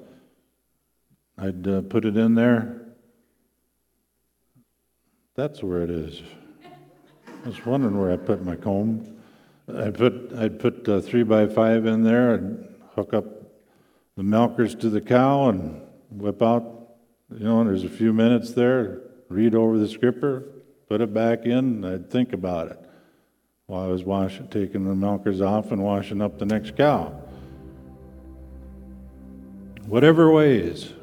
I'd 1.38 1.68
uh, 1.68 1.82
put 1.82 2.06
it 2.06 2.16
in 2.16 2.36
there. 2.36 2.85
That's 5.36 5.62
where 5.62 5.82
it 5.82 5.90
is. 5.90 6.22
I 7.28 7.48
was 7.48 7.66
wondering 7.66 8.00
where 8.00 8.12
I 8.12 8.16
put 8.16 8.44
my 8.44 8.56
comb. 8.56 9.18
I 9.68 9.90
put 9.90 10.32
I'd 10.34 10.60
put 10.60 10.88
uh, 10.88 11.02
three 11.02 11.24
by 11.24 11.48
five 11.48 11.86
in 11.86 12.04
there 12.04 12.36
and 12.36 12.66
hook 12.96 13.14
up 13.14 13.26
the 14.16 14.24
milkers 14.24 14.76
to 14.76 14.90
the 14.90 15.02
cow 15.02 15.50
and 15.50 15.82
whip 16.10 16.42
out. 16.42 16.64
You 17.32 17.44
know, 17.44 17.64
there's 17.66 17.84
a 17.84 17.90
few 17.90 18.14
minutes 18.14 18.54
there. 18.54 19.02
Read 19.28 19.56
over 19.56 19.78
the 19.78 19.90
scripture, 19.90 20.46
put 20.88 21.02
it 21.02 21.14
back 21.14 21.46
in. 21.46 21.84
I'd 21.84 22.10
think 22.10 22.32
about 22.32 22.72
it 22.72 22.80
while 23.66 23.84
I 23.84 23.88
was 23.88 24.04
washing, 24.04 24.48
taking 24.48 24.86
the 24.86 24.96
milkers 24.96 25.42
off 25.42 25.72
and 25.72 25.84
washing 25.84 26.22
up 26.22 26.40
the 26.40 26.46
next 26.46 26.78
cow. 26.78 27.08
Whatever 29.86 30.32
ways. 30.32 30.94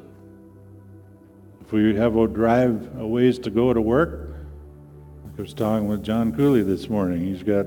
We 1.73 1.95
have 1.95 2.15
a 2.17 2.27
drive 2.27 2.99
a 2.99 3.07
ways 3.07 3.39
to 3.39 3.49
go 3.49 3.73
to 3.73 3.81
work, 3.81 4.35
I 5.35 5.41
was 5.41 5.55
talking 5.55 5.87
with 5.87 6.03
John 6.03 6.31
Cooley 6.31 6.61
this 6.61 6.87
morning. 6.87 7.21
He's 7.21 7.41
got 7.41 7.65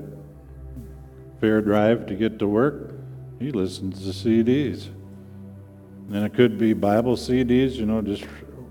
fair 1.41 1.61
drive 1.61 2.05
to 2.05 2.15
get 2.15 2.39
to 2.39 2.47
work. 2.47 2.93
He 3.37 3.51
listens 3.51 4.05
to 4.05 4.11
CDs. 4.11 4.87
And 6.09 6.25
it 6.25 6.33
could 6.33 6.57
be 6.57 6.71
Bible 6.71 7.17
CDs, 7.17 7.73
you 7.73 7.85
know, 7.85 8.01
just 8.01 8.23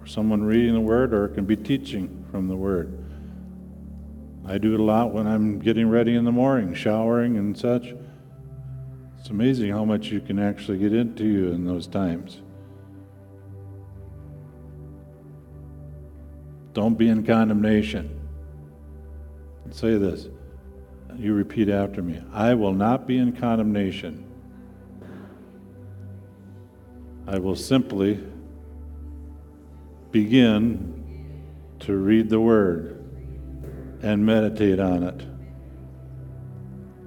someone 0.07 0.43
reading 0.43 0.73
the 0.73 0.81
Word, 0.81 1.13
or 1.13 1.27
it 1.27 1.35
can 1.35 1.45
be 1.45 1.55
teaching 1.55 2.25
from 2.31 2.49
the 2.49 2.57
Word. 2.57 2.97
I 4.47 4.57
do 4.57 4.73
it 4.73 4.81
a 4.81 4.83
lot 4.83 5.13
when 5.13 5.27
I'm 5.27 5.59
getting 5.59 5.91
ready 5.91 6.15
in 6.15 6.25
the 6.25 6.33
morning, 6.33 6.73
showering 6.73 7.37
and 7.37 7.55
such. 7.55 7.95
It's 9.21 9.29
amazing 9.29 9.71
how 9.71 9.85
much 9.85 10.07
you 10.07 10.23
can 10.23 10.39
actually 10.39 10.79
get 10.79 10.95
into 10.95 11.27
you 11.27 11.53
in 11.53 11.67
those 11.67 11.87
times. 11.87 12.41
Don't 16.77 16.99
be 16.99 17.09
in 17.09 17.25
condemnation. 17.25 18.21
Say 19.71 19.97
this. 19.97 20.29
You 21.17 21.33
repeat 21.33 21.71
after 21.71 22.03
me. 22.03 22.23
I 22.35 22.53
will 22.53 22.75
not 22.75 23.07
be 23.07 23.17
in 23.17 23.33
condemnation. 23.33 24.31
I 27.27 27.39
will 27.39 27.57
simply 27.57 28.23
begin 30.11 31.43
to 31.81 31.97
read 31.97 32.29
the 32.29 32.41
Word 32.41 33.03
and 34.03 34.27
meditate 34.27 34.79
on 34.79 35.03
it. 35.03 35.23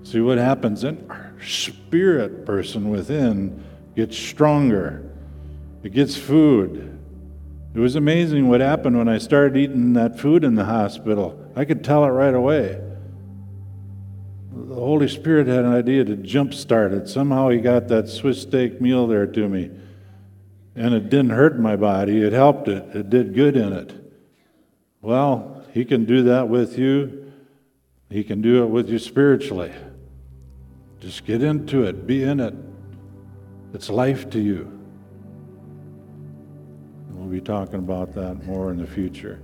See 0.01 0.19
what 0.19 0.39
happens 0.39 0.83
in 0.83 1.05
our 1.11 1.35
spirit 1.45 2.43
person 2.43 2.89
within 2.89 3.63
gets 3.95 4.17
stronger. 4.17 5.11
It 5.83 5.93
gets 5.93 6.17
food. 6.17 6.88
It 7.73 7.79
was 7.79 7.95
amazing 7.95 8.47
what 8.47 8.61
happened 8.61 8.97
when 8.97 9.07
I 9.07 9.19
started 9.19 9.55
eating 9.55 9.93
that 9.93 10.19
food 10.19 10.43
in 10.43 10.55
the 10.55 10.65
hospital. 10.65 11.51
I 11.55 11.65
could 11.65 11.83
tell 11.83 12.03
it 12.03 12.09
right 12.09 12.33
away. 12.33 12.81
The 14.51 14.75
Holy 14.75 15.07
Spirit 15.07 15.47
had 15.47 15.65
an 15.65 15.73
idea 15.73 16.03
to 16.05 16.15
jumpstart 16.15 16.93
it. 16.93 17.07
Somehow 17.07 17.49
He 17.49 17.59
got 17.59 17.87
that 17.89 18.09
Swiss 18.09 18.41
steak 18.41 18.81
meal 18.81 19.07
there 19.07 19.27
to 19.27 19.47
me. 19.47 19.69
And 20.75 20.93
it 20.93 21.09
didn't 21.09 21.31
hurt 21.31 21.59
my 21.59 21.75
body, 21.75 22.21
it 22.23 22.33
helped 22.33 22.67
it, 22.67 22.95
it 22.95 23.09
did 23.09 23.33
good 23.33 23.55
in 23.55 23.73
it. 23.73 23.93
Well, 25.01 25.63
he 25.73 25.85
can 25.85 26.05
do 26.05 26.23
that 26.23 26.49
with 26.49 26.77
you. 26.77 27.31
He 28.09 28.23
can 28.23 28.41
do 28.41 28.63
it 28.63 28.67
with 28.67 28.89
you 28.89 28.97
spiritually. 28.97 29.71
Just 30.99 31.25
get 31.25 31.43
into 31.43 31.83
it, 31.83 32.07
be 32.07 32.23
in 32.23 32.39
it. 32.39 32.55
It's 33.73 33.89
life 33.89 34.29
to 34.31 34.39
you. 34.39 34.78
We'll 37.29 37.37
be 37.37 37.45
talking 37.45 37.75
about 37.75 38.15
that 38.15 38.43
more 38.47 38.71
in 38.71 38.77
the 38.77 38.87
future. 38.87 39.39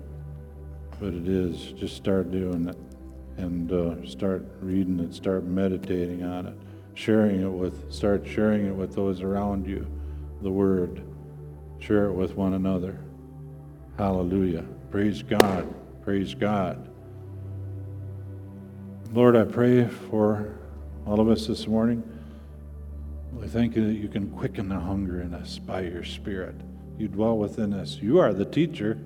But 0.99 1.13
it 1.13 1.27
is. 1.27 1.71
Just 1.73 1.95
start 1.95 2.31
doing 2.31 2.67
it 2.67 2.77
and 3.37 3.71
uh, 3.71 4.03
start 4.07 4.43
reading 4.59 4.99
it, 5.01 5.13
start 5.13 5.43
meditating 5.43 6.23
on 6.23 6.47
it, 6.47 6.55
sharing 6.95 7.41
it 7.41 7.47
with, 7.47 7.93
start 7.93 8.25
sharing 8.25 8.65
it 8.65 8.73
with 8.73 8.95
those 8.95 9.21
around 9.21 9.67
you, 9.67 9.85
the 10.41 10.49
Word. 10.49 11.03
Share 11.77 12.05
it 12.05 12.13
with 12.13 12.35
one 12.35 12.55
another. 12.55 12.97
Hallelujah. 13.99 14.65
Praise 14.89 15.21
God. 15.21 15.71
Praise 16.01 16.33
God. 16.33 16.89
Lord, 19.13 19.35
I 19.35 19.43
pray 19.43 19.87
for 20.09 20.57
all 21.05 21.19
of 21.19 21.29
us 21.29 21.45
this 21.45 21.67
morning. 21.67 22.01
We 23.31 23.45
thank 23.45 23.75
you 23.75 23.85
that 23.85 23.93
you 23.93 24.07
can 24.07 24.31
quicken 24.31 24.69
the 24.69 24.79
hunger 24.79 25.21
in 25.21 25.35
us 25.35 25.59
by 25.59 25.81
your 25.81 26.03
Spirit. 26.03 26.55
You 26.97 27.07
dwell 27.07 27.37
within 27.37 27.73
us. 27.73 27.97
You 28.01 28.19
are 28.19 28.33
the 28.33 28.45
teacher. 28.45 28.97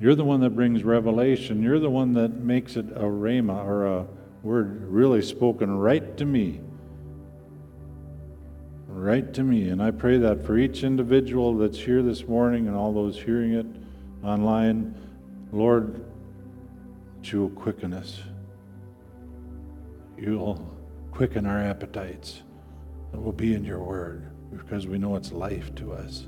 You're 0.00 0.14
the 0.14 0.24
one 0.24 0.40
that 0.40 0.50
brings 0.50 0.82
revelation. 0.82 1.62
You're 1.62 1.78
the 1.78 1.90
one 1.90 2.14
that 2.14 2.34
makes 2.34 2.76
it 2.76 2.86
a 2.90 3.04
rhema 3.04 3.64
or 3.64 3.86
a 3.86 4.06
word 4.42 4.82
really 4.82 5.22
spoken 5.22 5.78
right 5.78 6.16
to 6.16 6.24
me. 6.24 6.60
Right 8.88 9.32
to 9.34 9.42
me. 9.42 9.68
And 9.68 9.82
I 9.82 9.90
pray 9.92 10.18
that 10.18 10.44
for 10.44 10.58
each 10.58 10.82
individual 10.82 11.56
that's 11.56 11.78
here 11.78 12.02
this 12.02 12.26
morning 12.26 12.66
and 12.66 12.76
all 12.76 12.92
those 12.92 13.16
hearing 13.16 13.52
it 13.52 13.66
online, 14.24 14.94
Lord, 15.52 16.04
that 17.18 17.32
you 17.32 17.42
will 17.42 17.50
quicken 17.50 17.92
us. 17.92 18.20
You'll 20.18 20.76
quicken 21.12 21.46
our 21.46 21.60
appetites. 21.60 22.42
It 23.12 23.22
will 23.22 23.32
be 23.32 23.54
in 23.54 23.64
your 23.64 23.80
word 23.80 24.30
because 24.50 24.86
we 24.86 24.98
know 24.98 25.16
it's 25.16 25.32
life 25.32 25.74
to 25.76 25.92
us 25.92 26.26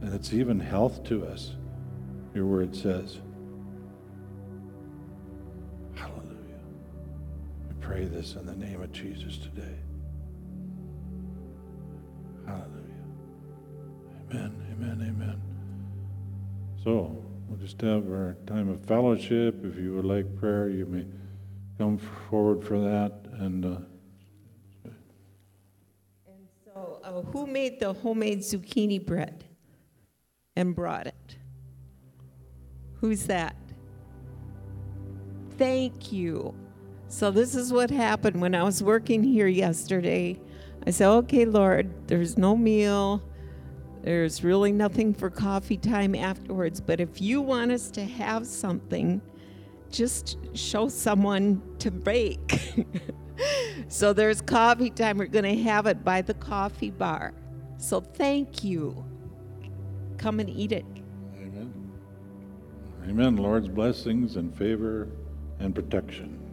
and 0.00 0.14
it's 0.14 0.32
even 0.32 0.60
health 0.60 1.04
to 1.04 1.26
us, 1.26 1.52
your 2.34 2.46
word 2.46 2.74
says. 2.74 3.18
Hallelujah. 5.94 6.62
We 7.68 7.74
pray 7.80 8.04
this 8.04 8.34
in 8.34 8.46
the 8.46 8.56
name 8.56 8.82
of 8.82 8.92
Jesus 8.92 9.38
today. 9.38 9.76
Hallelujah. 12.46 12.72
Amen, 14.30 14.66
amen, 14.72 15.06
amen. 15.08 15.42
So, 16.84 17.22
We'll 17.48 17.58
just 17.58 17.80
have 17.82 18.10
our 18.10 18.36
time 18.46 18.68
of 18.68 18.80
fellowship. 18.80 19.64
If 19.64 19.78
you 19.78 19.94
would 19.94 20.04
like 20.04 20.36
prayer, 20.36 20.68
you 20.68 20.84
may 20.84 21.06
come 21.78 21.98
forward 22.28 22.64
for 22.64 22.80
that. 22.80 23.12
And, 23.38 23.64
uh, 23.64 23.76
so, 26.64 27.00
uh, 27.04 27.22
who 27.22 27.46
made 27.46 27.78
the 27.78 27.92
homemade 27.92 28.40
zucchini 28.40 29.04
bread 29.04 29.44
and 30.56 30.74
brought 30.74 31.06
it? 31.06 31.36
Who's 33.00 33.26
that? 33.26 33.56
Thank 35.58 36.12
you. 36.12 36.54
So, 37.08 37.30
this 37.30 37.54
is 37.54 37.72
what 37.72 37.90
happened 37.90 38.40
when 38.40 38.54
I 38.54 38.62
was 38.62 38.82
working 38.82 39.22
here 39.22 39.46
yesterday. 39.46 40.40
I 40.86 40.90
said, 40.90 41.08
Okay, 41.08 41.44
Lord, 41.44 42.08
there's 42.08 42.36
no 42.36 42.56
meal. 42.56 43.22
There's 44.02 44.42
really 44.42 44.72
nothing 44.72 45.14
for 45.14 45.30
coffee 45.30 45.76
time 45.76 46.14
afterwards. 46.14 46.80
But 46.80 47.00
if 47.00 47.20
you 47.20 47.40
want 47.40 47.72
us 47.72 47.90
to 47.92 48.04
have 48.04 48.46
something, 48.46 49.20
just 49.90 50.36
show 50.54 50.88
someone 50.88 51.62
to 51.78 51.90
bake. 51.90 52.74
so, 53.88 54.12
there's 54.12 54.40
coffee 54.40 54.90
time. 54.90 55.18
We're 55.18 55.26
going 55.26 55.56
to 55.56 55.62
have 55.62 55.86
it 55.86 56.02
by 56.04 56.22
the 56.22 56.34
coffee 56.34 56.90
bar. 56.90 57.34
So, 57.78 58.00
thank 58.00 58.64
you. 58.64 59.04
Come 60.18 60.40
and 60.40 60.48
eat 60.48 60.72
it. 60.72 60.84
Amen. 61.36 61.92
Amen. 63.08 63.36
Lord's 63.36 63.68
blessings 63.68 64.36
and 64.36 64.56
favor 64.56 65.08
and 65.58 65.74
protection. 65.74 66.45